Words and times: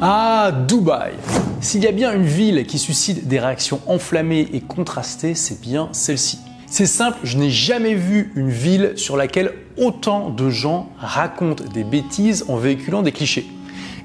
Ah, 0.00 0.52
Dubaï 0.52 1.14
S'il 1.60 1.82
y 1.82 1.88
a 1.88 1.92
bien 1.92 2.12
une 2.12 2.22
ville 2.22 2.64
qui 2.66 2.78
suscite 2.78 3.26
des 3.26 3.40
réactions 3.40 3.80
enflammées 3.88 4.48
et 4.52 4.60
contrastées, 4.60 5.34
c'est 5.34 5.60
bien 5.60 5.88
celle-ci. 5.90 6.38
C'est 6.66 6.86
simple, 6.86 7.18
je 7.24 7.36
n'ai 7.36 7.50
jamais 7.50 7.94
vu 7.94 8.30
une 8.36 8.48
ville 8.48 8.92
sur 8.94 9.16
laquelle 9.16 9.54
autant 9.76 10.30
de 10.30 10.50
gens 10.50 10.88
racontent 10.98 11.64
des 11.74 11.82
bêtises 11.82 12.44
en 12.46 12.58
véhiculant 12.58 13.02
des 13.02 13.10
clichés. 13.10 13.48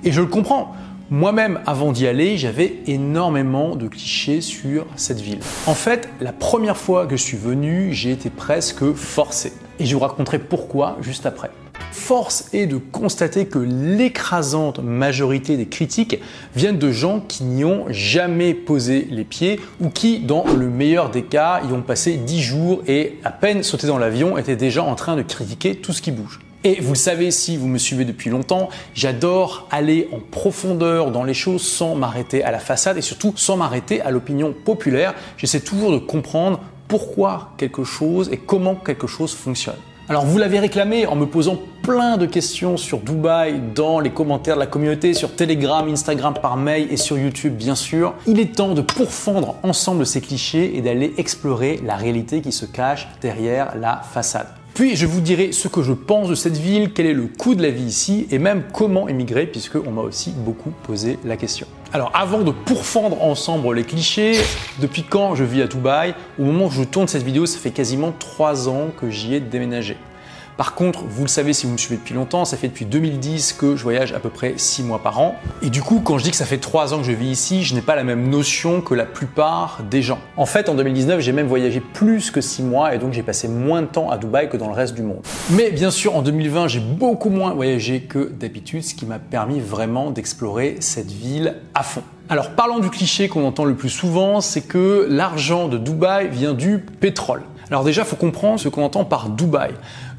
Et 0.04 0.12
je 0.12 0.22
le 0.22 0.28
comprends. 0.28 0.74
Moi-même, 1.12 1.60
avant 1.68 1.92
d'y 1.92 2.08
aller, 2.08 2.40
j'avais 2.40 2.80
énormément 2.88 3.76
de 3.76 3.88
clichés 3.88 4.42
sur 4.42 4.88
cette 4.96 5.22
ville. 5.22 5.42
En 5.68 5.76
fait, 5.76 6.10
la 6.22 6.34
première 6.34 6.78
fois 6.78 7.06
que 7.06 7.16
je 7.16 7.22
suis 7.22 7.38
venu, 7.38 7.94
j'ai 7.94 8.12
été 8.12 8.32
presque 8.32 8.94
forcé. 8.94 9.54
Et 9.78 9.86
je 9.86 9.94
vous 9.94 10.02
raconterai 10.02 10.40
pourquoi 10.40 10.98
juste 11.02 11.28
après. 11.28 11.52
Force 11.92 12.50
est 12.54 12.66
de 12.66 12.78
constater 12.78 13.46
que 13.46 13.60
l'écrasante 13.60 14.80
majorité 14.80 15.58
des 15.58 15.68
critiques 15.68 16.20
viennent 16.56 16.78
de 16.78 16.92
gens 16.92 17.22
qui 17.22 17.44
n'y 17.44 17.64
ont 17.64 17.86
jamais 17.90 18.54
posé 18.54 19.08
les 19.10 19.24
pieds 19.24 19.60
ou 19.80 19.90
qui, 19.90 20.20
dans 20.20 20.44
le 20.46 20.70
meilleur 20.70 21.10
des 21.10 21.24
cas, 21.24 21.62
y 21.70 21.72
ont 21.72 21.82
passé 21.82 22.16
10 22.18 22.42
jours 22.42 22.84
et 22.88 23.20
à 23.24 23.32
peine 23.32 23.64
sauté 23.64 23.88
dans 23.88 23.98
l'avion 23.98 24.38
étaient 24.38 24.56
déjà 24.56 24.84
en 24.84 24.96
train 24.96 25.16
de 25.16 25.22
critiquer 25.22 25.76
tout 25.76 25.94
ce 25.94 26.02
qui 26.02 26.12
bouge. 26.12 26.40
Et 26.66 26.80
vous 26.80 26.94
le 26.94 26.98
savez, 26.98 27.32
si 27.32 27.58
vous 27.58 27.68
me 27.68 27.78
suivez 27.78 28.06
depuis 28.06 28.30
longtemps, 28.30 28.70
j'adore 28.94 29.68
aller 29.70 30.10
en 30.14 30.20
profondeur 30.20 31.12
dans 31.12 31.24
les 31.24 31.34
choses 31.34 31.62
sans 31.62 31.96
m'arrêter 31.96 32.44
à 32.44 32.52
la 32.52 32.60
façade 32.60 32.98
et 32.98 33.02
surtout 33.02 33.34
sans 33.36 33.58
m'arrêter 33.58 34.02
à 34.02 34.12
l'opinion 34.12 34.54
populaire. 34.54 35.14
J'essaie 35.38 35.60
toujours 35.60 35.92
de 35.92 35.98
comprendre 35.98 36.62
pourquoi 36.88 37.54
quelque 37.58 37.84
chose 37.84 38.30
et 38.32 38.38
comment 38.38 38.76
quelque 38.76 39.08
chose 39.08 39.34
fonctionne. 39.34 39.76
Alors 40.10 40.26
vous 40.26 40.38
l'avez 40.38 40.60
réclamé 40.60 41.06
en 41.06 41.16
me 41.16 41.26
posant 41.26 41.58
plein 41.82 42.18
de 42.18 42.26
questions 42.26 42.76
sur 42.76 43.00
Dubaï 43.00 43.62
dans 43.74 44.02
les 44.02 44.10
commentaires 44.10 44.56
de 44.56 44.60
la 44.60 44.68
communauté, 44.68 45.14
sur 45.14 45.34
Telegram, 45.34 45.88
Instagram, 45.88 46.34
par 46.42 46.58
mail 46.58 46.92
et 46.92 46.98
sur 46.98 47.18
YouTube 47.18 47.56
bien 47.56 47.76
sûr. 47.76 48.14
Il 48.28 48.38
est 48.40 48.54
temps 48.54 48.74
de 48.74 48.82
pourfendre 48.82 49.56
ensemble 49.64 50.06
ces 50.06 50.20
clichés 50.20 50.76
et 50.78 50.82
d'aller 50.82 51.14
explorer 51.18 51.80
la 51.86 51.96
réalité 51.96 52.42
qui 52.42 52.52
se 52.52 52.66
cache 52.66 53.08
derrière 53.22 53.78
la 53.78 54.02
façade. 54.02 54.48
Puis 54.74 54.96
je 54.96 55.06
vous 55.06 55.22
dirai 55.22 55.52
ce 55.52 55.68
que 55.68 55.84
je 55.84 55.94
pense 55.94 56.30
de 56.30 56.36
cette 56.36 56.58
ville, 56.58 56.94
quel 56.94 57.06
est 57.06 57.14
le 57.14 57.28
coût 57.28 57.54
de 57.54 57.62
la 57.62 57.70
vie 57.70 57.84
ici 57.84 58.26
et 58.32 58.40
même 58.40 58.64
comment 58.74 59.08
émigrer 59.08 59.46
puisque 59.46 59.76
on 59.76 59.92
m'a 59.92 60.02
aussi 60.02 60.32
beaucoup 60.32 60.72
posé 60.88 61.20
la 61.24 61.38
question. 61.38 61.68
Alors 61.94 62.10
avant 62.16 62.42
de 62.42 62.50
pourfendre 62.50 63.22
ensemble 63.22 63.72
les 63.76 63.84
clichés, 63.84 64.40
depuis 64.80 65.04
quand 65.04 65.36
je 65.36 65.44
vis 65.44 65.62
à 65.62 65.68
Dubaï 65.68 66.16
Au 66.40 66.44
moment 66.44 66.66
où 66.66 66.72
je 66.72 66.84
tourne 66.84 67.08
cette 67.08 67.22
vidéo, 67.22 67.46
ça 67.46 67.60
fait 67.60 67.70
quasiment 67.70 68.12
3 68.18 68.68
ans 68.68 68.88
que 69.00 69.12
j'y 69.12 69.36
ai 69.36 69.40
déménagé. 69.40 69.96
Par 70.58 70.76
contre, 70.76 71.04
vous 71.08 71.24
le 71.24 71.30
savez 71.30 71.54
si 71.54 71.66
vous 71.66 71.72
me 71.72 71.78
suivez 71.78 71.98
depuis 71.98 72.14
longtemps, 72.14 72.46
ça 72.46 72.58
fait 72.58 72.68
depuis 72.68 72.86
2010 72.86 73.54
que 73.54 73.76
je 73.76 73.82
voyage 73.82 74.14
à 74.14 74.20
peu 74.20 74.30
près 74.30 74.54
6 74.56 74.84
mois 74.84 75.00
par 75.00 75.20
an. 75.20 75.36
Et 75.64 75.72
du 75.72 75.82
coup, 75.82 76.00
quand 76.04 76.20
je 76.20 76.24
dis 76.24 76.30
que 76.30 76.38
ça 76.38 76.46
fait 76.46 76.60
3 76.60 76.94
ans 76.94 76.98
que 76.98 77.04
je 77.04 77.12
vis 77.12 77.30
ici, 77.30 77.64
je 77.64 77.74
n'ai 77.74 77.82
pas 77.82 77.96
la 77.96 78.04
même 78.04 78.30
notion 78.30 78.82
que 78.82 78.94
la 78.94 79.06
plupart 79.06 79.80
des 79.90 80.04
gens. 80.04 80.20
En 80.38 80.46
fait, 80.46 80.70
en 80.70 80.76
2019, 80.76 81.22
j'ai 81.22 81.32
même 81.32 81.48
voyagé 81.48 81.80
plus 81.80 82.30
que 82.30 82.40
6 82.40 82.62
mois 82.62 82.94
et 82.94 83.00
donc 83.00 83.14
j'ai 83.14 83.24
passé 83.24 83.48
moins 83.48 83.82
de 83.82 83.88
temps 83.88 84.12
à 84.12 84.18
Dubaï 84.18 84.48
que 84.48 84.58
dans 84.58 84.68
le 84.68 84.74
reste 84.74 84.94
du 84.94 85.02
monde. 85.02 85.22
Mais 85.50 85.72
bien 85.72 85.90
sûr, 85.90 86.16
en 86.16 86.22
2020, 86.22 86.68
j'ai 86.68 86.80
beaucoup 86.80 87.30
moins 87.30 87.54
voyagé 87.54 88.02
que 88.02 88.32
d'habitude, 88.32 88.84
ce 88.84 88.94
qui 88.94 89.08
m'a 89.08 89.20
permis 89.20 89.60
vraiment 89.60 90.12
d'explorer 90.12 90.78
cette 90.82 91.12
ville 91.12 91.56
à 91.74 91.82
fond. 91.82 92.04
Alors 92.30 92.52
parlons 92.52 92.80
du 92.80 92.90
cliché 92.90 93.28
qu'on 93.28 93.46
entend 93.46 93.66
le 93.66 93.76
plus 93.76 93.90
souvent, 93.90 94.40
c'est 94.40 94.62
que 94.62 95.08
l'argent 95.10 95.68
de 95.68 95.78
Dubaï 95.78 96.30
vient 96.30 96.54
du 96.54 96.80
pétrole. 96.80 97.42
Alors 97.70 97.84
déjà, 97.84 98.04
il 98.04 98.08
faut 98.08 98.16
comprendre 98.16 98.60
ce 98.60 98.70
qu'on 98.70 98.84
entend 98.84 99.04
par 99.04 99.30
Dubaï. 99.30 99.72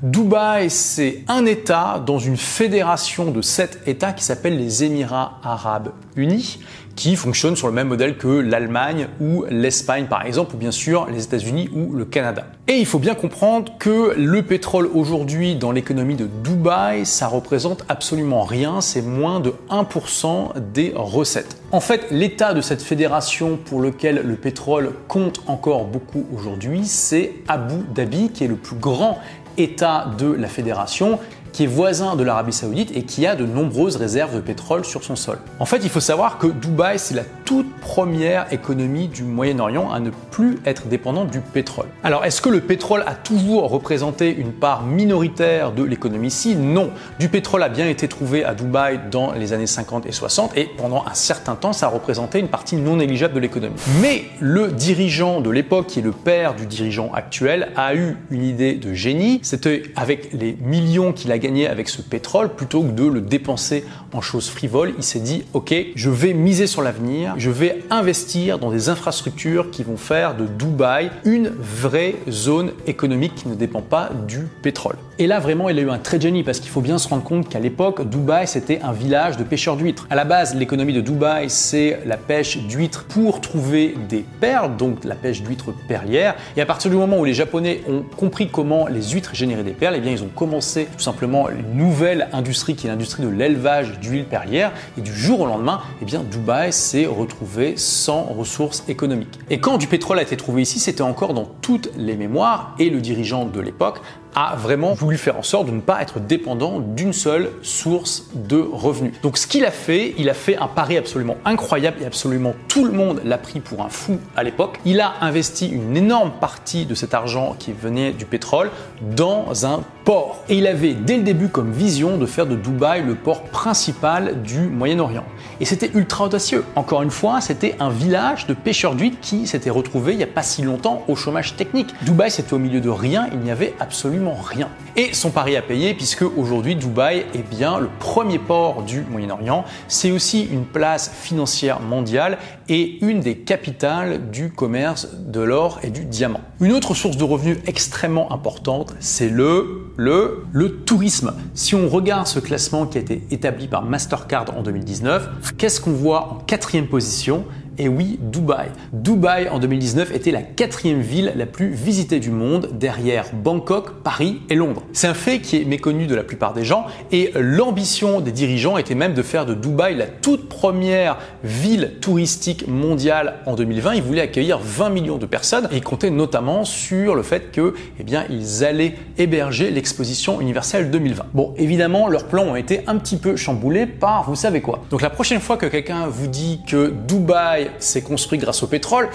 Dubaï, 0.05 0.69
c'est 0.69 1.25
un 1.29 1.47
État 1.47 1.99
dans 2.05 2.19
une 2.19 2.37
fédération 2.37 3.31
de 3.31 3.41
sept 3.41 3.81
États 3.87 4.13
qui 4.13 4.23
s'appelle 4.23 4.59
les 4.59 4.85
Émirats 4.85 5.41
arabes 5.43 5.93
unis, 6.15 6.59
qui 6.95 7.17
fonctionnent 7.17 7.57
sur 7.57 7.69
le 7.69 7.73
même 7.73 7.89
modèle 7.89 8.19
que 8.19 8.29
l'Allemagne 8.29 9.09
ou 9.19 9.47
l'Espagne 9.49 10.05
par 10.05 10.27
exemple, 10.27 10.57
ou 10.57 10.59
bien 10.59 10.73
sûr 10.73 11.07
les 11.11 11.25
États-Unis 11.25 11.71
ou 11.75 11.95
le 11.95 12.05
Canada. 12.05 12.45
Et 12.69 12.75
il 12.75 12.85
faut 12.85 12.99
bien 12.99 13.15
comprendre 13.15 13.73
que 13.79 14.15
le 14.15 14.43
pétrole 14.43 14.91
aujourd'hui 14.93 15.57
dans 15.57 15.73
l'économie 15.73 16.17
de 16.17 16.29
Dubaï, 16.45 17.07
ça 17.07 17.27
représente 17.27 17.83
absolument 17.89 18.43
rien, 18.43 18.83
c'est 18.83 19.01
moins 19.01 19.41
de 19.41 19.55
1% 19.71 20.53
des 20.75 20.93
recettes. 20.95 21.57
En 21.73 21.81
fait, 21.81 22.09
l'état 22.11 22.53
de 22.53 22.61
cette 22.61 22.83
fédération 22.83 23.57
pour 23.57 23.81
lequel 23.81 24.21
le 24.23 24.37
pétrole 24.37 24.93
compte 25.09 25.41
encore 25.47 25.87
beaucoup 25.87 26.27
aujourd'hui, 26.37 26.85
c'est 26.85 27.33
Abu 27.49 27.77
Dhabi, 27.95 28.29
qui 28.29 28.45
est 28.45 28.49
le 28.49 28.57
plus 28.57 28.77
grand 28.77 29.19
État 29.59 30.11
de 30.19 30.27
la 30.27 30.49
fédération 30.49 31.19
qui 31.55 31.65
est 31.65 31.69
voisin 31.69 32.17
de 32.17 32.25
l'Arabie 32.25 32.53
Saoudite 32.53 32.91
et 32.97 33.05
qui 33.05 33.27
a 33.27 33.37
de 33.37 33.47
nombreuses 33.47 33.97
réserves 33.97 34.35
de 34.35 34.41
pétrole 34.41 34.85
sur 34.85 35.05
son 35.05 35.15
sol. 35.15 35.39
En 35.61 35.65
fait, 35.65 35.79
il 35.85 35.89
faut 35.89 36.01
savoir 36.01 36.39
que 36.39 36.49
Dubaï, 36.49 36.99
c'est 36.99 37.15
la 37.15 37.23
toute 37.45 37.71
première 37.81 38.53
économie 38.53 39.09
du 39.09 39.23
Moyen-Orient 39.23 39.91
à 39.91 40.01
ne 40.01 40.11
plus 40.31 40.59
être 40.65 40.87
dépendante 40.87 41.31
du 41.31 41.41
pétrole. 41.41 41.87
Alors, 42.03 42.25
est-ce 42.25 42.41
que 42.41 42.49
le 42.49 42.61
pétrole 42.61 43.03
a 43.07 43.15
toujours 43.15 43.69
représenté 43.71 44.35
une 44.35 44.53
part 44.53 44.85
minoritaire 44.85 45.73
de 45.73 45.83
l'économie? 45.83 46.29
Ici 46.29 46.57
Non. 46.57 46.91
Du 47.19 47.29
pétrole 47.29 47.63
a 47.63 47.69
bien 47.69 47.89
été 47.89 48.09
trouvé 48.09 48.45
à 48.45 48.55
Dubaï 48.55 49.01
dans 49.11 49.33
les 49.33 49.53
années 49.53 49.67
50 49.67 50.07
et 50.07 50.13
60 50.13 50.57
et 50.57 50.69
pendant 50.77 51.05
un 51.07 51.15
certain 51.15 51.55
temps, 51.55 51.73
ça 51.73 51.89
a 51.89 51.91
une 52.39 52.49
partie 52.49 52.77
non 52.77 52.97
négligeable 52.97 53.35
de 53.35 53.41
l'économie. 53.41 53.77
Mais 54.01 54.25
le 54.41 54.69
dirigeant 54.69 55.41
de 55.41 55.51
l'époque, 55.51 55.87
qui 55.89 55.99
est 55.99 56.03
le 56.03 56.13
père 56.13 56.55
du 56.55 56.67
dirigeant 56.67 57.13
actuel, 57.13 57.69
a 57.77 57.95
eu 57.95 58.17
une 58.31 58.45
idée 58.45 58.75
de 58.75 58.93
génie. 58.93 59.41
C'était 59.43 59.85
avec 59.97 60.33
les 60.33 60.57
millions 60.61 61.13
qu'il 61.13 61.33
a 61.33 61.39
gagner 61.39 61.67
avec 61.67 61.89
ce 61.89 62.03
pétrole 62.03 62.55
plutôt 62.55 62.83
que 62.83 62.91
de 62.91 63.07
le 63.07 63.21
dépenser 63.21 63.85
en 64.13 64.21
choses 64.21 64.49
frivoles. 64.49 64.95
Il 64.97 65.05
s'est 65.05 65.21
dit, 65.21 65.45
ok, 65.53 65.75
je 65.95 66.11
vais 66.11 66.35
miser 66.35 66.67
sur 66.67 66.83
l'avenir, 66.83 67.34
je 67.37 67.51
vais 67.51 67.83
investir 67.91 68.59
dans 68.59 68.71
des 68.71 68.89
infrastructures 68.89 69.71
qui 69.71 69.83
vont 69.83 69.97
faire 69.97 70.37
de 70.37 70.47
Dubaï 70.47 71.11
une 71.25 71.49
vraie 71.49 72.17
zone 72.29 72.73
économique 72.87 73.35
qui 73.35 73.49
ne 73.49 73.55
dépend 73.55 73.83
pas 73.83 74.11
du 74.27 74.47
pétrole. 74.63 74.97
Et 75.21 75.29
là, 75.29 75.39
vraiment, 75.39 75.69
il 75.69 75.79
a 75.79 75.83
eu 75.83 75.91
un 75.91 75.99
très 75.99 76.21
génie 76.21 76.43
parce 76.43 76.59
qu'il 76.59 76.71
faut 76.71 76.81
bien 76.81 76.99
se 76.99 77.07
rendre 77.07 77.23
compte 77.23 77.49
qu'à 77.49 77.61
l'époque, 77.61 78.09
Dubaï, 78.09 78.49
c'était 78.49 78.81
un 78.83 78.91
village 78.91 79.37
de 79.37 79.45
pêcheurs 79.45 79.77
d'huîtres. 79.77 80.09
À 80.11 80.17
la 80.17 80.25
base, 80.25 80.57
l'économie 80.57 80.93
de 80.93 81.01
Dubaï, 81.01 81.49
c'est 81.49 82.01
la 82.05 82.17
pêche 82.17 82.59
d'huîtres 82.59 83.05
pour 83.05 83.41
trouver 83.41 83.95
des 84.09 84.25
perles, 84.41 84.77
donc 84.77 85.05
la 85.05 85.15
pêche 85.15 85.43
d'huîtres 85.43 85.73
perlières. 85.87 86.35
Et 86.57 86.61
à 86.61 86.67
partir 86.67 86.91
du 86.91 86.97
moment 86.97 87.19
où 87.19 87.25
les 87.25 87.33
Japonais 87.33 87.83
ont 87.89 88.03
compris 88.17 88.49
comment 88.49 88.89
les 88.89 89.11
huîtres 89.11 89.37
généraient 89.37 89.63
des 89.63 89.71
perles, 89.71 89.95
eh 89.99 90.01
bien, 90.01 90.11
ils 90.11 90.25
ont 90.25 90.31
commencé 90.35 90.89
tout 90.93 91.03
simplement 91.03 91.49
une 91.49 91.79
nouvelle 91.79 92.27
industrie 92.33 92.75
qui 92.75 92.89
est 92.89 92.91
l'industrie 92.91 93.23
de 93.23 93.29
l'élevage 93.29 94.01
d'huile 94.01 94.25
perlière. 94.25 94.73
Et 94.99 95.01
du 95.01 95.15
jour 95.15 95.43
au 95.43 95.47
lendemain, 95.47 95.81
eh 96.03 96.05
Dubaï 96.05 96.73
s'est 96.73 97.07
retrouvé 97.07 97.75
sans 97.77 98.25
ressources 98.25 98.83
économiques. 98.89 99.39
Et 99.49 99.61
quand 99.61 99.79
du 99.79 99.87
pétrole 99.87 100.19
a 100.19 100.23
été 100.23 100.37
trouvé 100.37 100.63
ici, 100.63 100.81
c'était 100.81 101.03
encore 101.03 101.35
dans 101.35 101.47
toutes 101.61 101.91
les 101.97 102.17
mémoires 102.17 102.75
et 102.81 102.91
le 102.91 103.01
dirigeant 103.01 103.45
de 103.45 103.61
l'époque 103.61 104.01
a 104.35 104.57
vraiment 104.57 104.95
voulu 104.95 105.17
faire 105.17 105.39
en 105.39 105.43
sorte 105.43 105.67
de 105.67 105.73
ne 105.73 105.81
pas 105.81 106.03
être 106.03 106.21
dépendant 106.21 106.81
d'une 106.81 107.13
seule 107.13 107.51
source 107.63 108.25
de 108.35 108.59
revenus. 108.59 109.13
Donc 109.23 109.39
ce 109.39 109.47
qu'il 109.47 109.65
a 109.65 109.71
fait, 109.71 110.15
il 110.19 110.29
a 110.29 110.35
fait 110.35 110.57
un 110.57 110.69
pari 110.69 110.97
absolument 110.97 111.37
incroyable 111.45 111.99
et 112.03 112.07
absolument 112.07 112.55
tout 112.69 112.85
le 112.85 112.93
monde 112.93 113.21
l'a 113.25 113.39
pris 113.39 113.61
pour 113.61 113.83
un 113.83 113.89
fou 113.89 114.19
à 114.37 114.43
l'époque. 114.43 114.81
Il 114.85 115.01
a 115.01 115.15
investi 115.21 115.69
une 115.69 115.97
énorme 115.97 116.33
partie 116.41 116.87
de 116.87 116.95
cet 116.95 117.15
argent 117.15 117.57
qui 117.59 117.73
venait 117.73 118.13
du 118.13 118.27
pétrole 118.27 118.71
dans 119.01 119.67
un 119.67 119.83
port. 120.05 120.43
Et 120.49 120.57
il 120.59 120.67
avait 120.67 120.95
dès 120.95 121.17
le 121.17 121.23
début 121.23 121.49
comme 121.49 121.73
vision 121.73 122.19
de 122.19 122.27
faire 122.27 122.47
de 122.47 122.57
Dubaï 122.57 123.03
le 123.03 123.15
port 123.15 123.43
principal 123.45 124.43
du 124.43 124.61
Moyen-Orient. 124.61 125.25
Et 125.61 125.65
c'était 125.65 125.91
ultra 125.95 126.27
audacieux. 126.27 126.65
Encore 126.77 127.03
une 127.03 127.11
fois, 127.11 127.41
c'était 127.41 127.77
un 127.81 127.91
village 127.91 128.47
de 128.47 128.55
pêcheurs 128.55 128.95
d'huîtres 128.95 129.21
qui 129.21 129.47
s'était 129.47 129.71
retrouvé 129.71 130.13
il 130.13 130.19
n'y 130.19 130.25
a 130.25 130.29
pas 130.29 130.43
si 130.43 130.63
longtemps 130.63 131.03
au 131.09 131.17
chômage 131.17 131.57
technique. 131.57 131.95
Dubaï, 132.03 132.31
c'était 132.31 132.55
au 132.55 132.59
milieu 132.59 132.81
de 132.81 132.91
rien, 132.91 133.29
il 133.33 133.39
n'y 133.39 133.51
avait 133.51 133.75
absolument 133.81 134.35
rien. 134.35 134.69
Et 134.97 135.13
son 135.13 135.31
pari 135.31 135.57
à 135.57 135.63
payer 135.63 135.95
puisque 135.95 136.23
aujourd'hui 136.23 136.77
Dubaï 136.77 137.27
est 137.35 137.49
bien 137.49 137.79
le 137.79 137.89
premier 137.99 138.39
port 138.39 138.83
du 138.83 139.03
Moyen-Orient. 139.11 139.65
C'est 139.89 140.11
aussi 140.11 140.45
une 140.45 140.65
place 140.65 141.11
financière 141.11 141.81
mondiale 141.81 142.39
et 142.69 142.99
une 143.05 143.21
des 143.21 143.37
capitales 143.39 144.31
du 144.31 144.51
commerce 144.51 145.09
de 145.15 145.41
l'or 145.41 145.81
et 145.83 145.91
du 145.91 146.05
diamant. 146.05 146.41
Une 146.61 146.73
autre 146.73 146.95
source 146.95 147.17
de 147.17 147.25
revenus 147.25 147.59
extrêmement 147.67 148.33
importante, 148.33 148.95
c'est 149.01 149.29
le, 149.29 149.93
le, 149.97 150.45
tourisme. 150.85 151.35
Si 151.55 151.75
on 151.75 151.89
regarde 151.89 152.27
ce 152.27 152.39
classement 152.39 152.87
qui 152.87 152.99
a 152.99 153.01
été 153.01 153.23
établi 153.31 153.69
par 153.69 153.85
Mastercard 153.85 154.57
en 154.57 154.63
2019, 154.63 155.55
qu'est-ce 155.57 155.81
qu'on 155.81 155.93
voit 155.93 156.33
en 156.33 156.35
quatrième 156.47 156.87
position? 156.87 157.45
Et 157.79 157.89
oui, 157.89 158.19
Dubaï. 158.21 158.69
Dubaï 158.93 159.49
en 159.49 159.59
2019 159.59 160.15
était 160.15 160.31
la 160.31 160.43
quatrième 160.43 161.01
ville 161.01 161.33
la 161.37 161.47
plus 161.47 161.71
visitée 161.71 162.21
du 162.21 162.31
monde 162.31 162.71
derrière 162.73 163.27
Bangkok, 163.33 164.03
Paris 164.03 164.41
et 164.51 164.55
Londres. 164.55 164.83
C'est 164.93 165.07
un 165.07 165.15
fait 165.15 165.41
qui 165.41 165.61
est 165.61 165.65
méconnu 165.65 166.07
de 166.07 166.15
la 166.15 166.23
plupart 166.23 166.53
des 166.53 166.65
gens 166.65 166.87
et 167.13 167.33
l'ambition 167.35 168.21
des 168.21 168.33
dirigeants 168.33 168.79
était 168.79 168.95
même 168.95 169.15
de 169.15 169.23
faire 169.23 169.47
de 169.47 169.55
Dubaï 169.55 169.97
la 169.97 170.07
toute 170.07 170.49
première 170.49 171.19
ville 171.43 171.95
touristique 172.01 172.69
mondiale 172.69 173.41
en 173.47 173.55
2020. 173.55 173.95
Ils 173.95 174.03
voulaient 174.03 174.23
accueillir 174.23 174.59
20 174.59 174.91
millions 174.91 175.19
de 175.19 175.27
personnes 175.27 175.69
et 175.73 175.77
ils 175.77 175.85
comptaient 175.85 176.11
notamment 176.11 176.65
sur 176.65 177.15
le 177.15 177.23
fait 177.23 177.51
que, 177.51 177.75
eh 177.99 178.05
bien, 178.05 178.25
ils 178.31 178.65
allaient 178.65 178.95
héberger 179.19 179.71
l'exposition 179.71 180.41
universelle 180.41 180.91
2020. 180.91 181.27
Bon, 181.35 181.55
évidemment, 181.57 182.09
leurs 182.09 182.27
plans 182.27 182.45
ont 182.45 182.57
été 182.57 182.83
un 182.87 182.97
petit 182.97 183.17
peu 183.17 183.37
chamboulés 183.37 183.87
par 183.87 184.25
vous 184.29 184.37
savez 184.37 184.61
quoi. 184.61 184.83
Donc 184.91 185.03
la 185.03 185.11
prochaine 185.11 185.41
fois 185.41 185.57
que 185.57 185.67
quelqu'un 185.67 186.07
vous 186.07 186.27
dit 186.27 186.61
que 186.67 186.93
Dubaï 187.07 187.64
s'est 187.79 188.03
construit 188.03 188.39
grâce 188.39 188.63
au 188.63 188.67
pétrole, 188.67 189.09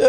euh, 0.00 0.06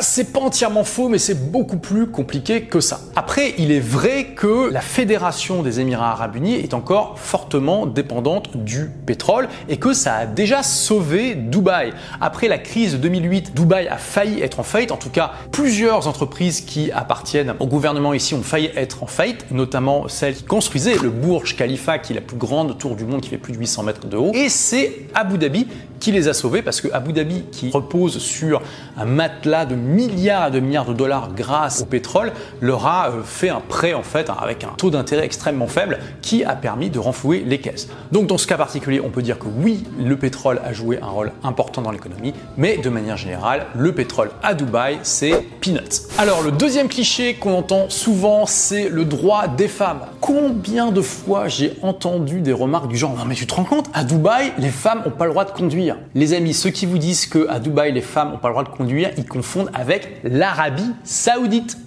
c'est 0.00 0.32
pas 0.32 0.40
entièrement 0.40 0.84
faux, 0.84 1.08
mais 1.08 1.18
c'est 1.18 1.50
beaucoup 1.50 1.78
plus 1.78 2.06
compliqué 2.06 2.62
que 2.62 2.80
ça. 2.80 3.00
Après, 3.16 3.54
il 3.58 3.70
est 3.70 3.80
vrai 3.80 4.26
que 4.36 4.70
la 4.70 4.80
Fédération 4.80 5.62
des 5.62 5.80
Émirats 5.80 6.12
Arabes 6.12 6.36
Unis 6.36 6.56
est 6.56 6.74
encore 6.74 7.18
fortement 7.18 7.86
dépendante 7.86 8.56
du 8.56 8.90
pétrole 9.06 9.48
et 9.68 9.78
que 9.78 9.92
ça 9.92 10.14
a 10.14 10.26
déjà 10.26 10.62
sauvé 10.62 11.34
Dubaï. 11.34 11.92
Après 12.20 12.48
la 12.48 12.58
crise 12.58 12.92
de 12.94 12.98
2008, 12.98 13.54
Dubaï 13.54 13.88
a 13.88 13.96
failli 13.96 14.42
être 14.42 14.60
en 14.60 14.64
faillite. 14.64 14.92
En 14.92 14.96
tout 14.96 15.10
cas, 15.10 15.32
plusieurs 15.50 16.08
entreprises 16.08 16.60
qui 16.60 16.90
appartiennent 16.92 17.54
au 17.60 17.66
gouvernement 17.66 18.12
ici 18.12 18.34
ont 18.34 18.42
failli 18.42 18.70
être 18.76 19.02
en 19.02 19.06
faillite, 19.06 19.50
notamment 19.50 20.08
celle 20.08 20.34
qui 20.34 20.44
construisait 20.44 20.96
le 20.98 21.10
Burj 21.10 21.56
Khalifa, 21.56 21.98
qui 21.98 22.12
est 22.12 22.16
la 22.16 22.20
plus 22.20 22.36
grande 22.36 22.78
tour 22.78 22.96
du 22.96 23.04
monde, 23.04 23.20
qui 23.20 23.28
fait 23.28 23.38
plus 23.38 23.52
de 23.52 23.58
800 23.58 23.82
mètres 23.84 24.06
de 24.06 24.16
haut. 24.16 24.32
Et 24.34 24.48
c'est 24.48 25.06
Abu 25.14 25.38
Dhabi 25.38 25.66
qui 26.02 26.10
les 26.10 26.26
a 26.26 26.34
sauvés 26.34 26.62
parce 26.62 26.80
que 26.80 26.88
Abu 27.02 27.12
Dhabi, 27.12 27.42
qui 27.50 27.68
repose 27.72 28.18
sur 28.18 28.62
un 28.96 29.06
matelas 29.06 29.64
de 29.64 29.74
milliards 29.74 30.52
de 30.52 30.60
milliards 30.60 30.84
de 30.84 30.92
dollars 30.92 31.30
grâce 31.34 31.82
au 31.82 31.84
pétrole, 31.84 32.30
leur 32.60 32.86
a 32.86 33.08
euh, 33.08 33.22
fait 33.24 33.48
un 33.48 33.58
prêt 33.60 33.92
en 33.92 34.04
fait 34.04 34.30
avec 34.30 34.62
un 34.62 34.68
taux 34.76 34.90
d'intérêt 34.90 35.24
extrêmement 35.24 35.66
faible 35.66 35.98
qui 36.20 36.44
a 36.44 36.54
permis 36.54 36.90
de 36.90 37.00
renflouer 37.00 37.42
les 37.44 37.58
caisses. 37.58 37.88
Donc 38.12 38.28
dans 38.28 38.38
ce 38.38 38.46
cas 38.46 38.56
particulier, 38.56 39.00
on 39.04 39.10
peut 39.10 39.22
dire 39.22 39.40
que 39.40 39.48
oui, 39.48 39.82
le 39.98 40.16
pétrole 40.16 40.60
a 40.64 40.72
joué 40.72 41.00
un 41.02 41.08
rôle 41.08 41.32
important 41.42 41.82
dans 41.82 41.90
l'économie, 41.90 42.34
mais 42.56 42.76
de 42.78 42.88
manière 42.88 43.16
générale, 43.16 43.66
le 43.74 43.92
pétrole 43.92 44.30
à 44.44 44.54
Dubaï, 44.54 45.00
c'est 45.02 45.44
peanuts. 45.60 46.06
Alors 46.18 46.42
le 46.42 46.52
deuxième 46.52 46.88
cliché 46.88 47.34
qu'on 47.34 47.54
entend 47.54 47.90
souvent, 47.90 48.46
c'est 48.46 48.88
le 48.88 49.04
droit 49.04 49.48
des 49.48 49.66
femmes. 49.66 50.02
Combien 50.20 50.92
de 50.92 51.00
fois 51.00 51.48
j'ai 51.48 51.76
entendu 51.82 52.40
des 52.40 52.52
remarques 52.52 52.86
du 52.86 52.96
genre 52.96 53.16
non 53.16 53.24
mais 53.24 53.34
tu 53.34 53.48
te 53.48 53.54
rends 53.54 53.64
compte, 53.64 53.90
à 53.92 54.04
Dubaï, 54.04 54.52
les 54.58 54.70
femmes 54.70 55.02
n'ont 55.04 55.10
pas 55.10 55.24
le 55.24 55.32
droit 55.32 55.44
de 55.44 55.50
conduire. 55.50 55.96
Les 56.14 56.32
amis, 56.32 56.54
ceux 56.54 56.70
qui 56.70 56.86
vous 56.92 56.98
disent 56.98 57.26
qu'à 57.26 57.58
Dubaï, 57.58 57.92
les 57.92 58.00
femmes 58.00 58.32
n'ont 58.32 58.38
pas 58.38 58.48
le 58.48 58.54
droit 58.54 58.64
de 58.64 58.68
conduire, 58.68 59.10
ils 59.16 59.26
confondent 59.26 59.70
avec 59.74 60.20
l'Arabie 60.22 60.92
saoudite. 61.04 61.78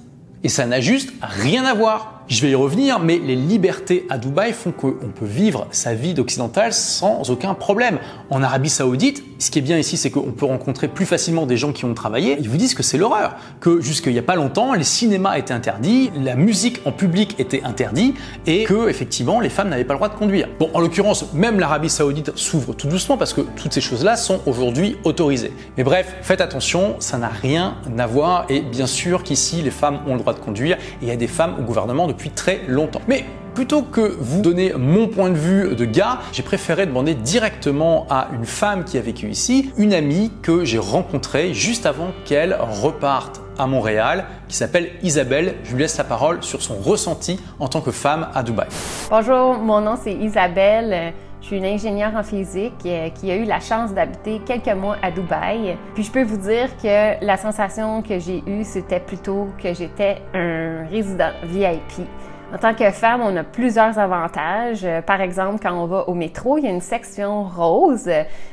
Et 0.44 0.50
ça 0.50 0.66
n'a 0.66 0.82
juste 0.82 1.14
rien 1.22 1.64
à 1.66 1.74
voir. 1.74 2.15
Je 2.28 2.42
vais 2.42 2.50
y 2.50 2.56
revenir, 2.56 3.00
mais 3.00 3.20
les 3.20 3.36
libertés 3.36 4.08
à 4.10 4.18
Dubaï 4.18 4.52
font 4.52 4.72
qu'on 4.72 4.94
peut 5.14 5.28
vivre 5.28 5.68
sa 5.70 5.94
vie 5.94 6.16
d'occidental 6.16 6.74
sans 6.74 7.30
aucun 7.30 7.54
problème. 7.54 8.00
En 8.32 8.42
Arabie 8.42 8.72
Saoudite, 8.72 9.24
ce 9.38 9.52
qui 9.52 9.60
est 9.60 9.62
bien 9.62 9.78
ici, 9.78 9.96
c'est 9.96 10.10
qu'on 10.10 10.32
peut 10.32 10.48
rencontrer 10.48 10.88
plus 10.88 11.06
facilement 11.06 11.46
des 11.46 11.56
gens 11.56 11.72
qui 11.72 11.86
ont 11.86 11.94
travaillé. 11.94 12.36
Ils 12.40 12.50
vous 12.50 12.58
disent 12.58 12.74
que 12.74 12.82
c'est 12.82 12.98
l'horreur, 12.98 13.36
que 13.60 13.80
jusqu'il 13.80 14.14
n'y 14.14 14.18
a 14.18 14.24
pas 14.24 14.36
longtemps, 14.36 14.74
les 14.74 14.84
cinémas 14.84 15.38
étaient 15.38 15.54
interdits, 15.54 16.10
la 16.20 16.36
musique 16.36 16.82
en 16.86 16.92
public 16.92 17.36
était 17.38 17.62
interdite 17.64 18.16
et 18.48 18.64
que 18.64 18.90
effectivement 18.90 19.40
les 19.40 19.50
femmes 19.50 19.70
n'avaient 19.70 19.84
pas 19.84 19.94
le 19.94 20.00
droit 20.00 20.10
de 20.10 20.16
conduire. 20.16 20.48
Bon, 20.60 20.72
en 20.74 20.80
l'occurrence, 20.80 21.32
même 21.34 21.60
l'Arabie 21.60 21.92
Saoudite 21.92 22.32
s'ouvre 22.36 22.74
tout 22.74 22.88
doucement 22.88 23.18
parce 23.18 23.34
que 23.34 23.42
toutes 23.42 23.74
ces 23.74 23.82
choses-là 23.82 24.16
sont 24.16 24.40
aujourd'hui 24.48 24.98
autorisées. 25.04 25.54
Mais 25.78 25.84
bref, 25.84 26.16
faites 26.24 26.42
attention, 26.42 26.96
ça 26.98 27.20
n'a 27.20 27.30
rien 27.30 27.76
à 28.00 28.08
voir 28.08 28.46
et 28.50 28.62
bien 28.62 28.88
sûr 28.88 29.22
qu'ici 29.22 29.62
les 29.62 29.70
femmes 29.70 30.00
ont 30.08 30.14
le 30.14 30.20
droit 30.22 30.34
de 30.34 30.40
conduire 30.40 30.78
et 30.78 31.04
il 31.04 31.08
y 31.08 31.12
a 31.12 31.18
des 31.18 31.28
femmes 31.28 31.58
au 31.60 31.62
gouvernement 31.62 32.08
très 32.36 32.62
longtemps. 32.68 33.02
Mais 33.08 33.26
plutôt 33.54 33.82
que 33.82 34.02
vous 34.20 34.42
donner 34.42 34.74
mon 34.78 35.08
point 35.08 35.30
de 35.30 35.38
vue 35.38 35.76
de 35.76 35.86
gars, 35.86 36.20
j'ai 36.34 36.44
préféré 36.44 36.86
demander 36.86 37.14
directement 37.14 38.06
à 38.10 38.28
une 38.34 38.46
femme 38.46 38.84
qui 38.84 38.98
a 38.98 39.02
vécu 39.02 39.30
ici, 39.30 39.72
une 39.78 39.94
amie 39.94 40.32
que 40.42 40.66
j'ai 40.66 40.78
rencontrée 40.78 41.54
juste 41.54 41.86
avant 41.86 42.10
qu'elle 42.26 42.58
reparte 42.84 43.42
à 43.58 43.68
Montréal, 43.68 44.26
qui 44.50 44.56
s'appelle 44.58 44.90
Isabelle. 45.02 45.56
Je 45.64 45.74
lui 45.74 45.84
laisse 45.84 45.98
la 45.98 46.04
parole 46.04 46.44
sur 46.44 46.62
son 46.62 46.76
ressenti 46.76 47.40
en 47.60 47.68
tant 47.70 47.82
que 47.82 47.92
femme 47.92 48.28
à 48.34 48.44
Dubaï. 48.44 48.68
Bonjour, 49.10 49.58
mon 49.60 49.80
nom 49.80 49.98
c'est 50.04 50.14
Isabelle. 50.14 51.14
Je 51.46 51.50
suis 51.50 51.58
une 51.58 51.66
ingénieure 51.66 52.16
en 52.16 52.24
physique 52.24 52.74
euh, 52.88 53.10
qui 53.12 53.30
a 53.30 53.36
eu 53.36 53.44
la 53.44 53.60
chance 53.60 53.94
d'habiter 53.94 54.42
quelques 54.48 54.76
mois 54.76 54.98
à 55.04 55.12
Dubaï. 55.12 55.78
Puis 55.94 56.02
je 56.02 56.12
peux 56.12 56.24
vous 56.24 56.38
dire 56.38 56.76
que 56.82 57.24
la 57.24 57.38
sensation 57.38 58.02
que 58.02 58.18
j'ai 58.18 58.42
eue, 58.48 58.64
c'était 58.64 59.00
plutôt 59.00 59.50
que 59.62 59.72
j'étais 59.72 60.24
un 60.34 60.88
résident 60.90 61.30
VIP. 61.44 62.08
En 62.54 62.58
tant 62.60 62.76
que 62.76 62.90
femme, 62.92 63.22
on 63.22 63.36
a 63.36 63.44
plusieurs 63.44 63.98
avantages. 63.98 64.86
Euh, 64.86 65.02
par 65.02 65.20
exemple, 65.20 65.60
quand 65.62 65.74
on 65.74 65.88
va 65.88 66.08
au 66.08 66.14
métro, 66.14 66.58
il 66.58 66.66
y 66.66 66.68
a 66.68 66.70
une 66.70 66.80
section 66.80 67.44
rose. 67.44 68.10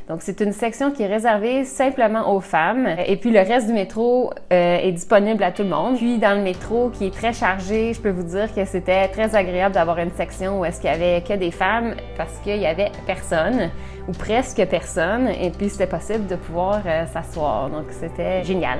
Donc, 0.08 0.22
c'est 0.22 0.40
une 0.40 0.52
section 0.52 0.90
qui 0.90 1.02
est 1.02 1.06
réservée 1.06 1.64
simplement 1.64 2.34
aux 2.34 2.40
femmes. 2.40 2.88
Et 3.06 3.16
puis, 3.16 3.30
le 3.30 3.40
reste 3.40 3.66
du 3.66 3.74
métro 3.74 4.30
euh, 4.52 4.78
est 4.78 4.92
disponible 4.92 5.42
à 5.42 5.52
tout 5.52 5.62
le 5.62 5.68
monde. 5.68 5.96
Puis, 5.98 6.18
dans 6.18 6.36
le 6.36 6.42
métro 6.42 6.88
qui 6.88 7.06
est 7.06 7.14
très 7.14 7.34
chargé, 7.34 7.92
je 7.92 8.00
peux 8.00 8.10
vous 8.10 8.22
dire 8.22 8.52
que 8.54 8.64
c'était 8.64 9.08
très 9.08 9.36
agréable 9.36 9.74
d'avoir 9.74 9.98
une 9.98 10.12
section 10.12 10.60
où 10.60 10.64
est-ce 10.64 10.80
qu'il 10.80 10.90
y 10.90 10.94
avait 10.94 11.22
que 11.22 11.34
des 11.34 11.50
femmes 11.50 11.94
parce 12.16 12.38
qu'il 12.38 12.58
y 12.58 12.66
avait 12.66 12.90
personne 13.06 13.70
ou 14.08 14.12
presque 14.12 14.64
personne. 14.66 15.28
Et 15.28 15.50
puis, 15.50 15.68
c'était 15.68 15.86
possible 15.86 16.26
de 16.26 16.36
pouvoir 16.36 16.80
euh, 16.86 17.04
s'asseoir. 17.06 17.68
Donc, 17.68 17.84
c'était 17.90 18.42
génial. 18.42 18.78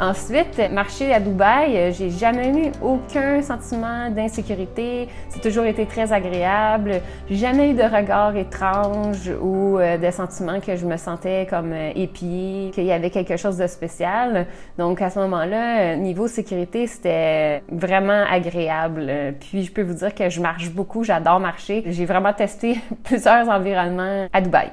Ensuite, 0.00 0.60
marcher 0.72 1.12
à 1.12 1.20
Dubaï, 1.20 1.76
euh, 1.76 1.92
j'ai 1.92 2.10
jamais 2.10 2.48
eu 2.48 2.72
aucun 2.82 3.42
sentiment 3.42 4.10
d'insécurité. 4.10 5.08
C'est 5.28 5.40
toujours 5.40 5.64
été 5.64 5.86
très 5.86 6.12
agréable. 6.12 7.00
J'ai 7.28 7.36
jamais 7.36 7.70
eu 7.70 7.74
de 7.74 7.82
regard 7.82 8.34
étrange 8.36 9.30
ou 9.40 9.78
euh, 9.78 9.98
de 9.98 10.10
sentiments 10.10 10.60
que 10.60 10.76
je 10.76 10.86
me 10.86 10.96
sentais 10.96 11.46
comme 11.48 11.72
euh, 11.72 11.92
épiée, 11.94 12.70
qu'il 12.74 12.84
y 12.84 12.92
avait 12.92 13.10
quelque 13.10 13.36
chose 13.36 13.58
de 13.58 13.66
spécial. 13.66 14.46
Donc 14.78 15.02
à 15.02 15.10
ce 15.10 15.18
moment-là, 15.20 15.96
niveau 15.96 16.26
sécurité, 16.26 16.86
c'était 16.86 17.62
vraiment 17.70 18.24
agréable. 18.30 19.34
Puis 19.40 19.64
je 19.64 19.72
peux 19.72 19.82
vous 19.82 19.94
dire 19.94 20.14
que 20.14 20.28
je 20.30 20.40
marche 20.40 20.70
beaucoup, 20.70 21.04
j'adore 21.04 21.38
marcher. 21.38 21.84
J'ai 21.86 22.06
vraiment 22.06 22.32
testé 22.32 22.78
plusieurs 23.04 23.48
environnements 23.48 24.26
à 24.32 24.40
Dubaï. 24.40 24.70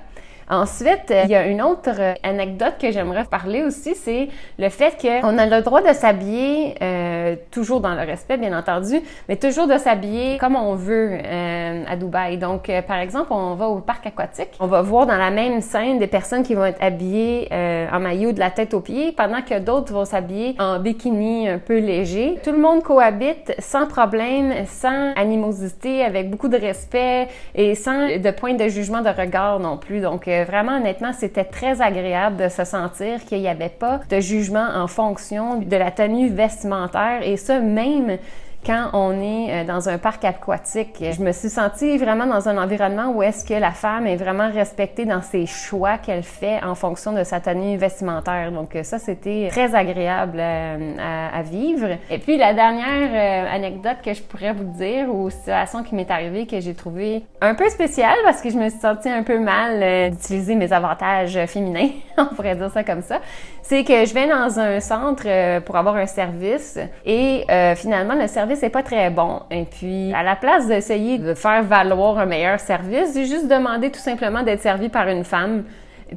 Ensuite, 0.50 1.14
il 1.26 1.30
y 1.30 1.36
a 1.36 1.46
une 1.46 1.62
autre 1.62 1.92
euh, 2.00 2.14
anecdote 2.24 2.74
que 2.82 2.92
j'aimerais 2.92 3.26
parler 3.26 3.64
aussi, 3.64 3.94
c'est 3.94 4.30
le 4.58 4.70
fait 4.70 4.98
qu'on 5.00 5.38
a 5.38 5.46
le 5.46 5.62
droit 5.62 5.82
de 5.82 5.94
s'habiller, 5.94 6.74
euh, 6.82 7.36
toujours 7.52 7.82
dans 7.82 7.94
le 7.94 8.02
respect 8.02 8.38
bien 8.38 8.58
entendu, 8.58 9.00
mais 9.28 9.36
toujours 9.36 9.68
de 9.68 9.78
s'habiller 9.78 10.40
comme 10.40 10.56
on 10.56 10.74
veut 10.74 11.12
euh, 11.24 11.84
à 11.88 11.96
Dubaï. 11.96 12.38
Donc, 12.38 12.68
euh, 12.68 12.82
par 12.82 12.98
exemple, 12.98 13.28
on 13.32 13.54
va 13.54 13.68
au 13.68 13.78
parc 13.80 14.08
aquatique, 14.08 14.50
on 14.60 14.66
va 14.66 14.82
voir 14.82 15.06
dans 15.06 15.18
la 15.18 15.30
même 15.30 15.62
scène 15.62 16.00
des 16.00 16.08
personnes 16.08 16.42
qui 16.42 16.56
vont 16.56 16.66
être 16.66 16.82
habillées 16.82 17.48
euh, 17.52 17.88
en 17.92 18.00
maillot 18.00 18.32
de 18.32 18.40
la 18.40 18.50
tête 18.50 18.74
aux 18.74 18.82
pieds, 18.82 19.12
pendant 19.12 19.42
que 19.42 19.60
d'autres 19.60 19.94
vont 19.94 20.06
s'habiller 20.06 20.56
en 20.58 20.80
bikini 20.80 21.48
un 21.48 21.60
peu 21.60 21.78
léger. 21.78 22.40
Tout 22.44 22.54
le 22.54 22.58
monde 22.58 22.82
cohabite 22.82 23.54
sans 23.60 23.86
problème, 23.86 24.66
sans 24.66 25.14
animosité, 25.16 26.04
avec 26.04 26.32
beaucoup 26.32 26.48
de 26.48 26.58
respect 26.58 27.28
et 27.54 27.76
sans 27.76 28.08
de 28.18 28.32
point 28.32 28.56
de 28.56 28.68
jugement 28.68 29.02
de 29.02 29.10
regard 29.10 29.60
non 29.60 29.78
plus. 29.78 30.02
Donc, 30.02 30.28
vraiment, 30.46 30.78
honnêtement, 30.78 31.14
c'était 31.14 31.46
très 31.46 31.82
agréable 31.82 32.38
de 32.38 32.50
se 32.50 32.64
sentir 32.64 33.24
qu'il 33.26 33.40
n'y 33.40 33.48
avait 33.48 33.70
pas 33.70 34.00
de 34.10 34.20
jugement 34.20 34.68
en 34.76 34.88
fonction 34.88 35.60
de 35.60 35.76
la 35.76 35.92
tenue 35.92 36.30
vestimentaire. 36.30 37.22
Et 37.24 37.38
ça 37.38 37.60
même 37.60 38.18
quand 38.66 38.90
on 38.94 39.14
est 39.22 39.62
euh, 39.62 39.64
dans 39.64 39.90
un 39.90 39.98
parc 39.98 40.26
aquatique. 40.26 40.98
Je 41.00 41.22
me 41.22 41.32
suis 41.32 41.50
sentie 41.50 41.98
vraiment 41.98 42.26
dans 42.26 42.50
un 42.50 42.58
environnement 42.62 43.12
où 43.12 43.24
est-ce 43.24 43.46
que 43.46 43.54
la 43.54 43.72
femme 43.72 44.06
est 44.06 44.18
vraiment 44.18 44.52
respectée 44.52 45.06
dans 45.06 45.22
ses 45.22 45.46
choix 45.46 45.98
qu'elle 45.98 46.24
fait 46.24 46.62
en 46.64 46.76
fonction 46.76 47.14
de 47.14 47.24
sa 47.24 47.40
tenue 47.40 47.78
vestimentaire. 47.78 48.52
Donc 48.52 48.78
ça, 48.84 49.00
c'était 49.00 49.48
très 49.50 49.76
agréable 49.76 50.40
euh, 50.40 50.96
à, 51.34 51.42
vivre. 51.42 51.98
Et 52.10 52.18
puis 52.18 52.38
la 52.38 52.54
dernière 52.54 53.10
euh, 53.12 53.56
anecdote 53.56 53.98
que 54.04 54.14
je 54.14 54.22
pourrais 54.22 54.52
vous 54.52 54.66
dire 54.66 55.08
ou 55.10 55.30
situation 55.30 55.84
qui 55.84 55.96
m'est 55.96 56.12
arrivée 56.12 56.46
que 56.46 56.60
j'ai 56.60 56.74
trouvé 56.74 57.24
un 57.42 57.56
peu 57.56 57.70
spéciale 57.70 58.18
parce 58.24 58.42
que 58.42 58.50
je 58.50 58.58
me 58.58 58.70
suis 58.70 58.80
sentie 58.80 59.10
un 59.10 59.24
peu 59.24 59.40
mal 59.40 60.12
d'utiliser 60.12 60.56
mes 60.56 60.74
avantages 60.74 61.40
féminins, 61.48 61.90
on 62.18 62.26
pourrait 62.26 62.56
dire 62.56 62.70
ça 62.72 62.84
comme 62.84 63.02
ça, 63.02 63.20
c'est 63.62 63.84
que 63.84 64.06
je 64.06 64.14
vais 64.14 64.28
dans 64.28 64.60
un 64.60 64.80
centre 64.80 65.60
pour 65.62 65.78
avoir 65.78 65.96
un 65.96 66.06
service 66.06 66.78
et 67.06 67.46
finalement 67.76 68.16
le 68.16 68.28
service 68.28 68.49
c'est 68.56 68.70
pas 68.70 68.84
très 68.84 69.10
bon. 69.10 69.42
Et 69.52 69.66
puis, 69.66 70.14
à 70.14 70.24
la 70.24 70.36
place 70.36 70.68
d'essayer 70.68 71.18
de 71.18 71.34
faire 71.34 71.64
valoir 71.64 72.18
un 72.20 72.26
meilleur 72.26 72.60
service, 72.60 73.14
j'ai 73.14 73.26
juste 73.26 73.48
demandé 73.48 73.92
tout 73.92 74.00
simplement 74.00 74.44
d'être 74.44 74.62
servi 74.62 74.90
par 74.90 75.08
une 75.08 75.24
femme 75.24 75.64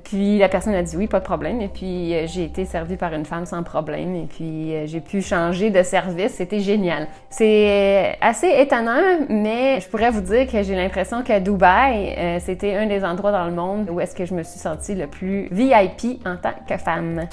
Puis 0.05 0.39
la 0.39 0.49
personne 0.49 0.75
a 0.75 0.83
dit 0.83 0.97
oui, 0.97 1.07
pas 1.07 1.21
de 1.21 1.25
problème. 1.25 1.61
Et 1.61 1.69
puis 1.69 2.15
euh, 2.15 2.27
j'ai 2.27 2.45
été 2.45 2.65
servie 2.65 2.97
par 2.97 3.13
une 3.13 3.25
femme 3.25 3.47
sans 3.47 3.63
problème. 3.63 4.15
Et 4.17 4.27
puis 4.27 4.75
euh, 4.75 4.87
j'ai 4.87 5.01
pu 5.01 5.21
changer 5.21 5.71
de 5.71 5.83
service. 5.83 6.33
C'était 6.33 6.61
génial. 6.61 7.09
C'est 7.29 8.17
assez 8.21 8.49
étonnant, 8.49 9.27
mais 9.29 9.81
je 9.81 9.89
pourrais 9.89 10.11
vous 10.11 10.23
dire 10.23 10.47
que 10.51 10.63
j'ai 10.63 10.75
l'impression 10.75 11.23
qu'à 11.23 11.41
Dubaï, 11.41 12.15
euh, 12.17 12.39
c'était 12.41 12.75
un 12.77 12.87
des 12.87 13.05
endroits 13.05 13.33
dans 13.33 13.45
le 13.45 13.53
monde 13.53 13.91
où 13.91 14.01
est-ce 14.01 14.15
que 14.15 14.25
je 14.25 14.35
me 14.35 14.43
suis 14.43 14.59
sentie 14.59 14.95
le 14.95 15.07
plus 15.07 15.49
VIP 15.51 16.27
en 16.27 16.37
tant 16.37 16.55
que 16.67 16.77
femme. 16.77 17.27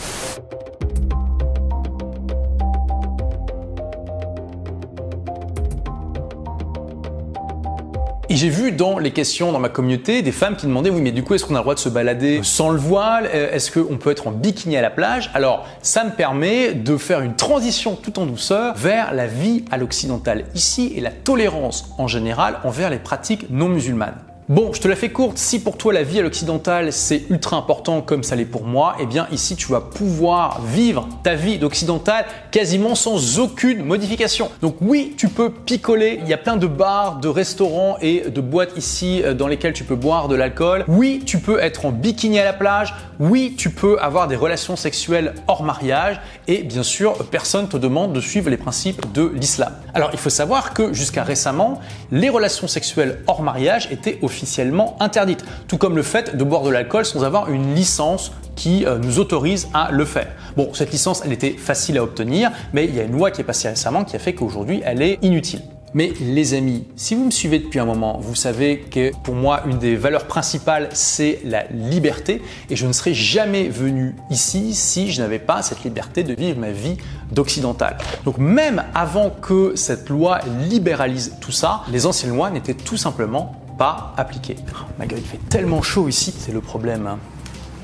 Et 8.32 8.36
j'ai 8.36 8.50
vu 8.50 8.72
dans 8.72 9.00
les 9.00 9.10
questions 9.10 9.52
dans 9.52 9.58
ma 9.58 9.70
communauté 9.70 10.22
des 10.22 10.32
femmes 10.32 10.56
qui 10.56 10.68
demandaient 10.68 10.92
oui 10.92 11.02
mais 11.02 11.12
du 11.12 11.24
coup 11.24 11.34
est-ce 11.34 11.46
qu'on 11.46 11.56
a 11.56 11.58
le 11.58 11.64
droit 11.64 11.74
de 11.74 11.80
se 11.80 11.90
balader 11.90 12.42
sans 12.44 12.70
le 12.70 12.78
voile? 12.78 13.26
Est-ce 13.26 13.72
qu'on 13.72 13.98
peut 13.98 14.12
être 14.12 14.28
en 14.28 14.32
bikini 14.32 14.78
à 14.78 14.84
la 14.84 14.92
plage? 14.92 15.32
Alors 15.34 15.66
ça 15.82 16.04
me 16.04 16.12
permet 16.12 16.76
de 16.76 16.96
faire 16.98 17.22
une 17.22 17.36
transition 17.36 17.96
tout 17.96 18.20
en 18.20 18.28
douceur 18.28 18.76
vers 18.76 19.16
la 19.16 19.26
vie 19.26 19.66
à 19.72 19.78
l'occidental 19.78 20.46
ici 20.54 20.94
et 20.96 21.02
la 21.02 21.10
tolérance 21.10 21.90
en 21.98 22.08
général 22.08 22.60
envers 22.64 22.92
les 22.92 23.00
pratiques 23.00 23.48
non 23.50 23.68
musulmanes. 23.68 24.29
Bon, 24.50 24.74
je 24.74 24.82
te 24.82 24.88
la 24.88 24.96
fais 24.96 25.10
courte. 25.10 25.38
Si 25.38 25.62
pour 25.62 25.77
toi 25.77 25.94
la 25.94 26.01
vie 26.01 26.18
à 26.18 26.24
l'occidental 26.24 26.91
c'est 26.91 27.29
ultra 27.29 27.56
important 27.56 28.01
comme 28.01 28.24
ça 28.24 28.36
l'est 28.36 28.46
pour 28.46 28.65
moi, 28.65 28.96
eh 29.00 29.06
bien 29.06 29.27
ici 29.32 29.56
tu 29.56 29.68
vas 29.68 29.79
pouvoir 29.79 30.62
vivre 30.63 31.08
ta 31.22 31.36
vie 31.36 31.60
d'occidental 31.60 32.25
quasiment 32.50 32.96
sans 32.96 33.38
aucune 33.38 33.84
modification. 33.84 34.50
Donc 34.63 34.77
oui, 34.82 35.13
tu 35.15 35.29
peux 35.29 35.51
picoler. 35.51 36.20
Il 36.24 36.27
y 36.27 36.34
a 36.34 36.38
plein 36.39 36.58
de 36.58 36.65
bars, 36.65 37.20
de 37.20 37.27
restaurants 37.27 37.98
et 38.01 38.22
de 38.22 38.41
boîtes 38.41 38.75
ici 38.75 39.22
euh, 39.24 39.36
dans 39.36 39.46
lesquelles 39.46 39.74
tu 39.74 39.84
peux 39.84 39.94
boire 39.94 40.27
de 40.27 40.34
l'alcool. 40.34 40.84
Oui, 40.88 41.22
tu 41.24 41.38
peux 41.38 41.60
être 41.60 41.86
en 41.86 41.91
bikini 41.91 42.39
à 42.39 42.44
la 42.44 42.53
plage. 42.53 42.96
Oui, 43.20 43.53
tu 43.56 43.70
peux 43.70 44.00
avoir 44.00 44.27
des 44.27 44.36
relations 44.36 44.75
sexuelles 44.75 45.36
hors 45.48 45.62
mariage. 45.62 46.20
Et 46.48 46.63
bien 46.63 46.82
sûr, 46.82 47.13
personne 47.29 47.70
te 47.70 47.77
demande 47.77 48.13
de 48.13 48.20
suivre 48.20 48.50
les 48.50 48.58
principes 48.58 49.13
de 49.13 49.32
l'islam. 49.32 49.74
Alors 49.94 50.10
il 50.13 50.18
faut 50.18 50.32
savoir 50.32 50.74
que 50.74 50.91
jusqu'à 50.91 51.22
récemment, 51.22 51.79
les 52.12 52.29
relations 52.29 52.68
sexuelles 52.68 53.22
hors 53.27 53.44
mariage 53.44 53.88
étaient 53.91 54.18
officiellement 54.24 54.38
officiellement 54.39 54.96
interdite, 55.01 55.43
tout 55.67 55.77
comme 55.77 55.96
le 55.96 56.03
fait 56.03 56.38
de 56.38 56.43
boire 56.43 56.63
de 56.63 56.69
l'alcool 56.69 57.05
sans 57.05 57.24
avoir 57.24 57.51
une 57.51 57.75
licence 57.75 58.31
qui 58.55 58.86
euh, 58.86 58.98
nous 58.98 59.19
autorise 59.19 59.67
à 59.74 59.91
le 59.91 60.05
faire. 60.05 60.27
Bon, 60.55 60.74
cette 60.74 60.91
licence, 60.91 61.22
elle 61.25 61.34
était 61.34 61.51
facile 61.51 61.98
à 61.98 62.03
obtenir, 62.03 62.51
mais 62.74 62.86
il 62.86 62.96
y 62.96 63.00
a 63.00 63.03
une 63.03 63.13
loi 63.13 63.31
qui 63.31 63.41
est 63.41 63.46
passée 63.46 63.69
récemment 63.69 64.03
qui 64.03 64.15
a 64.15 64.19
fait 64.19 64.34
qu'aujourd'hui, 64.34 64.81
elle 64.86 65.01
est 65.01 65.19
inutile. 65.22 65.62
Mais 65.96 66.13
les 66.22 66.53
amis, 66.53 66.86
si 66.96 67.15
vous 67.15 67.25
me 67.25 67.31
suivez 67.31 67.58
depuis 67.58 67.79
un 67.79 67.86
moment, 67.86 68.19
vous 68.22 68.36
savez 68.36 68.79
que 68.79 69.12
pour 69.24 69.34
moi, 69.34 69.63
une 69.65 69.79
des 69.79 69.96
valeurs 69.96 70.25
principales, 70.25 70.89
c'est 70.93 71.39
la 71.43 71.65
liberté. 71.72 72.43
Et 72.69 72.75
je 72.75 72.86
ne 72.86 72.93
serais 72.93 73.15
jamais 73.15 73.69
venu 73.69 74.15
ici 74.29 74.75
si 74.75 75.12
je 75.12 75.19
n'avais 75.19 75.39
pas 75.39 75.63
cette 75.63 75.84
liberté 75.84 76.24
de 76.24 76.34
vivre 76.34 76.60
ma 76.60 76.72
vie 76.72 76.98
d'occidental. 77.31 77.98
Donc 78.24 78.38
même 78.38 78.84
avant 78.93 79.31
que 79.31 79.75
cette 79.75 80.10
loi 80.10 80.39
libéralise 80.69 81.38
tout 81.41 81.51
ça, 81.51 81.81
les 81.91 82.05
anciennes 82.05 82.36
lois 82.36 82.51
n'étaient 82.51 82.75
tout 82.75 82.98
simplement 82.98 83.55
pas 83.80 84.14
appliqué. 84.18 84.58
Oh, 84.74 85.06
gueule, 85.06 85.20
il 85.20 85.26
fait 85.26 85.40
tellement 85.50 85.82
chaud 85.82 86.10
ici, 86.10 86.36
c'est 86.38 86.52
le 86.52 86.60
problème 86.60 87.08
hein, 87.08 87.18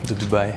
de 0.08 0.14
Dubaï. 0.14 0.54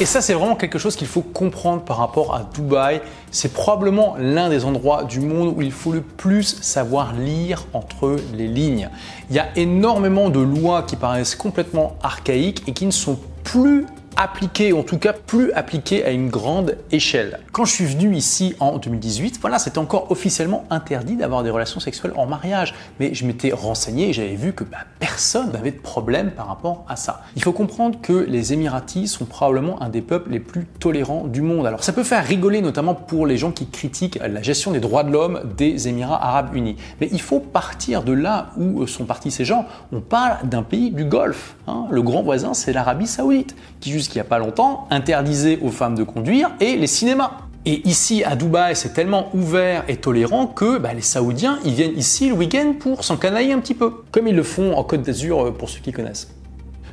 Et 0.00 0.04
ça, 0.04 0.20
c'est 0.20 0.34
vraiment 0.34 0.54
quelque 0.54 0.78
chose 0.78 0.96
qu'il 0.96 1.06
faut 1.06 1.22
comprendre 1.22 1.82
par 1.82 1.96
rapport 1.96 2.34
à 2.34 2.44
Dubaï. 2.54 3.00
C'est 3.30 3.54
probablement 3.54 4.16
l'un 4.18 4.50
des 4.50 4.66
endroits 4.66 5.04
du 5.04 5.20
monde 5.20 5.54
où 5.56 5.62
il 5.62 5.72
faut 5.72 5.92
le 5.92 6.02
plus 6.02 6.60
savoir 6.60 7.14
lire 7.14 7.64
entre 7.72 8.16
les 8.34 8.48
lignes. 8.48 8.90
Il 9.30 9.36
y 9.36 9.38
a 9.38 9.48
énormément 9.56 10.28
de 10.28 10.40
lois 10.40 10.82
qui 10.82 10.96
paraissent 10.96 11.36
complètement 11.36 11.96
archaïques 12.02 12.62
et 12.66 12.74
qui 12.74 12.84
ne 12.84 12.90
sont 12.90 13.18
plus 13.44 13.86
appliqué, 14.22 14.72
en 14.72 14.84
tout 14.84 14.98
cas 14.98 15.12
plus 15.12 15.52
appliqué 15.52 16.04
à 16.04 16.10
une 16.10 16.30
grande 16.30 16.76
échelle. 16.92 17.40
Quand 17.50 17.64
je 17.64 17.72
suis 17.72 17.86
venu 17.86 18.14
ici 18.14 18.54
en 18.60 18.78
2018, 18.78 19.38
voilà, 19.40 19.58
c'était 19.58 19.78
encore 19.78 20.12
officiellement 20.12 20.64
interdit 20.70 21.16
d'avoir 21.16 21.42
des 21.42 21.50
relations 21.50 21.80
sexuelles 21.80 22.12
en 22.16 22.26
mariage. 22.26 22.74
Mais 23.00 23.14
je 23.14 23.26
m'étais 23.26 23.52
renseigné 23.52 24.10
et 24.10 24.12
j'avais 24.12 24.36
vu 24.36 24.52
que 24.52 24.62
bah, 24.62 24.78
personne 25.00 25.50
n'avait 25.50 25.72
de 25.72 25.80
problème 25.80 26.30
par 26.30 26.46
rapport 26.46 26.84
à 26.88 26.94
ça. 26.94 27.22
Il 27.34 27.42
faut 27.42 27.52
comprendre 27.52 28.00
que 28.00 28.12
les 28.12 28.52
Émiratis 28.52 29.08
sont 29.08 29.24
probablement 29.24 29.82
un 29.82 29.88
des 29.88 30.02
peuples 30.02 30.30
les 30.30 30.40
plus 30.40 30.66
tolérants 30.66 31.26
du 31.26 31.42
monde. 31.42 31.66
Alors 31.66 31.82
ça 31.82 31.92
peut 31.92 32.04
faire 32.04 32.24
rigoler 32.24 32.60
notamment 32.60 32.94
pour 32.94 33.26
les 33.26 33.36
gens 33.36 33.50
qui 33.50 33.66
critiquent 33.68 34.20
la 34.22 34.42
gestion 34.42 34.70
des 34.70 34.80
droits 34.80 35.02
de 35.02 35.10
l'homme 35.10 35.40
des 35.56 35.88
Émirats 35.88 36.24
arabes 36.24 36.54
unis. 36.54 36.76
Mais 37.00 37.08
il 37.10 37.20
faut 37.20 37.40
partir 37.40 38.04
de 38.04 38.12
là 38.12 38.50
où 38.56 38.86
sont 38.86 39.04
partis 39.04 39.32
ces 39.32 39.44
gens. 39.44 39.66
On 39.92 40.00
parle 40.00 40.48
d'un 40.48 40.62
pays 40.62 40.90
du 40.90 41.04
Golfe. 41.04 41.56
Hein. 41.66 41.86
Le 41.90 42.02
grand 42.02 42.22
voisin, 42.22 42.54
c'est 42.54 42.72
l'Arabie 42.72 43.06
saoudite, 43.06 43.56
qui 43.82 43.92
jusqu'il 43.92 44.16
n'y 44.16 44.22
a 44.22 44.24
pas 44.24 44.38
longtemps 44.38 44.86
interdisait 44.90 45.58
aux 45.60 45.70
femmes 45.70 45.96
de 45.96 46.04
conduire 46.04 46.50
et 46.60 46.76
les 46.76 46.86
cinémas. 46.86 47.32
Et 47.66 47.86
ici 47.86 48.24
à 48.24 48.34
Dubaï, 48.34 48.74
c'est 48.74 48.92
tellement 48.92 49.28
ouvert 49.34 49.84
et 49.88 49.96
tolérant 49.96 50.46
que 50.46 50.78
bah, 50.78 50.94
les 50.94 51.02
Saoudiens, 51.02 51.58
ils 51.64 51.74
viennent 51.74 51.96
ici 51.96 52.28
le 52.28 52.34
week-end 52.34 52.74
pour 52.78 53.04
s'encanailler 53.04 53.52
un 53.52 53.60
petit 53.60 53.74
peu, 53.74 53.92
comme 54.10 54.26
ils 54.26 54.34
le 54.34 54.42
font 54.42 54.74
en 54.76 54.82
Côte 54.82 55.02
d'Azur 55.02 55.46
euh, 55.46 55.50
pour 55.52 55.68
ceux 55.68 55.80
qui 55.80 55.92
connaissent. 55.92 56.28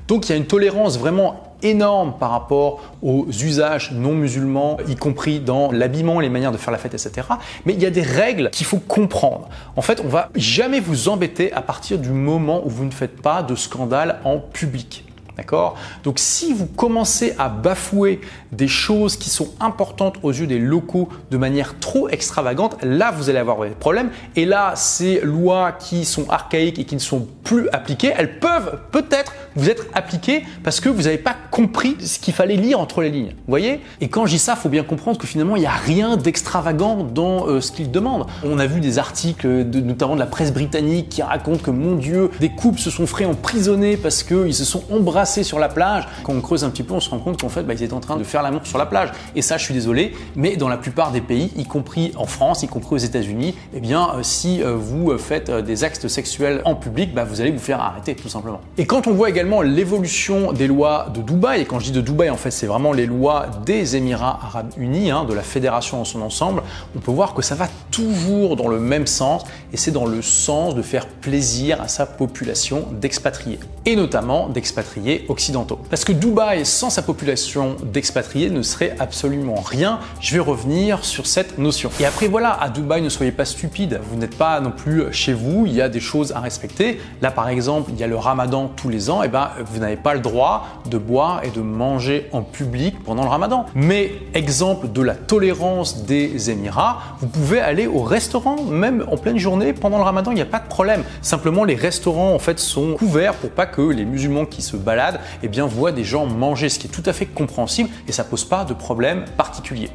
Donc 0.07 0.27
il 0.27 0.31
y 0.31 0.33
a 0.33 0.37
une 0.37 0.47
tolérance 0.47 0.97
vraiment 0.97 1.55
énorme 1.61 2.15
par 2.19 2.31
rapport 2.31 2.81
aux 3.01 3.27
usages 3.27 3.91
non 3.91 4.13
musulmans, 4.13 4.77
y 4.87 4.95
compris 4.95 5.39
dans 5.39 5.71
l'habillement, 5.71 6.19
les 6.19 6.29
manières 6.29 6.51
de 6.51 6.57
faire 6.57 6.71
la 6.71 6.77
fête, 6.77 6.93
etc. 6.93 7.27
Mais 7.65 7.73
il 7.73 7.81
y 7.81 7.85
a 7.85 7.91
des 7.91 8.01
règles 8.01 8.49
qu'il 8.49 8.65
faut 8.65 8.79
comprendre. 8.79 9.49
En 9.75 9.81
fait, 9.81 10.01
on 10.03 10.07
va 10.07 10.29
jamais 10.35 10.79
vous 10.79 11.09
embêter 11.09 11.51
à 11.53 11.61
partir 11.61 11.99
du 11.99 12.09
moment 12.09 12.61
où 12.65 12.69
vous 12.69 12.85
ne 12.85 12.91
faites 12.91 13.21
pas 13.21 13.43
de 13.43 13.55
scandale 13.55 14.19
en 14.23 14.39
public. 14.39 15.05
D'accord? 15.39 15.77
Donc 16.03 16.19
si 16.19 16.51
vous 16.51 16.65
commencez 16.65 17.33
à 17.37 17.47
bafouer 17.47 18.19
des 18.51 18.67
choses 18.67 19.15
qui 19.15 19.29
sont 19.29 19.47
importantes 19.61 20.17
aux 20.21 20.31
yeux 20.31 20.47
des 20.47 20.59
locaux 20.59 21.07
de 21.31 21.37
manière 21.37 21.79
trop 21.79 22.09
extravagante, 22.09 22.75
là 22.83 23.11
vous 23.11 23.29
allez 23.29 23.39
avoir 23.39 23.61
des 23.61 23.69
problèmes. 23.69 24.09
Et 24.35 24.43
là, 24.43 24.73
ces 24.75 25.21
lois 25.21 25.71
qui 25.71 26.03
sont 26.03 26.29
archaïques 26.29 26.77
et 26.77 26.83
qui 26.83 26.95
ne 26.95 26.99
sont 26.99 27.25
plus 27.45 27.69
appliquées, 27.69 28.11
elles 28.17 28.39
peuvent 28.39 28.79
peut-être 28.91 29.31
vous 29.55 29.69
être 29.69 29.85
appliquées 29.93 30.43
parce 30.61 30.81
que 30.81 30.89
vous 30.89 31.03
n'avez 31.03 31.17
pas 31.17 31.37
compris 31.51 31.95
ce 32.01 32.19
qu'il 32.19 32.33
fallait 32.33 32.57
lire 32.57 32.81
entre 32.81 33.01
les 33.01 33.09
lignes. 33.09 33.29
Vous 33.29 33.47
voyez? 33.47 33.79
Et 34.01 34.09
quand 34.09 34.25
je 34.25 34.33
dis 34.33 34.39
ça, 34.39 34.57
faut 34.57 34.67
bien 34.67 34.83
comprendre 34.83 35.17
que 35.17 35.27
finalement, 35.27 35.55
il 35.55 35.61
n'y 35.61 35.65
a 35.65 35.71
rien 35.71 36.17
d'extravagant 36.17 37.05
dans 37.05 37.47
euh, 37.47 37.61
ce 37.61 37.71
qu'ils 37.71 37.91
demandent. 37.91 38.25
On 38.43 38.59
a 38.59 38.67
vu 38.67 38.81
des 38.81 38.99
articles, 38.99 39.47
notamment 39.47 40.15
de 40.15 40.19
la 40.19 40.25
presse 40.25 40.51
britannique, 40.51 41.07
qui 41.07 41.21
racontent 41.21 41.63
que, 41.63 41.71
mon 41.71 41.95
Dieu, 41.95 42.29
des 42.41 42.49
couples 42.49 42.79
se 42.79 42.89
sont 42.89 43.07
frais 43.07 43.25
emprisonnés 43.25 43.95
parce 43.95 44.23
qu'ils 44.23 44.53
se 44.53 44.65
sont 44.65 44.83
embrassés 44.91 45.28
sur 45.29 45.59
la 45.59 45.69
plage. 45.69 46.07
Quand 46.23 46.33
on 46.33 46.41
creuse 46.41 46.63
un 46.63 46.69
petit 46.69 46.83
peu, 46.83 46.93
on 46.93 46.99
se 46.99 47.09
rend 47.09 47.19
compte 47.19 47.41
qu'en 47.41 47.49
fait, 47.49 47.63
bah, 47.63 47.73
ils 47.73 47.83
étaient 47.83 47.93
en 47.93 47.99
train 47.99 48.17
de 48.17 48.23
faire 48.23 48.41
l'amour 48.41 48.61
sur 48.65 48.77
la 48.77 48.85
plage. 48.85 49.09
Et 49.35 49.41
ça, 49.41 49.57
je 49.57 49.63
suis 49.63 49.73
désolé, 49.73 50.13
mais 50.35 50.57
dans 50.57 50.67
la 50.67 50.77
plupart 50.77 51.11
des 51.11 51.21
pays, 51.21 51.51
y 51.55 51.65
compris 51.65 52.11
en 52.17 52.25
France, 52.25 52.63
y 52.63 52.67
compris 52.67 52.95
aux 52.95 52.99
États-Unis, 52.99 53.55
eh 53.73 53.79
bien, 53.79 54.09
euh, 54.15 54.23
si 54.23 54.61
euh, 54.61 54.75
vous 54.75 55.11
euh, 55.11 55.17
faites 55.17 55.51
des 55.51 55.83
actes 55.83 56.07
sexuels 56.07 56.61
en 56.65 56.75
public, 56.75 57.13
bah, 57.13 57.23
vous 57.23 57.41
allez 57.41 57.51
vous 57.51 57.59
faire 57.59 57.79
arrêter, 57.79 58.15
tout 58.15 58.29
simplement. 58.29 58.61
Et 58.77 58.85
quand 58.85 59.07
on 59.07 59.13
voit 59.13 59.29
également 59.29 59.61
l'évolution 59.61 60.51
des 60.51 60.67
lois 60.67 61.07
de 61.13 61.21
Dubaï, 61.21 61.61
et 61.61 61.65
quand 61.65 61.79
je 61.79 61.85
dis 61.85 61.91
de 61.91 62.01
Dubaï, 62.01 62.29
en 62.29 62.37
fait, 62.37 62.51
c'est 62.51 62.67
vraiment 62.67 62.93
les 62.93 63.05
lois 63.05 63.47
des 63.65 63.95
Émirats 63.95 64.39
Arabes 64.41 64.71
Unis, 64.77 65.11
hein, 65.11 65.25
de 65.25 65.33
la 65.33 65.41
fédération 65.41 66.01
en 66.01 66.05
son 66.05 66.21
ensemble, 66.21 66.63
on 66.95 66.99
peut 66.99 67.11
voir 67.11 67.33
que 67.33 67.41
ça 67.41 67.55
va 67.55 67.67
toujours 67.91 68.55
dans 68.55 68.67
le 68.67 68.79
même 68.79 69.07
sens, 69.07 69.43
et 69.73 69.77
c'est 69.77 69.91
dans 69.91 70.05
le 70.05 70.21
sens 70.21 70.75
de 70.75 70.81
faire 70.81 71.07
plaisir 71.07 71.81
à 71.81 71.87
sa 71.87 72.05
population 72.05 72.85
d'expatriés, 72.91 73.59
et 73.85 73.95
notamment 73.95 74.49
d'expatriés 74.49 75.18
occidentaux. 75.27 75.79
Parce 75.89 76.05
que 76.05 76.11
Dubaï, 76.11 76.65
sans 76.65 76.89
sa 76.89 77.01
population 77.01 77.75
d'expatriés, 77.83 78.49
ne 78.49 78.61
serait 78.61 78.95
absolument 78.99 79.61
rien. 79.61 79.99
Je 80.21 80.33
vais 80.35 80.39
revenir 80.39 81.03
sur 81.05 81.27
cette 81.27 81.57
notion. 81.57 81.89
Et 81.99 82.05
après, 82.05 82.27
voilà, 82.27 82.51
à 82.61 82.69
Dubaï, 82.69 83.01
ne 83.01 83.09
soyez 83.09 83.31
pas 83.31 83.45
stupides. 83.45 83.99
Vous 84.09 84.17
n'êtes 84.17 84.37
pas 84.37 84.59
non 84.59 84.71
plus 84.71 85.11
chez 85.11 85.33
vous. 85.33 85.65
Il 85.65 85.73
y 85.73 85.81
a 85.81 85.89
des 85.89 85.99
choses 85.99 86.31
à 86.31 86.39
respecter. 86.39 86.99
Là, 87.21 87.31
par 87.31 87.49
exemple, 87.49 87.91
il 87.93 87.99
y 87.99 88.03
a 88.03 88.07
le 88.07 88.15
ramadan 88.15 88.71
tous 88.75 88.89
les 88.89 89.09
ans. 89.09 89.23
Et 89.23 89.25
eh 89.25 89.29
ben, 89.29 89.49
vous 89.65 89.79
n'avez 89.79 89.97
pas 89.97 90.13
le 90.13 90.19
droit 90.19 90.67
de 90.89 90.97
boire 90.97 91.41
et 91.43 91.49
de 91.49 91.61
manger 91.61 92.29
en 92.31 92.41
public 92.41 92.95
pendant 93.03 93.23
le 93.23 93.29
ramadan. 93.29 93.65
Mais 93.75 94.13
exemple 94.33 94.91
de 94.91 95.01
la 95.01 95.15
tolérance 95.15 96.03
des 96.03 96.49
Émirats, 96.49 96.99
vous 97.19 97.27
pouvez 97.27 97.59
aller 97.59 97.87
au 97.87 98.03
restaurant, 98.03 98.63
même 98.63 99.05
en 99.11 99.17
pleine 99.17 99.37
journée, 99.37 99.73
pendant 99.73 99.97
le 99.97 100.03
ramadan, 100.03 100.31
il 100.31 100.35
n'y 100.35 100.41
a 100.41 100.45
pas 100.45 100.59
de 100.59 100.67
problème. 100.67 101.03
Simplement, 101.21 101.63
les 101.63 101.75
restaurants, 101.75 102.33
en 102.33 102.39
fait, 102.39 102.59
sont 102.59 102.93
couverts 102.93 103.33
pour 103.35 103.49
pas 103.49 103.65
que 103.65 103.81
les 103.81 104.05
musulmans 104.05 104.45
qui 104.45 104.61
se 104.61 104.77
baladent 104.77 104.98
et 104.99 105.17
eh 105.43 105.47
bien, 105.47 105.65
voit 105.65 105.91
des 105.91 106.03
gens 106.03 106.25
manger, 106.25 106.69
ce 106.69 106.79
qui 106.79 106.87
est 106.87 106.91
tout 106.91 107.03
à 107.05 107.13
fait 107.13 107.25
compréhensible 107.25 107.89
et 108.07 108.11
ça 108.11 108.23
pose 108.23 108.45
pas 108.45 108.65
de 108.65 108.73
problème 108.73 109.25
particulier. 109.37 109.89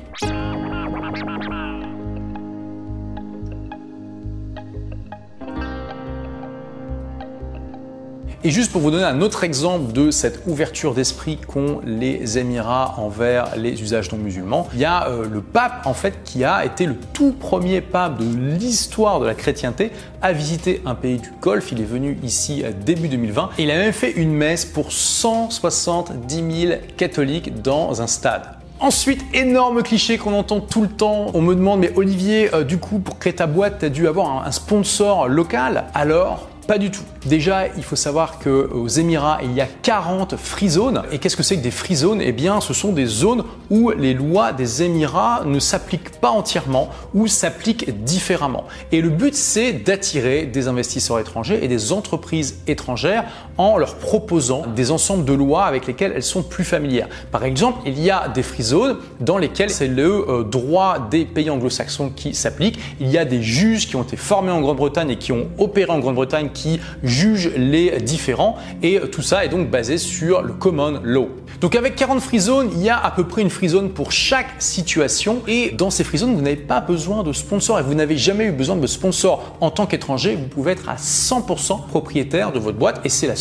Et 8.47 8.51
juste 8.51 8.73
pour 8.73 8.83
vous 8.83 8.91
donner 8.91 9.05
un 9.05 9.23
autre 9.23 9.43
exemple 9.43 9.95
de 9.95 10.11
cette 10.11 10.43
ouverture 10.47 10.93
d'esprit 10.93 11.39
qu'ont 11.39 11.81
les 11.83 12.37
Émirats 12.37 12.97
envers 12.99 13.57
les 13.57 13.81
usages 13.81 14.13
non 14.13 14.19
musulmans, 14.19 14.69
il 14.75 14.81
y 14.81 14.85
a 14.85 15.09
euh, 15.09 15.27
le 15.27 15.41
pape 15.41 15.87
en 15.87 15.95
fait 15.95 16.23
qui 16.25 16.45
a 16.45 16.63
été 16.63 16.85
le 16.85 16.95
tout 17.15 17.33
premier 17.33 17.81
pape 17.81 18.19
de 18.19 18.59
l'histoire 18.59 19.19
de 19.19 19.25
la 19.25 19.33
chrétienté 19.33 19.93
à 20.21 20.35
visiter 20.35 20.83
un 20.85 20.95
pays 20.95 21.17
du 21.17 21.31
Golfe. 21.41 21.73
Il 21.73 21.81
est 21.81 21.85
venu 21.85 22.19
ici 22.23 22.63
début 22.85 23.09
2020 23.09 23.53
et 23.57 23.63
il 23.63 23.71
a 23.71 23.77
même 23.77 23.95
fait 23.95 24.11
une 24.11 24.35
messe 24.35 24.67
pour 24.67 24.93
170 24.93 26.67
000 26.67 26.73
catholiques 26.99 27.63
dans 27.63 28.03
un 28.03 28.07
stade. 28.07 28.43
Ensuite, 28.79 29.25
énorme 29.33 29.83
cliché 29.83 30.19
qu'on 30.19 30.35
entend 30.35 30.61
tout 30.61 30.83
le 30.83 30.89
temps. 30.89 31.29
On 31.33 31.41
me 31.41 31.55
demande, 31.55 31.81
mais 31.81 31.93
Olivier, 31.97 32.55
euh, 32.55 32.65
du 32.65 32.77
coup, 32.77 32.99
pour 32.99 33.19
créer 33.19 33.33
ta 33.33 33.47
boîte, 33.47 33.79
tu 33.79 33.87
as 33.87 33.89
dû 33.89 34.07
avoir 34.07 34.47
un 34.47 34.51
sponsor 34.51 35.29
local? 35.29 35.85
Alors, 35.95 36.51
pas 36.66 36.78
du 36.78 36.90
tout. 36.90 37.02
Déjà, 37.26 37.68
il 37.76 37.83
faut 37.83 37.97
savoir 37.97 38.38
qu'aux 38.38 38.88
Émirats, 38.88 39.38
il 39.42 39.52
y 39.52 39.61
a 39.61 39.66
40 39.66 40.37
free 40.37 40.68
zones. 40.68 41.02
Et 41.12 41.18
qu'est-ce 41.18 41.37
que 41.37 41.42
c'est 41.42 41.56
que 41.56 41.62
des 41.62 41.71
free 41.71 41.97
zones? 41.97 42.21
Eh 42.21 42.33
bien, 42.33 42.61
ce 42.61 42.75
sont 42.75 42.92
des 42.92 43.06
zones 43.06 43.44
où 43.71 43.90
les 43.90 44.14
lois 44.14 44.52
des 44.52 44.83
Émirats 44.83 45.42
ne 45.44 45.59
s'appliquent 45.59 46.21
pas 46.21 46.30
entièrement 46.30 46.90
ou 47.14 47.26
s'appliquent 47.26 48.04
différemment. 48.04 48.64
Et 48.92 49.00
le 49.00 49.11
but, 49.11 49.35
c'est 49.35 49.73
d'attirer 49.73 50.47
des 50.47 50.68
investisseurs 50.68 51.18
étrangers 51.18 51.62
et 51.62 51.68
des 51.68 51.92
entreprises 51.92 52.59
étrangères 52.66 53.25
en 53.59 53.77
leur 53.77 53.97
proposant 53.97 54.65
des 54.75 54.91
ensembles 54.91 55.25
de 55.25 55.33
lois 55.33 55.65
avec 55.65 55.87
lesquelles 55.87 56.13
elles 56.15 56.23
sont 56.23 56.43
plus 56.43 56.65
familières. 56.65 57.09
Par 57.31 57.45
exemple, 57.45 57.81
il 57.87 58.01
y 58.01 58.11
a 58.11 58.29
des 58.29 58.43
free 58.43 58.63
zones 58.63 58.97
dans 59.21 59.39
lesquelles 59.39 59.71
c'est 59.71 59.89
le 59.89 60.29
euh, 60.29 60.43
droit 60.45 61.09
des 61.11 61.25
pays 61.25 61.51
anglo-saxons 61.51 62.11
qui 62.15 62.35
s'applique. 62.35 62.79
Il 63.01 63.11
y 63.11 63.19
a 63.19 63.25
des 63.25 63.43
juges 63.43 63.89
qui 63.89 63.97
ont 63.97 64.03
été 64.03 64.17
formés 64.17 64.51
en 64.51 64.61
Grande-Bretagne 64.61 65.11
et 65.11 65.17
qui 65.17 65.33
ont 65.33 65.49
opéré 65.59 65.91
en 65.91 65.99
Grande-Bretagne 65.99 66.51
qui 66.53 66.81
jugent 67.03 67.53
les 67.57 68.01
différents 68.01 68.57
et 68.83 69.01
tout 69.13 69.23
ça 69.23 69.45
est 69.45 69.49
donc 69.49 69.71
basé 69.71 69.99
sur 69.99 70.43
le 70.43 70.53
common 70.53 71.01
law. 71.03 71.29
Donc 71.61 71.77
avec 71.77 71.97
40 71.97 72.21
free 72.21 72.41
zones, 72.41 72.71
il 72.75 72.83
y 72.83 72.91
a 72.91 72.99
à 72.99 73.11
peu 73.11 73.25
près 73.25 73.43
une 73.43 73.51
free 73.51 73.69
zone 73.69 73.91
pour 73.91 74.13
chaque 74.13 74.51
situation 74.59 75.43
et 75.47 75.71
dans 75.71 75.91
ces 75.91 76.05
free 76.05 76.19
zones, 76.19 76.35
vous 76.35 76.43
n'avez 76.43 76.57
pas 76.57 76.81
besoin 76.81 77.23
de 77.23 77.33
sponsor 77.33 77.79
et 77.79 77.83
vous 77.83 77.95
n'avez 77.95 78.17
jamais 78.17 78.47
eu 78.47 78.53
besoin 78.53 78.77
de 78.77 78.87
sponsor 78.87 79.57
en 79.61 79.71
tant 79.71 79.87
qu'étranger, 79.87 80.37
vous 80.37 80.49
pouvez 80.49 80.73
être 80.73 80.89
à 80.89 80.97
100% 80.97 81.87
propriétaire 81.89 82.53
de 82.53 82.59
votre 82.59 82.79
boîte 82.79 83.01
et 83.05 83.09
c'est 83.09 83.27
la 83.27 83.37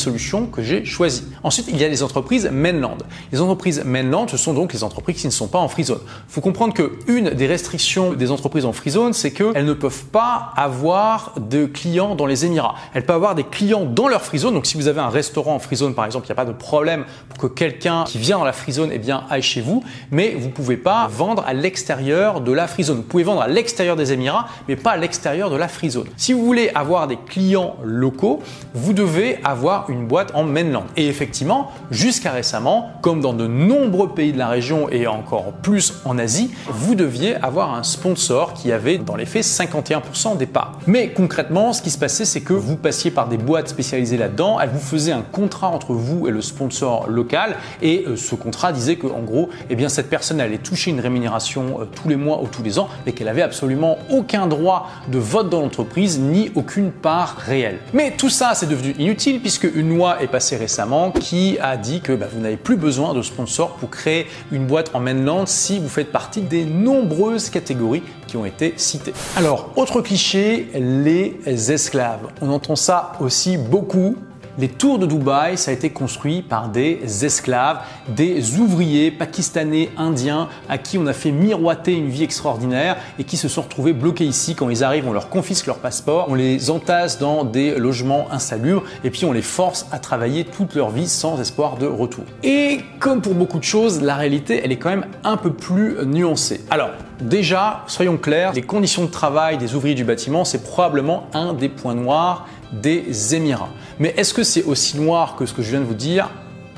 que 0.51 0.61
j'ai 0.61 0.85
choisie. 0.85 1.23
Ensuite, 1.43 1.67
il 1.69 1.77
y 1.77 1.83
a 1.83 1.87
les 1.87 2.03
entreprises 2.03 2.49
mainland. 2.51 2.97
Les 3.31 3.41
entreprises 3.41 3.83
mainland, 3.85 4.27
ce 4.27 4.37
sont 4.37 4.53
donc 4.53 4.73
les 4.73 4.83
entreprises 4.83 5.21
qui 5.21 5.27
ne 5.27 5.31
sont 5.31 5.47
pas 5.47 5.59
en 5.59 5.67
free 5.67 5.83
zone. 5.83 6.01
Il 6.29 6.33
faut 6.33 6.41
comprendre 6.41 6.73
que 6.73 6.93
une 7.07 7.31
des 7.31 7.47
restrictions 7.47 8.13
des 8.13 8.31
entreprises 8.31 8.65
en 8.65 8.73
free 8.73 8.91
zone, 8.91 9.13
c'est 9.13 9.31
qu'elles 9.31 9.65
ne 9.65 9.73
peuvent 9.73 10.05
pas 10.05 10.51
avoir 10.55 11.33
de 11.37 11.65
clients 11.65 12.15
dans 12.15 12.25
les 12.25 12.45
Émirats 12.45 12.53
elles 12.93 13.05
peuvent 13.05 13.15
avoir 13.15 13.35
des 13.35 13.43
clients 13.43 13.85
dans 13.85 14.07
leur 14.07 14.21
free 14.21 14.39
zone. 14.39 14.53
Donc 14.53 14.65
si 14.65 14.77
vous 14.77 14.87
avez 14.87 15.01
un 15.01 15.09
restaurant 15.09 15.55
en 15.55 15.59
free 15.59 15.75
zone 15.75 15.93
par 15.93 16.05
exemple, 16.05 16.25
il 16.27 16.29
n'y 16.29 16.33
a 16.33 16.35
pas 16.35 16.45
de 16.45 16.55
problème 16.55 17.05
pour 17.29 17.37
que 17.37 17.47
quelqu'un 17.47 18.03
qui 18.05 18.17
vient 18.17 18.37
dans 18.37 18.43
la 18.43 18.53
free 18.53 18.73
zone 18.73 18.89
eh 18.91 18.99
bien, 18.99 19.23
aille 19.29 19.41
chez 19.41 19.61
vous, 19.61 19.83
mais 20.11 20.35
vous 20.37 20.47
ne 20.47 20.53
pouvez 20.53 20.77
pas 20.77 21.07
vendre 21.07 21.43
à 21.45 21.53
l'extérieur 21.53 22.41
de 22.41 22.51
la 22.51 22.67
free 22.67 22.83
zone. 22.83 22.97
Vous 22.97 23.03
pouvez 23.03 23.23
vendre 23.23 23.41
à 23.41 23.47
l'extérieur 23.47 23.95
des 23.95 24.11
Émirats, 24.11 24.47
mais 24.67 24.75
pas 24.75 24.91
à 24.91 24.97
l'extérieur 24.97 25.49
de 25.49 25.55
la 25.55 25.67
free 25.67 25.89
zone. 25.89 26.07
Si 26.17 26.33
vous 26.33 26.45
voulez 26.45 26.69
avoir 26.75 27.07
des 27.07 27.17
clients 27.17 27.75
locaux, 27.83 28.41
vous 28.73 28.93
devez 28.93 29.39
avoir 29.43 29.89
une 29.89 29.92
boîte 30.01 30.31
en 30.33 30.43
mainland. 30.43 30.85
Et 30.97 31.07
effectivement, 31.07 31.71
jusqu'à 31.91 32.31
récemment, 32.31 32.91
comme 33.01 33.21
dans 33.21 33.33
de 33.33 33.47
nombreux 33.47 34.09
pays 34.09 34.33
de 34.33 34.37
la 34.37 34.47
région 34.47 34.89
et 34.89 35.07
encore 35.07 35.53
plus 35.61 36.01
en 36.05 36.17
Asie, 36.17 36.51
vous 36.67 36.95
deviez 36.95 37.35
avoir 37.35 37.73
un 37.73 37.83
sponsor 37.83 38.53
qui 38.53 38.71
avait 38.71 38.97
dans 38.97 39.15
les 39.15 39.25
faits 39.25 39.43
51% 39.43 40.37
des 40.37 40.45
parts. 40.45 40.79
Mais 40.87 41.09
concrètement, 41.09 41.73
ce 41.73 41.81
qui 41.81 41.89
se 41.89 41.97
passait, 41.97 42.25
c'est 42.25 42.41
que 42.41 42.53
vous 42.53 42.75
passez 42.75 43.11
par 43.11 43.27
des 43.27 43.37
boîtes 43.37 43.69
spécialisées 43.69 44.17
là-dedans. 44.17 44.59
Elle 44.59 44.69
vous 44.69 44.79
faisait 44.79 45.11
un 45.11 45.21
contrat 45.21 45.67
entre 45.67 45.93
vous 45.93 46.27
et 46.27 46.31
le 46.31 46.41
sponsor 46.41 47.07
local 47.07 47.55
et 47.81 48.05
euh, 48.07 48.15
ce 48.15 48.35
contrat 48.35 48.73
disait 48.73 48.95
que 48.95 49.07
en 49.07 49.21
gros, 49.21 49.49
eh 49.69 49.75
bien 49.75 49.89
cette 49.89 50.09
personne 50.09 50.39
allait 50.39 50.57
toucher 50.57 50.91
une 50.91 50.99
rémunération 50.99 51.81
euh, 51.81 51.85
tous 51.85 52.09
les 52.09 52.15
mois 52.15 52.41
ou 52.41 52.47
tous 52.47 52.63
les 52.63 52.79
ans, 52.79 52.87
mais 53.05 53.11
qu'elle 53.11 53.27
avait 53.27 53.41
absolument 53.41 53.97
aucun 54.09 54.47
droit 54.47 54.89
de 55.07 55.17
vote 55.17 55.49
dans 55.49 55.61
l'entreprise 55.61 56.19
ni 56.19 56.51
aucune 56.55 56.91
part 56.91 57.35
réelle. 57.37 57.79
Mais 57.93 58.11
tout 58.11 58.29
ça, 58.29 58.53
c'est 58.53 58.67
devenu 58.67 58.95
inutile 58.99 59.39
puisque 59.39 59.67
une 59.75 59.82
loi 59.89 60.21
est 60.21 60.27
passée 60.27 60.55
récemment 60.55 61.11
qui 61.11 61.57
a 61.59 61.77
dit 61.77 62.01
que 62.01 62.13
bah, 62.13 62.27
vous 62.31 62.39
n'avez 62.39 62.57
plus 62.57 62.77
besoin 62.77 63.13
de 63.13 63.21
sponsor 63.21 63.75
pour 63.75 63.89
créer 63.89 64.27
une 64.51 64.67
boîte 64.67 64.91
en 64.93 64.99
mainland 64.99 65.45
si 65.45 65.79
vous 65.79 65.89
faites 65.89 66.11
partie 66.11 66.41
des 66.41 66.65
nombreuses 66.65 67.49
catégories 67.49 68.03
qui 68.27 68.37
ont 68.37 68.45
été 68.45 68.73
citées. 68.77 69.13
Alors, 69.35 69.71
autre 69.75 70.01
cliché, 70.01 70.69
les 70.73 71.71
esclaves. 71.71 72.27
On 72.41 72.49
entend 72.49 72.75
ça 72.75 73.13
aussi 73.19 73.57
beaucoup. 73.57 74.17
Les 74.59 74.67
tours 74.67 74.99
de 74.99 75.07
Dubaï, 75.07 75.57
ça 75.57 75.71
a 75.71 75.73
été 75.73 75.89
construit 75.89 76.43
par 76.43 76.69
des 76.69 77.25
esclaves, 77.25 77.79
des 78.07 78.59
ouvriers 78.59 79.09
pakistanais, 79.09 79.89
indiens, 79.97 80.47
à 80.69 80.77
qui 80.77 80.99
on 80.99 81.07
a 81.07 81.13
fait 81.13 81.31
miroiter 81.31 81.93
une 81.93 82.09
vie 82.09 82.23
extraordinaire 82.23 82.97
et 83.17 83.23
qui 83.23 83.35
se 83.35 83.47
sont 83.47 83.63
retrouvés 83.63 83.93
bloqués 83.93 84.25
ici. 84.25 84.53
Quand 84.53 84.69
ils 84.69 84.83
arrivent, 84.83 85.07
on 85.07 85.13
leur 85.13 85.29
confisque 85.29 85.65
leur 85.65 85.79
passeport, 85.79 86.27
on 86.29 86.35
les 86.35 86.69
entasse 86.69 87.17
dans 87.17 87.43
des 87.43 87.79
logements 87.79 88.27
insalubres 88.31 88.83
et 89.03 89.09
puis 89.09 89.25
on 89.25 89.31
les 89.31 89.41
force 89.41 89.87
à 89.91 89.97
travailler 89.97 90.45
toute 90.45 90.75
leur 90.75 90.91
vie 90.91 91.07
sans 91.07 91.41
espoir 91.41 91.77
de 91.77 91.87
retour. 91.87 92.25
Et 92.43 92.81
comme 92.99 93.21
pour 93.21 93.33
beaucoup 93.33 93.57
de 93.57 93.63
choses, 93.63 94.03
la 94.03 94.15
réalité, 94.15 94.61
elle 94.63 94.71
est 94.71 94.77
quand 94.77 94.91
même 94.91 95.07
un 95.23 95.37
peu 95.37 95.51
plus 95.51 95.97
nuancée. 96.05 96.61
Alors, 96.69 96.91
déjà, 97.21 97.83
soyons 97.87 98.17
clairs, 98.17 98.53
les 98.53 98.61
conditions 98.61 99.05
de 99.05 99.11
travail 99.11 99.57
des 99.57 99.75
ouvriers 99.75 99.95
du 99.95 100.03
bâtiment, 100.03 100.45
c'est 100.45 100.63
probablement 100.63 101.27
un 101.33 101.53
des 101.53 101.69
points 101.69 101.95
noirs 101.95 102.47
des 102.71 103.35
Émirats. 103.35 103.69
Mais 103.99 104.13
est-ce 104.17 104.33
que 104.33 104.43
c'est 104.43 104.63
aussi 104.63 104.99
noir 104.99 105.35
que 105.35 105.45
ce 105.45 105.53
que 105.53 105.61
je 105.61 105.69
viens 105.69 105.79
de 105.79 105.85
vous 105.85 105.93
dire? 105.93 106.29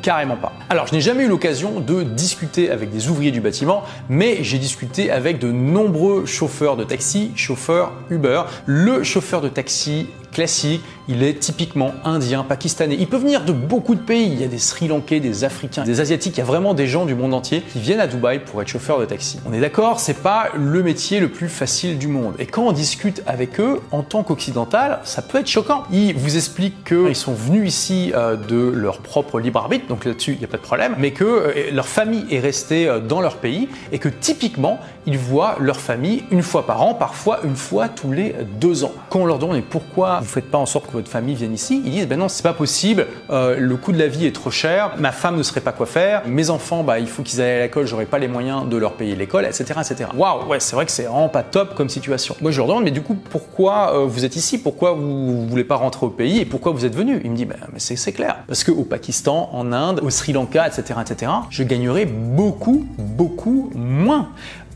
Carrément 0.01 0.35
pas. 0.35 0.53
Alors, 0.69 0.85
je 0.85 0.93
n'ai 0.93 1.01
jamais 1.01 1.23
eu 1.23 1.27
l'occasion 1.27 1.79
de 1.79 2.03
discuter 2.03 2.69
avec 2.69 2.91
des 2.91 3.09
ouvriers 3.09 3.31
du 3.31 3.41
bâtiment, 3.41 3.83
mais 4.07 4.43
j'ai 4.43 4.59
discuté 4.59 5.09
avec 5.09 5.39
de 5.39 5.51
nombreux 5.51 6.25
chauffeurs 6.27 6.77
de 6.77 6.83
taxi, 6.83 7.31
chauffeurs 7.35 7.91
Uber. 8.11 8.43
Le 8.67 9.03
chauffeur 9.03 9.41
de 9.41 9.49
taxi 9.49 10.07
classique, 10.31 10.83
il 11.07 11.23
est 11.23 11.39
typiquement 11.39 11.93
indien, 12.03 12.43
pakistanais. 12.43 12.97
Il 12.99 13.07
peut 13.07 13.17
venir 13.17 13.43
de 13.43 13.51
beaucoup 13.51 13.95
de 13.95 14.01
pays. 14.01 14.29
Il 14.31 14.41
y 14.41 14.43
a 14.43 14.47
des 14.47 14.57
Sri 14.57 14.87
Lankais, 14.87 15.19
des 15.19 15.43
Africains, 15.43 15.83
des 15.83 16.01
Asiatiques. 16.01 16.37
Il 16.37 16.39
y 16.39 16.43
a 16.43 16.45
vraiment 16.45 16.73
des 16.73 16.87
gens 16.87 17.05
du 17.05 17.15
monde 17.15 17.33
entier 17.33 17.61
qui 17.61 17.79
viennent 17.79 17.99
à 17.99 18.07
Dubaï 18.07 18.39
pour 18.39 18.61
être 18.61 18.67
chauffeur 18.67 18.99
de 18.99 19.05
taxi. 19.05 19.39
On 19.45 19.53
est 19.53 19.59
d'accord, 19.59 19.99
c'est 19.99 20.21
pas 20.21 20.49
le 20.55 20.83
métier 20.83 21.19
le 21.19 21.29
plus 21.29 21.49
facile 21.49 21.97
du 21.97 22.07
monde. 22.07 22.33
Et 22.39 22.45
quand 22.45 22.63
on 22.63 22.71
discute 22.71 23.21
avec 23.27 23.59
eux, 23.59 23.81
en 23.91 24.03
tant 24.03 24.23
qu'occidental, 24.23 24.99
ça 25.03 25.21
peut 25.21 25.39
être 25.39 25.47
choquant. 25.47 25.83
Ils 25.91 26.15
vous 26.15 26.35
expliquent 26.35 26.83
qu'ils 26.83 27.15
sont 27.15 27.33
venus 27.33 27.67
ici 27.67 28.11
euh, 28.15 28.35
de 28.35 28.55
leur 28.55 28.99
propre 28.99 29.39
libre 29.39 29.59
arbitre, 29.59 29.87
donc 29.87 30.05
là-dessus, 30.05 30.33
il 30.33 30.39
n'y 30.39 30.45
a 30.45 30.47
pas 30.47 30.57
de 30.57 30.61
problème, 30.61 30.95
mais 30.97 31.11
que 31.11 31.23
euh, 31.23 31.71
leur 31.71 31.87
famille 31.87 32.25
est 32.31 32.39
restée 32.39 32.87
euh, 32.87 32.99
dans 32.99 33.21
leur 33.21 33.37
pays 33.37 33.69
et 33.91 33.99
que 33.99 34.09
typiquement, 34.09 34.79
ils 35.05 35.17
voient 35.17 35.57
leur 35.59 35.79
famille 35.79 36.23
une 36.31 36.41
fois 36.41 36.65
par 36.65 36.81
an, 36.81 36.93
parfois 36.93 37.39
une 37.43 37.55
fois 37.55 37.89
tous 37.89 38.11
les 38.11 38.35
deux 38.59 38.83
ans. 38.83 38.91
Quand 39.09 39.19
on 39.19 39.25
leur 39.25 39.39
demande 39.39 39.61
pourquoi 39.69 40.19
vous 40.19 40.27
faites 40.27 40.49
pas 40.49 40.57
en 40.57 40.65
sorte 40.65 40.91
que 40.91 40.94
votre 40.95 41.09
famille 41.09 41.35
vienne 41.35 41.53
ici, 41.53 41.81
ils 41.85 41.91
disent 41.91 42.07
ben 42.07 42.17
non, 42.17 42.27
c'est 42.27 42.43
pas 42.43 42.53
possible, 42.53 43.07
euh, 43.29 43.57
le 43.59 43.75
coût 43.75 43.91
de 43.91 43.99
la 43.99 44.07
vie 44.07 44.25
est 44.25 44.35
trop 44.35 44.51
cher, 44.51 44.93
ma 44.97 45.11
femme 45.11 45.37
ne 45.37 45.43
saurait 45.43 45.61
pas 45.61 45.71
quoi 45.71 45.85
faire, 45.85 46.23
mes 46.27 46.49
enfants, 46.49 46.83
bah, 46.83 46.99
il 46.99 47.07
faut 47.07 47.21
qu'ils 47.21 47.41
aillent 47.41 47.59
à 47.59 47.61
l'école, 47.63 47.85
j'aurais 47.85 48.05
pas 48.05 48.19
les 48.19 48.27
moyens 48.27 48.67
de 48.67 48.77
leur 48.77 48.93
payer 48.93 49.15
l'école, 49.15 49.45
etc., 49.45 49.65
etc. 49.79 50.09
Waouh, 50.15 50.47
ouais, 50.47 50.59
c'est 50.59 50.75
vrai 50.75 50.85
que 50.85 50.91
c'est 50.91 51.03
vraiment 51.03 51.29
pas 51.29 51.43
top 51.43 51.75
comme 51.75 51.89
situation. 51.89 52.35
Moi, 52.41 52.51
je 52.51 52.57
leur 52.57 52.67
demande, 52.67 52.83
mais 52.83 52.91
du 52.91 53.01
coup, 53.01 53.15
pourquoi 53.15 53.95
euh, 53.95 54.05
vous 54.05 54.25
êtes 54.25 54.35
ici? 54.35 54.57
Pourquoi 54.57 54.93
vous, 54.93 55.47
voulez 55.47 55.63
pas 55.63 55.75
rentrer 55.75 56.05
au 56.05 56.09
pays 56.09 56.39
et 56.39 56.45
pourquoi 56.45 56.71
vous 56.71 56.85
êtes 56.85 56.95
venu? 56.95 57.21
Il 57.23 57.31
me 57.31 57.35
dit, 57.35 57.45
ben, 57.45 57.57
c'est 57.77 58.11
clair, 58.13 58.37
parce 58.47 58.63
qu'au 58.63 58.83
Pakistan, 58.83 59.49
en 59.53 59.71
Inde, 59.71 59.99
au 60.03 60.09
Sri 60.09 60.33
Lanka, 60.33 60.67
etc., 60.67 60.99
etc., 61.01 61.31
je 61.49 61.63
gagnerais 61.63 62.05
beaucoup, 62.05 62.85
beaucoup 62.97 63.71
moins. 63.75 64.29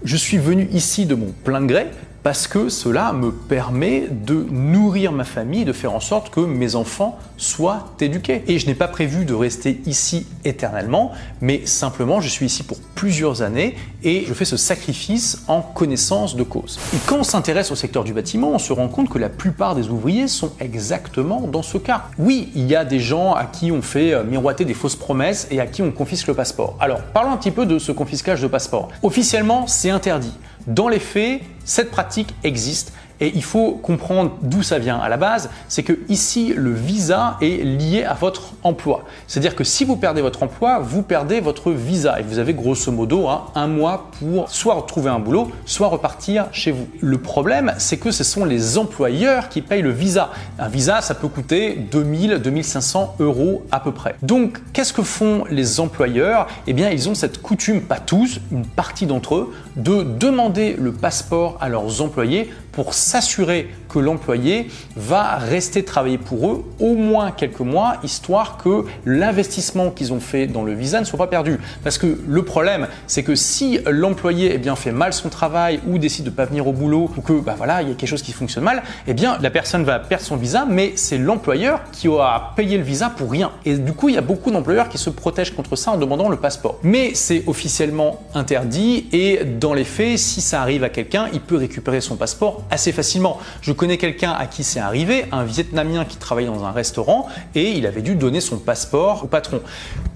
Je 0.04 0.16
suis 0.16 0.38
venu 0.38 0.70
ici 0.72 1.06
de 1.06 1.16
mon 1.16 1.34
plein 1.44 1.66
gré 1.66 1.88
parce 2.24 2.48
que 2.48 2.70
cela 2.70 3.14
me 3.14 3.32
permet 3.32 4.08
de 4.10 4.46
nourrir 4.50 5.12
ma 5.12 5.24
famille, 5.24 5.66
de 5.66 5.74
faire 5.74 5.94
en 5.94 6.00
sorte 6.00 6.30
que 6.30 6.42
mes 6.42 6.76
enfants 6.76 7.18
soient 7.38 7.88
éduqués. 8.00 8.44
Et 8.48 8.60
je 8.60 8.68
n'ai 8.68 8.76
pas 8.76 8.88
prévu 8.88 9.26
de 9.26 9.34
rester 9.34 9.82
ici 9.86 10.28
éternellement, 10.44 11.12
mais 11.42 11.66
simplement 11.66 12.22
je 12.22 12.28
suis 12.28 12.46
ici 12.46 12.64
pour 12.64 12.78
plusieurs 12.96 13.42
années 13.42 13.76
et 14.04 14.26
je 14.28 14.34
fais 14.34 14.46
ce 14.46 14.58
sacrifice 14.58 15.44
en 15.48 15.62
connaissance 15.62 16.36
de 16.36 16.44
cause. 16.44 16.80
Et 16.94 16.98
quand 17.06 17.18
on 17.20 17.24
s'intéresse 17.24 17.72
au 17.72 17.76
secteur 17.76 18.04
du 18.04 18.14
bâtiment, 18.14 18.52
on 18.52 18.60
se 18.60 18.74
rend 18.74 18.88
compte 18.88 19.10
que 19.10 19.18
la 19.18 19.30
plupart 19.30 19.76
des 19.76 19.90
ouvriers 19.90 20.28
sont 20.28 20.52
exactement 20.60 21.42
dans 21.42 21.62
ce 21.62 21.78
cas. 21.78 22.06
Oui, 22.18 22.50
il 22.56 22.68
y 22.68 22.76
a 22.76 22.86
des 22.86 23.00
gens 23.00 23.34
à 23.34 23.46
qui 23.46 23.72
on 23.72 23.82
fait 23.82 24.14
euh, 24.14 24.24
miroiter 24.24 24.66
des 24.66 24.74
fausses 24.74 24.96
promesses 24.96 25.48
et 25.52 25.60
à 25.60 25.68
qui 25.68 25.82
on 25.82 25.92
confisque 25.92 26.28
le 26.28 26.34
passeport. 26.34 26.76
Alors, 26.80 27.02
parlons 27.02 27.32
un 27.32 27.38
petit 27.38 27.52
peu 27.52 27.66
de 27.66 27.80
ce 27.80 27.92
confiscage 27.92 28.42
de 28.42 28.48
passeport. 28.48 28.90
Officiellement, 29.04 29.68
c'est 29.68 29.90
interdit. 29.90 30.34
Dans 30.70 30.88
les 30.88 31.00
faits, 31.00 31.42
cette 31.66 31.90
pratique 31.90 32.36
existe 32.44 32.94
Et 33.22 33.32
il 33.36 33.44
faut 33.44 33.72
comprendre 33.72 34.38
d'où 34.42 34.64
ça 34.64 34.80
vient 34.80 34.98
à 34.98 35.10
la 35.10 35.18
base, 35.18 35.50
c'est 35.68 35.84
que 35.84 36.00
ici 36.08 36.54
le 36.56 36.74
visa 36.74 37.38
est 37.42 37.64
lié 37.64 38.04
à 38.04 38.14
votre 38.14 38.54
emploi. 38.64 39.04
C'est-à-dire 39.28 39.56
que 39.56 39.64
si 39.64 39.84
vous 39.86 39.98
perdez 39.98 40.22
votre 40.22 40.44
emploi, 40.44 40.80
vous 40.80 41.02
perdez 41.02 41.40
votre 41.40 41.72
visa 41.72 42.20
et 42.20 42.24
vous 42.24 42.40
avez 42.40 42.54
grosso 42.54 42.92
modo 42.92 43.28
hein, 43.28 43.46
un 43.56 43.68
mois 43.68 44.10
pour 44.20 44.50
soit 44.50 44.76
retrouver 44.76 45.10
un 45.10 45.20
boulot, 45.20 45.52
soit 45.66 45.88
repartir 45.88 46.48
chez 46.52 46.72
vous. 46.72 46.88
Le 47.02 47.18
problème, 47.18 47.74
c'est 47.78 47.98
que 47.98 48.12
ce 48.12 48.24
sont 48.24 48.46
les 48.46 48.78
employeurs 48.78 49.50
qui 49.50 49.62
payent 49.62 49.82
le 49.82 49.92
visa. 49.92 50.32
Un 50.58 50.68
visa, 50.68 51.02
ça 51.02 51.16
peut 51.16 51.28
coûter 51.28 51.76
2000, 51.92 52.40
2500 52.40 53.16
euros 53.20 53.64
à 53.72 53.80
peu 53.80 53.92
près. 53.92 54.16
Donc, 54.22 54.60
qu'est-ce 54.74 54.94
que 54.94 55.04
font 55.04 55.44
les 55.50 55.80
employeurs? 55.80 56.48
Eh 56.68 56.74
bien, 56.74 56.90
ils 56.90 57.10
ont 57.10 57.16
cette 57.16 57.42
coutume, 57.42 57.82
pas 57.82 58.00
tous, 58.00 58.40
une 58.52 58.66
partie 58.66 59.06
d'entre 59.06 59.36
eux, 59.36 59.54
de 59.76 60.04
demander 60.04 60.76
le 60.80 60.92
passeport 60.92 61.58
à 61.60 61.70
leurs 61.70 62.02
employés 62.02 62.50
pour 62.80 62.94
s'assurer 62.94 63.68
que 63.90 64.00
l'employé 64.00 64.70
va 64.96 65.36
rester 65.36 65.84
travailler 65.84 66.18
pour 66.18 66.50
eux 66.50 66.66
au 66.80 66.94
moins 66.94 67.32
quelques 67.32 67.60
mois, 67.60 67.98
histoire 68.04 68.58
que 68.58 68.86
l'investissement 69.06 69.90
qu'ils 69.90 70.14
ont 70.14 70.20
fait 70.20 70.48
dans 70.48 70.64
le 70.64 70.74
visa 70.74 71.00
ne 71.00 71.06
soit 71.06 71.18
pas 71.18 71.28
perdu. 71.28 71.60
Parce 71.84 71.98
que 71.98 72.20
le 72.28 72.44
problème, 72.44 72.88
c'est 73.08 73.24
que 73.24 73.36
si 73.36 73.80
l'employé 73.88 74.52
eh 74.54 74.58
bien, 74.58 74.76
fait 74.76 74.92
mal 74.92 75.14
son 75.14 75.30
travail 75.30 75.80
ou 75.88 75.98
décide 75.98 76.26
de 76.26 76.30
ne 76.30 76.36
pas 76.36 76.46
venir 76.46 76.68
au 76.68 76.74
boulot 76.74 77.10
ou 77.18 77.22
que 77.22 77.34
bah, 77.34 77.56
voilà, 77.58 77.82
il 77.82 77.90
y 77.90 77.92
a 77.92 77.96
quelque 77.96 78.10
chose 78.10 78.22
qui 78.22 78.32
fonctionne 78.32 78.64
mal, 78.64 78.84
eh 79.08 79.14
bien, 79.14 79.38
la 79.42 79.50
personne 79.50 79.84
va 79.84 80.00
perdre 80.00 80.24
son 80.24 80.36
visa, 80.36 80.66
mais 80.70 80.94
c'est 80.96 81.18
l'employeur 81.18 81.82
qui 81.92 82.08
aura 82.08 82.54
payé 82.56 82.78
le 82.78 82.84
visa 82.84 83.10
pour 83.10 83.32
rien. 83.32 83.52
Et 83.66 83.78
du 83.78 83.94
coup, 83.94 84.10
il 84.10 84.16
y 84.16 84.18
a 84.18 84.22
beaucoup 84.22 84.52
d'employeurs 84.52 84.90
qui 84.90 84.98
se 84.98 85.10
protègent 85.10 85.56
contre 85.56 85.76
ça 85.76 85.92
en 85.92 85.98
demandant 85.98 86.30
le 86.30 86.38
passeport. 86.38 86.80
Mais 86.84 87.12
c'est 87.16 87.44
officiellement 87.48 88.22
interdit 88.34 89.08
et 89.12 89.44
dans 89.44 89.74
les 89.74 89.84
faits, 89.84 90.18
si 90.18 90.42
ça 90.42 90.62
arrive 90.62 90.84
à 90.84 90.90
quelqu'un, 90.90 91.28
il 91.34 91.42
peut 91.42 91.58
récupérer 91.58 92.02
son 92.02 92.16
passeport 92.16 92.64
assez 92.70 92.92
facilement. 92.92 93.40
Je 93.62 93.72
connais 93.80 93.98
quelqu'un 93.98 94.34
à 94.34 94.46
qui 94.46 94.66
c'est 94.66 94.82
arrivé, 94.82 95.24
un 95.32 95.46
Vietnamien 95.46 96.04
qui 96.04 96.18
travaillait 96.18 96.50
dans 96.50 96.66
un 96.66 96.72
restaurant 96.72 97.30
et 97.56 97.72
il 97.72 97.88
avait 97.88 98.02
dû 98.02 98.16
donner 98.16 98.42
son 98.42 98.58
passeport 98.58 99.24
au 99.24 99.28
patron. 99.28 99.62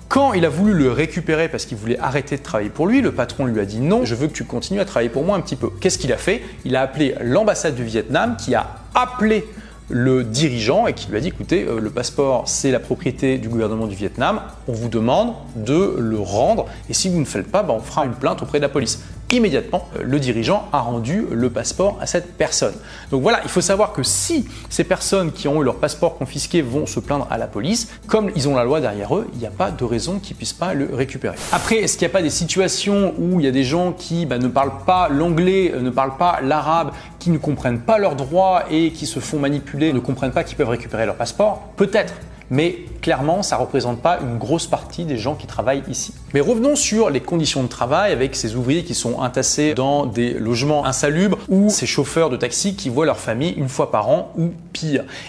Quand 0.09 0.33
il 0.33 0.43
a 0.43 0.49
voulu 0.49 0.73
le 0.73 0.91
récupérer 0.91 1.47
parce 1.47 1.65
qu'il 1.65 1.77
voulait 1.77 1.97
arrêter 1.97 2.35
de 2.35 2.43
travailler 2.43 2.69
pour 2.69 2.87
lui, 2.87 2.99
le 2.99 3.13
patron 3.13 3.45
lui 3.45 3.61
a 3.61 3.65
dit 3.65 3.79
non, 3.79 4.03
je 4.03 4.15
veux 4.15 4.27
que 4.27 4.33
tu 4.33 4.43
continues 4.43 4.81
à 4.81 4.85
travailler 4.85 5.09
pour 5.09 5.23
moi 5.23 5.37
un 5.37 5.39
petit 5.39 5.55
peu. 5.55 5.69
Qu'est-ce 5.79 5.97
qu'il 5.97 6.11
a 6.11 6.17
fait? 6.17 6.41
Il 6.65 6.75
a 6.75 6.81
appelé 6.81 7.15
l'ambassade 7.21 7.75
du 7.75 7.85
Vietnam 7.85 8.35
qui 8.35 8.53
a 8.53 8.67
appelé 8.95 9.47
le 9.89 10.25
dirigeant 10.25 10.85
et 10.87 10.93
qui 10.93 11.09
lui 11.09 11.15
a 11.15 11.21
dit 11.21 11.29
écoutez, 11.29 11.63
euh, 11.63 11.79
le 11.79 11.89
passeport 11.89 12.43
c'est 12.47 12.71
la 12.71 12.81
propriété 12.81 13.37
du 13.37 13.47
gouvernement 13.47 13.87
du 13.87 13.95
Vietnam, 13.95 14.41
on 14.67 14.73
vous 14.73 14.89
demande 14.89 15.35
de 15.55 15.95
le 15.97 16.19
rendre 16.19 16.65
et 16.89 16.93
si 16.93 17.09
vous 17.09 17.19
ne 17.19 17.25
faites 17.25 17.49
pas, 17.49 17.63
ben, 17.63 17.75
on 17.75 17.79
fera 17.79 18.03
une 18.03 18.13
plainte 18.13 18.41
auprès 18.41 18.59
de 18.59 18.63
la 18.63 18.69
police 18.69 18.99
immédiatement, 19.31 19.87
euh, 19.95 20.03
le 20.03 20.19
dirigeant 20.19 20.67
a 20.71 20.79
rendu 20.79 21.25
le 21.31 21.49
passeport 21.49 21.97
à 22.01 22.05
cette 22.05 22.33
personne. 22.37 22.73
Donc 23.11 23.21
voilà, 23.21 23.39
il 23.43 23.49
faut 23.49 23.61
savoir 23.61 23.93
que 23.93 24.03
si 24.03 24.47
ces 24.69 24.83
personnes 24.83 25.31
qui 25.31 25.47
ont 25.47 25.61
eu 25.61 25.65
leur 25.65 25.75
passeport 25.75 26.17
confisqué 26.17 26.61
vont 26.61 26.85
se 26.85 26.99
plaindre 26.99 27.27
à 27.29 27.37
la 27.37 27.47
police, 27.47 27.89
comme 28.07 28.31
ils 28.35 28.47
ont 28.47 28.55
la 28.55 28.63
loi 28.63 28.81
derrière 28.81 29.15
eux, 29.15 29.27
il 29.33 29.39
n'y 29.39 29.45
a 29.45 29.51
pas 29.51 29.71
de 29.71 29.83
raison 29.83 30.19
qu'ils 30.19 30.35
puissent 30.35 30.53
pas 30.53 30.73
le 30.73 30.89
récupérer. 30.93 31.35
Après, 31.51 31.77
est-ce 31.77 31.97
qu'il 31.97 32.07
n'y 32.07 32.11
a 32.11 32.13
pas 32.13 32.21
des 32.21 32.29
situations 32.29 33.13
où 33.17 33.39
il 33.39 33.45
y 33.45 33.49
a 33.49 33.51
des 33.51 33.63
gens 33.63 33.91
qui 33.91 34.25
bah, 34.25 34.37
ne 34.37 34.47
parlent 34.47 34.83
pas 34.85 35.09
l'anglais, 35.09 35.71
euh, 35.73 35.81
ne 35.81 35.89
parlent 35.89 36.17
pas 36.17 36.39
l'arabe, 36.41 36.91
qui 37.19 37.29
ne 37.29 37.37
comprennent 37.37 37.79
pas 37.79 37.97
leurs 37.97 38.15
droits 38.15 38.63
et 38.69 38.91
qui 38.91 39.05
se 39.05 39.19
font 39.19 39.39
manipuler, 39.39 39.93
ne 39.93 39.99
comprennent 39.99 40.31
pas 40.31 40.43
qu'ils 40.43 40.57
peuvent 40.57 40.69
récupérer 40.69 41.05
leur 41.05 41.15
passeport? 41.15 41.69
Peut-être 41.75 42.13
mais 42.53 42.85
clairement, 43.01 43.41
ça 43.41 43.55
ne 43.55 43.61
représente 43.61 43.99
pas 43.99 44.19
une 44.21 44.37
grosse 44.37 44.67
partie 44.67 45.05
des 45.05 45.17
gens 45.17 45.33
qui 45.33 45.47
travaillent 45.47 45.81
ici. 45.89 46.13
Mais 46.35 46.39
revenons 46.39 46.75
sur 46.75 47.09
les 47.09 47.19
conditions 47.19 47.63
de 47.63 47.67
travail 47.67 48.11
avec 48.11 48.35
ces 48.35 48.55
ouvriers 48.55 48.83
qui 48.83 48.93
sont 48.93 49.15
entassés 49.15 49.73
dans 49.73 50.05
des 50.05 50.35
logements 50.35 50.85
insalubres 50.85 51.39
ou 51.49 51.71
ces 51.71 51.87
chauffeurs 51.87 52.29
de 52.29 52.37
taxi 52.37 52.75
qui 52.75 52.89
voient 52.89 53.07
leur 53.07 53.17
famille 53.17 53.53
une 53.53 53.69
fois 53.69 53.89
par 53.89 54.07
an 54.07 54.31
ou 54.37 54.51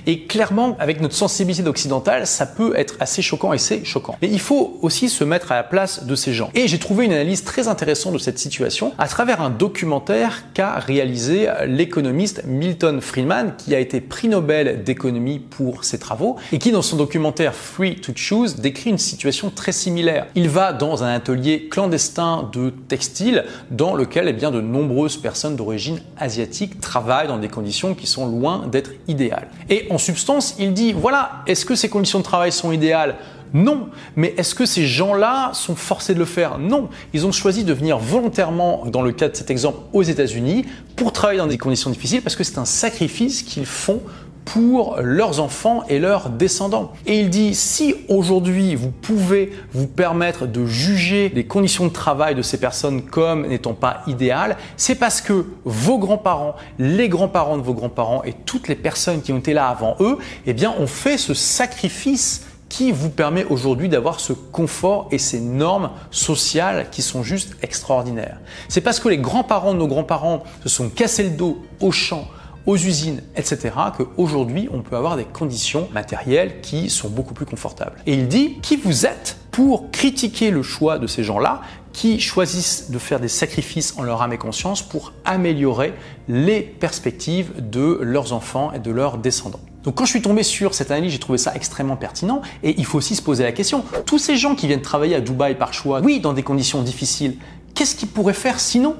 Et 0.07 0.23
clairement, 0.23 0.77
avec 0.79 1.01
notre 1.01 1.15
sensibilité 1.15 1.63
d'occidental, 1.63 2.27
ça 2.27 2.47
peut 2.47 2.75
être 2.77 2.97
assez 3.01 3.23
choquant 3.23 3.53
et 3.53 3.59
c'est 3.59 3.85
choquant. 3.85 4.17
Mais 4.23 4.29
il 4.29 4.41
faut 4.41 4.79
aussi 4.83 5.09
se 5.09 5.25
mettre 5.25 5.53
à 5.53 5.57
la 5.57 5.63
place 5.63 6.05
de 6.05 6.15
ces 6.15 6.33
gens. 6.33 6.51
Et 6.55 6.69
j'ai 6.69 6.79
trouvé 6.79 7.07
une 7.07 7.13
analyse 7.13 7.45
très 7.45 7.69
intéressante 7.69 8.13
de 8.13 8.19
cette 8.19 8.39
situation 8.39 8.93
à 8.99 9.09
travers 9.09 9.41
un 9.41 9.51
documentaire 9.51 10.45
qu'a 10.55 10.75
réalisé 10.75 11.49
l'économiste 11.67 12.43
Milton 12.47 13.01
Friedman 13.01 13.55
qui 13.57 13.75
a 13.75 13.79
été 13.79 14.01
prix 14.01 14.29
Nobel 14.29 14.83
d'économie 14.85 15.39
pour 15.39 15.85
ses 15.85 15.99
travaux 15.99 16.37
et 16.53 16.59
qui 16.59 16.73
dans 16.73 16.83
son 16.83 16.97
documentaire 16.97 17.15
documentaire 17.15 17.55
Free 17.55 17.97
to 17.97 18.13
Choose 18.17 18.57
décrit 18.57 18.91
une 18.91 18.99
situation 18.99 19.51
très 19.51 19.73
similaire. 19.73 20.27
Il 20.35 20.49
va 20.49 20.73
dans 20.73 21.05
un 21.05 21.15
atelier 21.15 21.69
clandestin 21.71 22.51
de 22.53 22.71
textile 22.71 23.45
dans 23.71 23.95
lequel 23.95 24.27
eh 24.29 24.33
bien, 24.33 24.51
de 24.51 24.61
nombreuses 24.61 25.17
personnes 25.17 25.55
d'origine 25.55 26.01
asiatique 26.19 26.81
travaillent 26.81 27.29
dans 27.29 27.39
des 27.39 27.49
conditions 27.49 27.95
qui 27.95 28.07
sont 28.07 28.27
loin 28.27 28.67
d'être 28.67 28.91
idéales. 29.07 29.34
Et 29.71 29.87
en 29.91 29.99
substance, 29.99 30.57
il 30.59 30.73
dit, 30.73 30.93
voilà, 30.93 31.43
est-ce 31.47 31.65
que 31.65 31.75
ces 31.75 31.89
conditions 31.89 32.19
de 32.19 32.25
travail 32.25 32.53
sont 32.53 32.73
idéales? 32.73 33.17
Non. 33.55 33.89
Mais 34.17 34.35
est-ce 34.37 34.55
que 34.55 34.67
ces 34.67 34.87
gens-là 34.87 35.51
sont 35.55 35.77
forcés 35.77 36.13
de 36.13 36.19
le 36.19 36.25
faire? 36.25 36.59
Non. 36.59 36.89
Ils 37.13 37.25
ont 37.25 37.33
choisi 37.33 37.65
de 37.65 37.73
venir 37.73 37.99
volontairement, 37.99 38.85
dans 38.87 39.03
le 39.03 39.13
cas 39.13 39.29
de 39.29 39.37
cet 39.37 39.51
exemple, 39.51 39.79
aux 39.93 40.03
États-Unis 40.03 40.67
pour 40.97 41.13
travailler 41.13 41.39
dans 41.39 41.47
des 41.47 41.59
conditions 41.59 41.91
difficiles 41.91 42.23
parce 42.23 42.37
que 42.37 42.45
c'est 42.45 42.59
un 42.59 42.65
sacrifice 42.65 43.43
qu'ils 43.43 43.67
font 43.67 44.01
pour 44.45 44.97
leurs 45.01 45.41
enfants 45.41 45.85
et 45.89 45.99
leurs 45.99 46.31
descendants. 46.31 46.93
Et 47.07 47.21
il 47.21 47.31
dit, 47.31 47.55
si 47.55 47.95
aujourd'hui 48.09 48.75
vous 48.75 48.91
pouvez 48.91 49.53
vous 49.73 49.87
permettre 49.87 50.47
de 50.47 50.67
juger 50.67 51.33
les 51.35 51.45
conditions 51.45 51.87
de 51.87 51.93
travail 51.93 52.35
de 52.35 52.43
ces 52.43 52.59
personnes 52.59 53.03
comme 53.03 53.47
n'étant 53.47 53.75
pas 53.75 54.03
idéales, 54.07 54.57
c'est 54.77 54.97
parce 54.97 55.21
que 55.21 55.47
vos 55.65 55.99
grands-parents, 55.99 56.55
les 56.79 57.09
grands-parents 57.09 57.57
de 57.57 57.63
vos 57.63 57.75
grands-parents 57.75 58.23
et 58.25 58.35
toutes 58.45 58.69
les 58.69 58.77
personnes 58.77 59.23
qui 59.23 59.33
ont 59.33 59.39
été 59.39 59.55
là 59.55 59.69
avant 59.69 59.97
eux, 60.01 60.19
eh 60.47 60.53
bien, 60.53 60.75
ont 60.79 60.87
fait 60.87 61.19
ce 61.19 61.35
sacrifice 61.35 62.47
qui 62.69 62.91
vous 62.91 63.11
permet 63.11 63.45
aujourd'hui 63.45 63.89
d'avoir 63.89 64.19
ce 64.19 64.33
confort 64.33 65.09
et 65.13 65.19
ces 65.19 65.41
normes 65.41 65.91
sociales 66.11 66.89
qui 66.91 67.03
sont 67.03 67.23
juste 67.23 67.57
extraordinaires. 67.63 68.41
C'est 68.69 68.81
parce 68.81 68.99
que 68.99 69.09
les 69.09 69.19
grands-parents 69.19 69.75
de 69.75 69.79
nos 69.79 69.87
grands-parents 69.87 70.43
se 70.63 70.69
sont 70.69 70.89
cassés 70.89 71.23
le 71.23 71.31
dos 71.31 71.63
au 71.81 71.93
champ, 71.93 72.27
aux 72.67 72.77
usines, 72.77 73.23
etc., 73.37 73.75
qu'aujourd'hui, 73.97 74.69
on 74.73 74.81
peut 74.81 74.97
avoir 74.97 75.17
des 75.17 75.25
conditions 75.25 75.89
matérielles 75.93 76.61
qui 76.61 76.91
sont 76.91 77.09
beaucoup 77.09 77.35
plus 77.35 77.47
confortables. 77.47 78.01
Et 78.07 78.15
il 78.15 78.29
dit, 78.29 78.59
qui 78.63 78.77
vous 78.77 79.07
êtes 79.07 79.37
pour 79.51 79.91
critiquer 79.91 80.51
le 80.51 80.63
choix 80.63 80.99
de 80.99 81.07
ces 81.07 81.23
gens-là 81.23 81.63
qui 81.93 82.19
choisissent 82.21 82.91
de 82.91 82.99
faire 82.99 83.21
des 83.21 83.29
sacrifices 83.29 83.95
en 83.97 84.03
leur 84.03 84.21
âme 84.21 84.33
et 84.33 84.39
conscience 84.39 84.83
pour 84.83 85.13
améliorer 85.25 85.95
les 86.29 86.61
perspectives 86.61 87.53
de 87.59 88.01
leurs 88.03 88.33
enfants 88.33 88.73
et 88.73 88.81
de 88.81 88.91
leurs 88.91 89.17
descendants. 89.19 89.61
Donc 89.85 89.97
quand 89.97 90.05
je 90.05 90.11
suis 90.11 90.23
tombé 90.23 90.43
sur 90.43 90.75
cette 90.75 90.91
analyse, 90.91 91.13
j'ai 91.13 91.19
trouvé 91.19 91.39
ça 91.39 91.55
extrêmement 91.55 91.97
pertinent 91.97 92.43
et 92.63 92.75
il 92.79 92.85
faut 92.85 92.99
aussi 92.99 93.15
se 93.15 93.23
poser 93.23 93.45
la 93.45 93.53
question, 93.53 93.85
tous 94.07 94.19
ces 94.19 94.37
gens 94.37 94.55
qui 94.55 94.67
viennent 94.67 94.83
travailler 94.83 95.15
à 95.15 95.21
Dubaï 95.21 95.55
par 95.55 95.73
choix, 95.73 96.01
oui, 96.01 96.21
dans 96.21 96.33
des 96.33 96.43
conditions 96.43 96.83
difficiles, 96.83 97.37
qu'est-ce 97.75 97.95
qu'ils 97.95 98.09
pourraient 98.09 98.33
faire 98.33 98.59
sinon? 98.59 98.97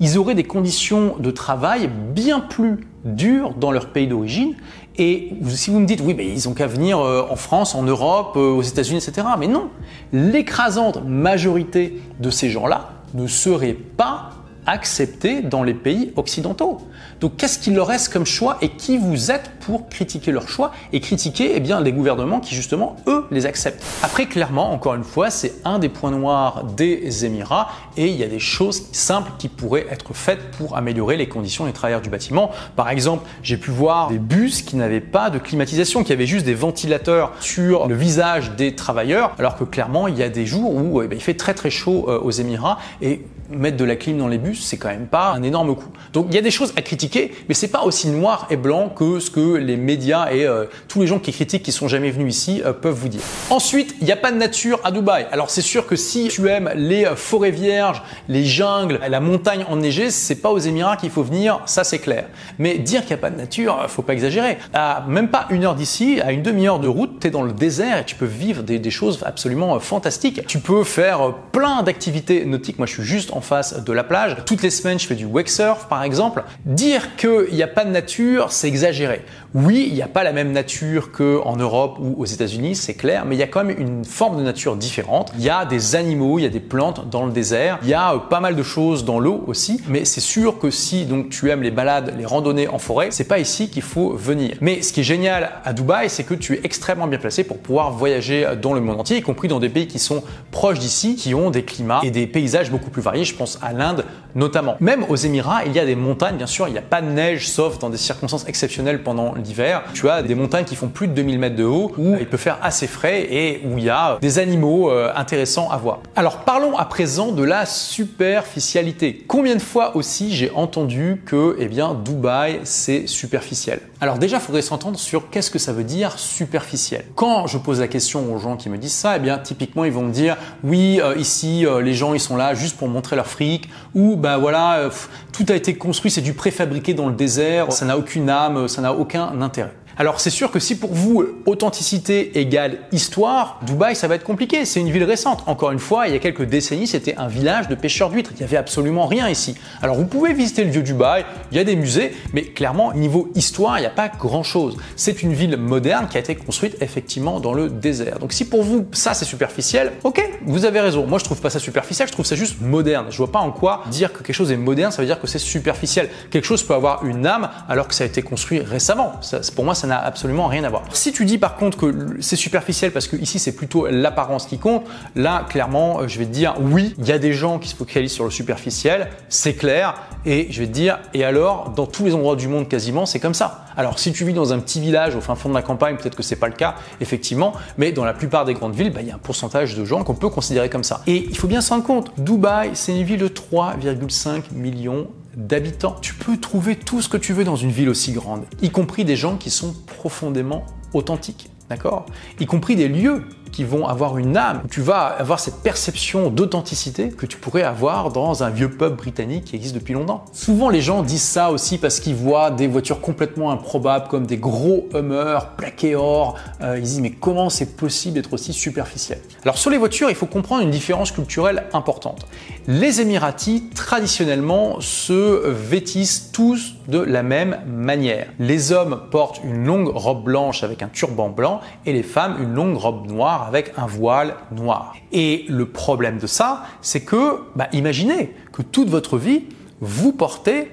Ils 0.00 0.16
auraient 0.18 0.34
des 0.34 0.44
conditions 0.44 1.16
de 1.18 1.30
travail 1.30 1.88
bien 1.88 2.40
plus 2.40 2.86
dures 3.04 3.54
dans 3.54 3.70
leur 3.70 3.90
pays 3.90 4.08
d'origine. 4.08 4.54
Et 4.96 5.32
si 5.46 5.70
vous 5.70 5.78
me 5.78 5.86
dites, 5.86 6.00
oui, 6.02 6.14
mais 6.14 6.26
ils 6.26 6.48
ont 6.48 6.54
qu'à 6.54 6.66
venir 6.66 6.98
euh, 6.98 7.26
en 7.30 7.36
France, 7.36 7.74
en 7.74 7.82
Europe, 7.82 8.32
euh, 8.36 8.50
aux 8.50 8.62
États-Unis, 8.62 8.98
etc. 8.98 9.26
Mais 9.38 9.46
non, 9.46 9.68
l'écrasante 10.12 11.04
majorité 11.06 12.00
de 12.18 12.30
ces 12.30 12.50
gens-là 12.50 12.90
ne 13.14 13.26
seraient 13.26 13.74
pas 13.74 14.30
acceptés 14.66 15.42
dans 15.42 15.62
les 15.62 15.74
pays 15.74 16.12
occidentaux. 16.16 16.78
Donc 17.20 17.36
qu'est-ce 17.36 17.58
qu'il 17.58 17.74
leur 17.74 17.86
reste 17.86 18.12
comme 18.12 18.26
choix 18.26 18.58
et 18.62 18.70
qui 18.70 18.98
vous 18.98 19.30
êtes 19.30 19.50
critiquer 19.78 20.32
leur 20.32 20.48
choix 20.48 20.72
et 20.92 21.00
critiquer 21.00 21.52
eh 21.54 21.60
bien, 21.60 21.80
les 21.80 21.92
gouvernements 21.92 22.40
qui 22.40 22.54
justement, 22.54 22.96
eux, 23.06 23.26
les 23.30 23.46
acceptent 23.46 23.82
Après, 24.02 24.26
clairement, 24.26 24.72
encore 24.72 24.94
une 24.94 25.04
fois, 25.04 25.30
c'est 25.30 25.54
un 25.64 25.78
des 25.78 25.88
points 25.88 26.10
noirs 26.10 26.64
des 26.64 27.24
Émirats 27.24 27.68
et 27.96 28.06
il 28.06 28.16
y 28.16 28.24
a 28.24 28.28
des 28.28 28.38
choses 28.38 28.86
simples 28.92 29.32
qui 29.38 29.48
pourraient 29.48 29.86
être 29.90 30.14
faites 30.14 30.50
pour 30.52 30.76
améliorer 30.76 31.16
les 31.16 31.28
conditions 31.28 31.66
des 31.66 31.72
travailleurs 31.72 32.00
du 32.00 32.10
bâtiment. 32.10 32.50
Par 32.76 32.90
exemple, 32.90 33.26
j'ai 33.42 33.56
pu 33.56 33.70
voir 33.70 34.08
des 34.08 34.18
bus 34.18 34.62
qui 34.62 34.76
n'avaient 34.76 35.00
pas 35.00 35.30
de 35.30 35.38
climatisation, 35.38 36.04
qui 36.04 36.12
avaient 36.12 36.26
juste 36.26 36.46
des 36.46 36.54
ventilateurs 36.54 37.32
sur 37.40 37.86
le 37.86 37.94
visage 37.94 38.52
des 38.56 38.74
travailleurs, 38.74 39.34
alors 39.38 39.56
que 39.56 39.64
clairement, 39.64 40.08
il 40.08 40.16
y 40.16 40.22
a 40.22 40.28
des 40.28 40.46
jours 40.46 40.74
où 40.74 41.02
eh 41.02 41.08
il 41.12 41.20
fait 41.20 41.34
très 41.34 41.54
très 41.54 41.70
chaud 41.70 42.06
euh, 42.08 42.18
aux 42.20 42.30
Émirats 42.30 42.78
et 43.02 43.24
mettre 43.50 43.76
de 43.76 43.84
la 43.84 43.96
clim 43.96 44.18
dans 44.18 44.28
les 44.28 44.38
bus, 44.38 44.64
c'est 44.64 44.76
quand 44.76 44.88
même 44.88 45.06
pas 45.06 45.32
un 45.32 45.42
énorme 45.42 45.74
coup. 45.74 45.88
Donc 46.12 46.26
il 46.28 46.34
y 46.34 46.38
a 46.38 46.42
des 46.42 46.50
choses 46.50 46.72
à 46.76 46.82
critiquer, 46.82 47.32
mais 47.48 47.54
c'est 47.54 47.68
pas 47.68 47.82
aussi 47.82 48.08
noir 48.08 48.46
et 48.50 48.56
blanc 48.56 48.88
que 48.88 49.18
ce 49.18 49.30
que 49.30 49.56
les 49.60 49.76
médias 49.76 50.32
et 50.32 50.46
euh, 50.46 50.64
tous 50.88 51.00
les 51.00 51.06
gens 51.06 51.18
qui 51.18 51.32
critiquent, 51.32 51.62
qui 51.62 51.72
sont 51.72 51.88
jamais 51.88 52.10
venus 52.10 52.36
ici, 52.36 52.62
euh, 52.64 52.72
peuvent 52.72 52.94
vous 52.94 53.08
dire. 53.08 53.20
Ensuite, 53.50 53.94
il 54.00 54.06
n'y 54.06 54.12
a 54.12 54.16
pas 54.16 54.32
de 54.32 54.36
nature 54.36 54.80
à 54.84 54.90
Dubaï. 54.90 55.26
Alors 55.32 55.50
c'est 55.50 55.62
sûr 55.62 55.86
que 55.86 55.96
si 55.96 56.28
tu 56.28 56.48
aimes 56.48 56.70
les 56.74 57.06
forêts 57.16 57.50
vierges, 57.50 58.02
les 58.28 58.44
jungles, 58.44 59.00
la 59.08 59.20
montagne 59.20 59.64
enneigée, 59.68 60.10
c'est 60.10 60.36
pas 60.36 60.50
aux 60.50 60.58
Émirats 60.58 60.96
qu'il 60.96 61.10
faut 61.10 61.22
venir, 61.22 61.60
ça 61.66 61.84
c'est 61.84 61.98
clair. 61.98 62.26
Mais 62.58 62.78
dire 62.78 63.00
qu'il 63.02 63.10
n'y 63.10 63.20
a 63.20 63.22
pas 63.22 63.30
de 63.30 63.36
nature, 63.36 63.84
faut 63.88 64.02
pas 64.02 64.12
exagérer. 64.12 64.58
À 64.74 65.04
même 65.08 65.28
pas 65.28 65.46
une 65.50 65.64
heure 65.64 65.74
d'ici, 65.74 66.20
à 66.20 66.32
une 66.32 66.42
demi-heure 66.42 66.80
de 66.80 66.88
route, 66.88 67.20
tu 67.20 67.26
es 67.26 67.30
dans 67.30 67.42
le 67.42 67.52
désert 67.52 67.98
et 67.98 68.04
tu 68.04 68.14
peux 68.14 68.26
vivre 68.26 68.62
des, 68.62 68.78
des 68.78 68.90
choses 68.90 69.22
absolument 69.24 69.78
fantastiques. 69.80 70.46
Tu 70.46 70.58
peux 70.58 70.84
faire 70.84 71.34
plein 71.52 71.82
d'activités 71.82 72.44
nautiques. 72.44 72.78
Moi, 72.78 72.86
je 72.86 72.94
suis 72.94 73.02
juste 73.02 73.32
en 73.32 73.40
face 73.40 73.82
de 73.82 73.92
la 73.92 74.04
plage. 74.04 74.36
Toutes 74.46 74.62
les 74.62 74.70
semaines, 74.70 74.98
je 74.98 75.06
fais 75.06 75.14
du 75.14 75.24
wake 75.24 75.48
surf, 75.48 75.86
par 75.88 76.02
exemple. 76.02 76.44
Dire 76.64 77.16
qu'il 77.16 77.52
n'y 77.52 77.62
a 77.62 77.68
pas 77.68 77.84
de 77.84 77.90
nature, 77.90 78.52
c'est 78.52 78.68
exagéré. 78.68 79.22
Oui, 79.52 79.86
il 79.88 79.94
n'y 79.94 80.02
a 80.02 80.06
pas 80.06 80.22
la 80.22 80.32
même 80.32 80.52
nature 80.52 81.10
qu'en 81.10 81.56
Europe 81.56 81.98
ou 81.98 82.14
aux 82.18 82.24
États-Unis, 82.24 82.76
c'est 82.76 82.94
clair, 82.94 83.24
mais 83.24 83.34
il 83.34 83.38
y 83.38 83.42
a 83.42 83.48
quand 83.48 83.64
même 83.64 83.76
une 83.76 84.04
forme 84.04 84.36
de 84.36 84.42
nature 84.42 84.76
différente. 84.76 85.32
Il 85.36 85.42
y 85.42 85.50
a 85.50 85.64
des 85.64 85.96
animaux, 85.96 86.38
il 86.38 86.42
y 86.42 86.46
a 86.46 86.50
des 86.50 86.60
plantes 86.60 87.10
dans 87.10 87.26
le 87.26 87.32
désert, 87.32 87.80
il 87.82 87.88
y 87.88 87.94
a 87.94 88.14
euh, 88.14 88.18
pas 88.18 88.38
mal 88.38 88.54
de 88.54 88.62
choses 88.62 89.04
dans 89.04 89.18
l'eau 89.18 89.42
aussi, 89.48 89.82
mais 89.88 90.04
c'est 90.04 90.20
sûr 90.20 90.60
que 90.60 90.70
si 90.70 91.04
donc 91.04 91.30
tu 91.30 91.50
aimes 91.50 91.62
les 91.62 91.72
balades, 91.72 92.14
les 92.16 92.26
randonnées 92.26 92.68
en 92.68 92.78
forêt, 92.78 93.08
c'est 93.10 93.24
pas 93.24 93.40
ici 93.40 93.70
qu'il 93.70 93.82
faut 93.82 94.10
venir. 94.10 94.56
Mais 94.60 94.82
ce 94.82 94.92
qui 94.92 95.00
est 95.00 95.04
génial 95.04 95.50
à 95.64 95.72
Dubaï, 95.72 96.08
c'est 96.08 96.22
que 96.22 96.34
tu 96.34 96.54
es 96.54 96.60
extrêmement 96.62 97.08
bien 97.08 97.18
placé 97.18 97.42
pour 97.42 97.58
pouvoir 97.58 97.90
voyager 97.90 98.46
dans 98.62 98.72
le 98.72 98.80
monde 98.80 99.00
entier, 99.00 99.16
y 99.16 99.22
compris 99.22 99.48
dans 99.48 99.58
des 99.58 99.68
pays 99.68 99.88
qui 99.88 99.98
sont 99.98 100.22
proches 100.52 100.78
d'ici, 100.78 101.16
qui 101.16 101.34
ont 101.34 101.50
des 101.50 101.64
climats 101.64 102.00
et 102.04 102.12
des 102.12 102.28
paysages 102.28 102.70
beaucoup 102.70 102.90
plus 102.90 103.02
variés. 103.02 103.24
Je 103.24 103.34
pense 103.34 103.58
à 103.62 103.72
l'Inde 103.72 104.04
notamment. 104.36 104.76
Même 104.78 105.04
aux 105.08 105.16
Émirats, 105.16 105.64
il 105.66 105.72
y 105.72 105.80
a 105.80 105.84
des 105.84 105.96
montagnes, 105.96 106.36
bien 106.36 106.46
sûr, 106.46 106.68
il 106.68 106.72
n'y 106.72 106.78
a 106.78 106.82
pas 106.82 107.02
de 107.02 107.08
neige 107.08 107.48
sauf 107.48 107.80
dans 107.80 107.90
des 107.90 107.96
circonstances 107.96 108.46
exceptionnelles 108.46 109.02
pendant 109.02 109.34
l'hiver. 109.40 109.82
Tu 109.94 110.08
as 110.08 110.22
des 110.22 110.34
montagnes 110.34 110.64
qui 110.64 110.76
font 110.76 110.88
plus 110.88 111.08
de 111.08 111.12
2000 111.12 111.38
mètres 111.38 111.56
de 111.56 111.64
haut 111.64 111.92
où 111.98 112.16
il 112.18 112.26
peut 112.26 112.36
faire 112.36 112.58
assez 112.62 112.86
frais 112.86 113.26
et 113.30 113.62
où 113.64 113.78
il 113.78 113.84
y 113.84 113.90
a 113.90 114.18
des 114.20 114.38
animaux 114.38 114.90
euh, 114.90 115.12
intéressants 115.14 115.70
à 115.70 115.76
voir. 115.76 116.00
Alors 116.16 116.38
parlons 116.38 116.76
à 116.76 116.84
présent 116.84 117.32
de 117.32 117.42
la 117.42 117.66
superficialité. 117.66 119.24
Combien 119.26 119.54
de 119.54 119.60
fois 119.60 119.96
aussi 119.96 120.34
j'ai 120.34 120.50
entendu 120.50 121.22
que 121.26 121.56
eh 121.58 121.66
bien 121.66 121.94
Dubaï 121.94 122.60
c'est 122.64 123.06
superficiel? 123.06 123.80
Alors 124.02 124.16
déjà, 124.16 124.38
il 124.38 124.42
faudrait 124.42 124.62
s'entendre 124.62 124.98
sur 124.98 125.28
qu'est-ce 125.28 125.50
que 125.50 125.58
ça 125.58 125.74
veut 125.74 125.84
dire 125.84 126.18
superficiel. 126.18 127.04
Quand 127.14 127.46
je 127.46 127.58
pose 127.58 127.80
la 127.80 127.88
question 127.88 128.32
aux 128.32 128.38
gens 128.38 128.56
qui 128.56 128.70
me 128.70 128.78
disent 128.78 128.94
ça, 128.94 129.16
eh 129.16 129.18
bien 129.18 129.36
typiquement 129.36 129.84
ils 129.84 129.92
vont 129.92 130.02
me 130.02 130.12
dire 130.12 130.36
oui, 130.64 131.00
euh, 131.02 131.14
ici 131.16 131.66
euh, 131.66 131.82
les 131.82 131.92
gens 131.92 132.14
ils 132.14 132.20
sont 132.20 132.36
là 132.36 132.54
juste 132.54 132.78
pour 132.78 132.88
montrer 132.88 133.16
leur 133.16 133.26
fric 133.26 133.68
ou 133.94 134.16
ben 134.16 134.38
voilà, 134.38 134.88
tout 135.32 135.44
a 135.48 135.54
été 135.54 135.74
construit, 135.74 136.10
c'est 136.10 136.20
du 136.20 136.32
préfabriqué 136.32 136.94
dans 136.94 137.08
le 137.08 137.14
désert, 137.14 137.72
ça 137.72 137.84
n'a 137.84 137.98
aucune 137.98 138.30
âme, 138.30 138.68
ça 138.68 138.80
n'a 138.80 138.92
aucun 138.92 139.29
intérêt. 139.40 139.72
Alors 139.96 140.20
c'est 140.20 140.30
sûr 140.30 140.50
que 140.50 140.58
si 140.58 140.78
pour 140.78 140.92
vous 140.92 141.24
authenticité 141.46 142.38
égale 142.38 142.78
histoire, 142.92 143.60
Dubaï 143.66 143.94
ça 143.96 144.08
va 144.08 144.14
être 144.14 144.24
compliqué. 144.24 144.64
C'est 144.64 144.80
une 144.80 144.90
ville 144.90 145.04
récente. 145.04 145.42
Encore 145.46 145.72
une 145.72 145.78
fois, 145.78 146.08
il 146.08 146.12
y 146.12 146.16
a 146.16 146.18
quelques 146.18 146.44
décennies, 146.44 146.86
c'était 146.86 147.16
un 147.16 147.28
village 147.28 147.68
de 147.68 147.74
pêcheurs 147.74 148.10
d'huîtres. 148.10 148.30
Il 148.34 148.38
n'y 148.38 148.44
avait 148.44 148.56
absolument 148.56 149.06
rien 149.06 149.28
ici. 149.28 149.54
Alors 149.82 149.96
vous 149.96 150.06
pouvez 150.06 150.32
visiter 150.32 150.64
le 150.64 150.70
vieux 150.70 150.82
Dubaï, 150.82 151.24
il 151.52 151.58
y 151.58 151.60
a 151.60 151.64
des 151.64 151.76
musées, 151.76 152.14
mais 152.32 152.42
clairement 152.44 152.92
niveau 152.92 153.30
histoire, 153.34 153.78
il 153.78 153.82
n'y 153.82 153.86
a 153.86 153.90
pas 153.90 154.08
grand-chose. 154.08 154.76
C'est 154.96 155.22
une 155.22 155.34
ville 155.34 155.56
moderne 155.56 156.08
qui 156.08 156.16
a 156.16 156.20
été 156.20 156.34
construite 156.34 156.76
effectivement 156.80 157.40
dans 157.40 157.52
le 157.52 157.68
désert. 157.68 158.18
Donc 158.18 158.32
si 158.32 158.44
pour 158.44 158.62
vous 158.62 158.86
ça 158.92 159.14
c'est 159.14 159.24
superficiel, 159.24 159.92
ok, 160.04 160.22
vous 160.46 160.64
avez 160.64 160.80
raison. 160.80 161.06
Moi 161.06 161.18
je 161.18 161.24
trouve 161.24 161.40
pas 161.40 161.50
ça 161.50 161.58
superficiel, 161.58 162.08
je 162.08 162.12
trouve 162.12 162.26
ça 162.26 162.36
juste 162.36 162.60
moderne. 162.60 163.06
Je 163.10 163.16
vois 163.16 163.32
pas 163.32 163.40
en 163.40 163.52
quoi 163.52 163.82
dire 163.90 164.12
que 164.12 164.22
quelque 164.22 164.34
chose 164.34 164.52
est 164.52 164.56
moderne, 164.56 164.92
ça 164.92 165.02
veut 165.02 165.06
dire 165.06 165.20
que 165.20 165.26
c'est 165.26 165.38
superficiel. 165.38 166.08
Quelque 166.30 166.44
chose 166.44 166.62
peut 166.62 166.74
avoir 166.74 167.04
une 167.04 167.26
âme 167.26 167.50
alors 167.68 167.88
que 167.88 167.94
ça 167.94 168.04
a 168.04 168.06
été 168.06 168.22
construit 168.22 168.60
récemment. 168.60 169.12
Pour 169.54 169.64
moi 169.64 169.74
ça 169.74 169.86
absolument 169.98 170.46
rien 170.46 170.64
à 170.64 170.68
voir. 170.68 170.82
Si 170.92 171.12
tu 171.12 171.24
dis 171.24 171.38
par 171.38 171.56
contre 171.56 171.76
que 171.76 172.16
c'est 172.20 172.36
superficiel 172.36 172.92
parce 172.92 173.08
que 173.08 173.16
ici 173.16 173.38
c'est 173.38 173.52
plutôt 173.52 173.86
l'apparence 173.86 174.46
qui 174.46 174.58
compte, 174.58 174.84
là 175.16 175.46
clairement 175.48 176.00
euh, 176.00 176.08
je 176.08 176.18
vais 176.18 176.26
te 176.26 176.30
dire 176.30 176.54
oui, 176.60 176.94
il 176.98 177.06
y 177.06 177.12
a 177.12 177.18
des 177.18 177.32
gens 177.32 177.58
qui 177.58 177.68
se 177.68 177.76
focalisent 177.76 178.12
sur 178.12 178.24
le 178.24 178.30
superficiel, 178.30 179.08
c'est 179.28 179.54
clair, 179.54 179.94
et 180.24 180.48
je 180.50 180.60
vais 180.60 180.66
te 180.66 180.72
dire 180.72 180.98
et 181.14 181.24
alors 181.24 181.70
dans 181.70 181.86
tous 181.86 182.04
les 182.04 182.14
endroits 182.14 182.36
du 182.36 182.48
monde 182.48 182.68
quasiment 182.68 183.06
c'est 183.06 183.20
comme 183.20 183.34
ça. 183.34 183.64
Alors 183.76 183.98
si 183.98 184.12
tu 184.12 184.24
vis 184.24 184.34
dans 184.34 184.52
un 184.52 184.58
petit 184.58 184.80
village 184.80 185.14
au 185.14 185.20
fin 185.20 185.34
fond 185.34 185.48
de 185.48 185.54
la 185.54 185.62
campagne, 185.62 185.96
peut-être 185.96 186.16
que 186.16 186.22
c'est 186.22 186.36
pas 186.36 186.48
le 186.48 186.54
cas 186.54 186.74
effectivement, 187.00 187.54
mais 187.78 187.92
dans 187.92 188.04
la 188.04 188.14
plupart 188.14 188.44
des 188.44 188.54
grandes 188.54 188.74
villes, 188.74 188.92
bah, 188.92 189.00
il 189.02 189.08
y 189.08 189.10
a 189.10 189.14
un 189.14 189.18
pourcentage 189.18 189.76
de 189.76 189.84
gens 189.84 190.04
qu'on 190.04 190.14
peut 190.14 190.28
considérer 190.28 190.68
comme 190.68 190.84
ça. 190.84 191.02
Et 191.06 191.26
il 191.28 191.36
faut 191.36 191.48
bien 191.48 191.60
se 191.60 191.70
rendre 191.70 191.84
compte, 191.84 192.12
Dubaï 192.18 192.70
c'est 192.74 192.96
une 192.96 193.04
ville 193.04 193.20
de 193.20 193.28
3,5 193.28 194.52
millions 194.52 195.08
d'habitants. 195.36 195.96
Tu 196.00 196.14
peux 196.14 196.36
trouver 196.36 196.76
tout 196.76 197.02
ce 197.02 197.08
que 197.08 197.16
tu 197.16 197.32
veux 197.32 197.44
dans 197.44 197.56
une 197.56 197.70
ville 197.70 197.88
aussi 197.88 198.12
grande, 198.12 198.44
y 198.62 198.70
compris 198.70 199.04
des 199.04 199.16
gens 199.16 199.36
qui 199.36 199.50
sont 199.50 199.74
profondément 199.86 200.66
authentiques. 200.92 201.50
D'accord? 201.68 202.06
Y 202.40 202.46
compris 202.46 202.74
des 202.74 202.88
lieux 202.88 203.24
qui 203.52 203.64
vont 203.64 203.86
avoir 203.86 204.18
une 204.18 204.36
âme. 204.36 204.62
Tu 204.70 204.80
vas 204.80 205.06
avoir 205.06 205.40
cette 205.40 205.62
perception 205.62 206.30
d'authenticité 206.30 207.10
que 207.10 207.26
tu 207.26 207.36
pourrais 207.36 207.62
avoir 207.62 208.12
dans 208.12 208.42
un 208.42 208.50
vieux 208.50 208.70
pub 208.70 208.96
britannique 208.96 209.44
qui 209.46 209.56
existe 209.56 209.74
depuis 209.74 209.94
longtemps. 209.94 210.24
Souvent, 210.32 210.68
les 210.68 210.80
gens 210.80 211.02
disent 211.02 211.22
ça 211.22 211.50
aussi 211.50 211.78
parce 211.78 212.00
qu'ils 212.00 212.14
voient 212.14 212.50
des 212.50 212.66
voitures 212.66 213.00
complètement 213.00 213.50
improbables 213.50 214.08
comme 214.08 214.26
des 214.26 214.36
gros 214.36 214.88
Hummer 214.94 215.38
plaqués 215.56 215.94
or. 215.94 216.36
Euh, 216.60 216.78
ils 216.78 216.82
disent 216.82 217.00
mais 217.00 217.10
comment 217.10 217.50
c'est 217.50 217.76
possible 217.76 218.14
d'être 218.14 218.32
aussi 218.32 218.52
superficiel? 218.52 219.18
Alors 219.42 219.58
sur 219.58 219.70
les 219.70 219.78
voitures, 219.78 220.10
il 220.10 220.16
faut 220.16 220.26
comprendre 220.26 220.62
une 220.62 220.70
différence 220.70 221.12
culturelle 221.12 221.64
importante. 221.72 222.26
Les 222.66 223.00
Émiratis, 223.00 223.64
traditionnellement, 223.74 224.80
se 224.80 225.48
vêtissent 225.48 226.30
tous 226.32 226.74
de 226.88 226.98
la 226.98 227.22
même 227.22 227.58
manière. 227.66 228.26
Les 228.38 228.72
hommes 228.72 229.02
portent 229.10 229.40
une 229.44 229.64
longue 229.64 229.88
robe 229.88 230.24
blanche 230.24 230.62
avec 230.62 230.82
un 230.82 230.88
turban 230.88 231.30
blanc 231.30 231.60
et 231.86 231.92
les 231.92 232.02
femmes 232.02 232.36
une 232.40 232.54
longue 232.54 232.76
robe 232.76 233.06
noire 233.10 233.39
avec 233.46 233.72
un 233.76 233.86
voile 233.86 234.36
noir. 234.52 234.94
Et 235.12 235.44
le 235.48 235.66
problème 235.66 236.18
de 236.18 236.26
ça, 236.26 236.64
c'est 236.80 237.00
que, 237.00 237.40
bah, 237.56 237.68
imaginez 237.72 238.34
que 238.52 238.62
toute 238.62 238.88
votre 238.88 239.18
vie, 239.18 239.44
vous 239.80 240.12
portez 240.12 240.70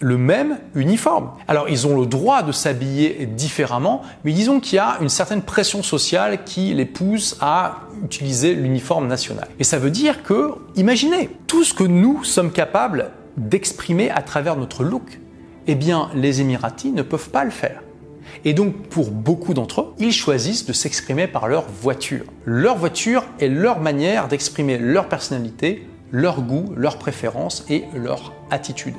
le 0.00 0.16
même 0.16 0.58
uniforme. 0.74 1.30
Alors 1.46 1.68
ils 1.68 1.86
ont 1.86 2.00
le 2.00 2.06
droit 2.06 2.42
de 2.42 2.52
s'habiller 2.52 3.26
différemment, 3.26 4.02
mais 4.24 4.32
disons 4.32 4.58
qu'il 4.60 4.76
y 4.76 4.78
a 4.78 4.96
une 5.00 5.08
certaine 5.08 5.42
pression 5.42 5.82
sociale 5.82 6.44
qui 6.44 6.72
les 6.74 6.86
pousse 6.86 7.36
à 7.40 7.80
utiliser 8.02 8.54
l'uniforme 8.54 9.06
national. 9.06 9.48
Et 9.58 9.64
ça 9.64 9.78
veut 9.78 9.90
dire 9.90 10.22
que, 10.22 10.52
imaginez, 10.76 11.28
tout 11.46 11.64
ce 11.64 11.74
que 11.74 11.84
nous 11.84 12.24
sommes 12.24 12.50
capables 12.50 13.10
d'exprimer 13.36 14.10
à 14.10 14.22
travers 14.22 14.56
notre 14.56 14.84
look, 14.84 15.20
eh 15.66 15.74
bien 15.74 16.10
les 16.14 16.40
Émiratis 16.40 16.92
ne 16.92 17.02
peuvent 17.02 17.30
pas 17.30 17.44
le 17.44 17.50
faire. 17.50 17.82
Et 18.44 18.54
donc 18.54 18.74
pour 18.88 19.10
beaucoup 19.10 19.54
d'entre 19.54 19.80
eux, 19.80 19.94
ils 19.98 20.12
choisissent 20.12 20.66
de 20.66 20.72
s'exprimer 20.72 21.26
par 21.26 21.48
leur 21.48 21.66
voiture. 21.68 22.24
Leur 22.44 22.76
voiture 22.76 23.24
est 23.38 23.48
leur 23.48 23.80
manière 23.80 24.28
d'exprimer 24.28 24.78
leur 24.78 25.08
personnalité, 25.08 25.86
leur 26.12 26.42
goût, 26.42 26.72
leurs 26.76 26.98
préférences 26.98 27.64
et 27.68 27.84
leur 27.94 28.32
attitude. 28.50 28.96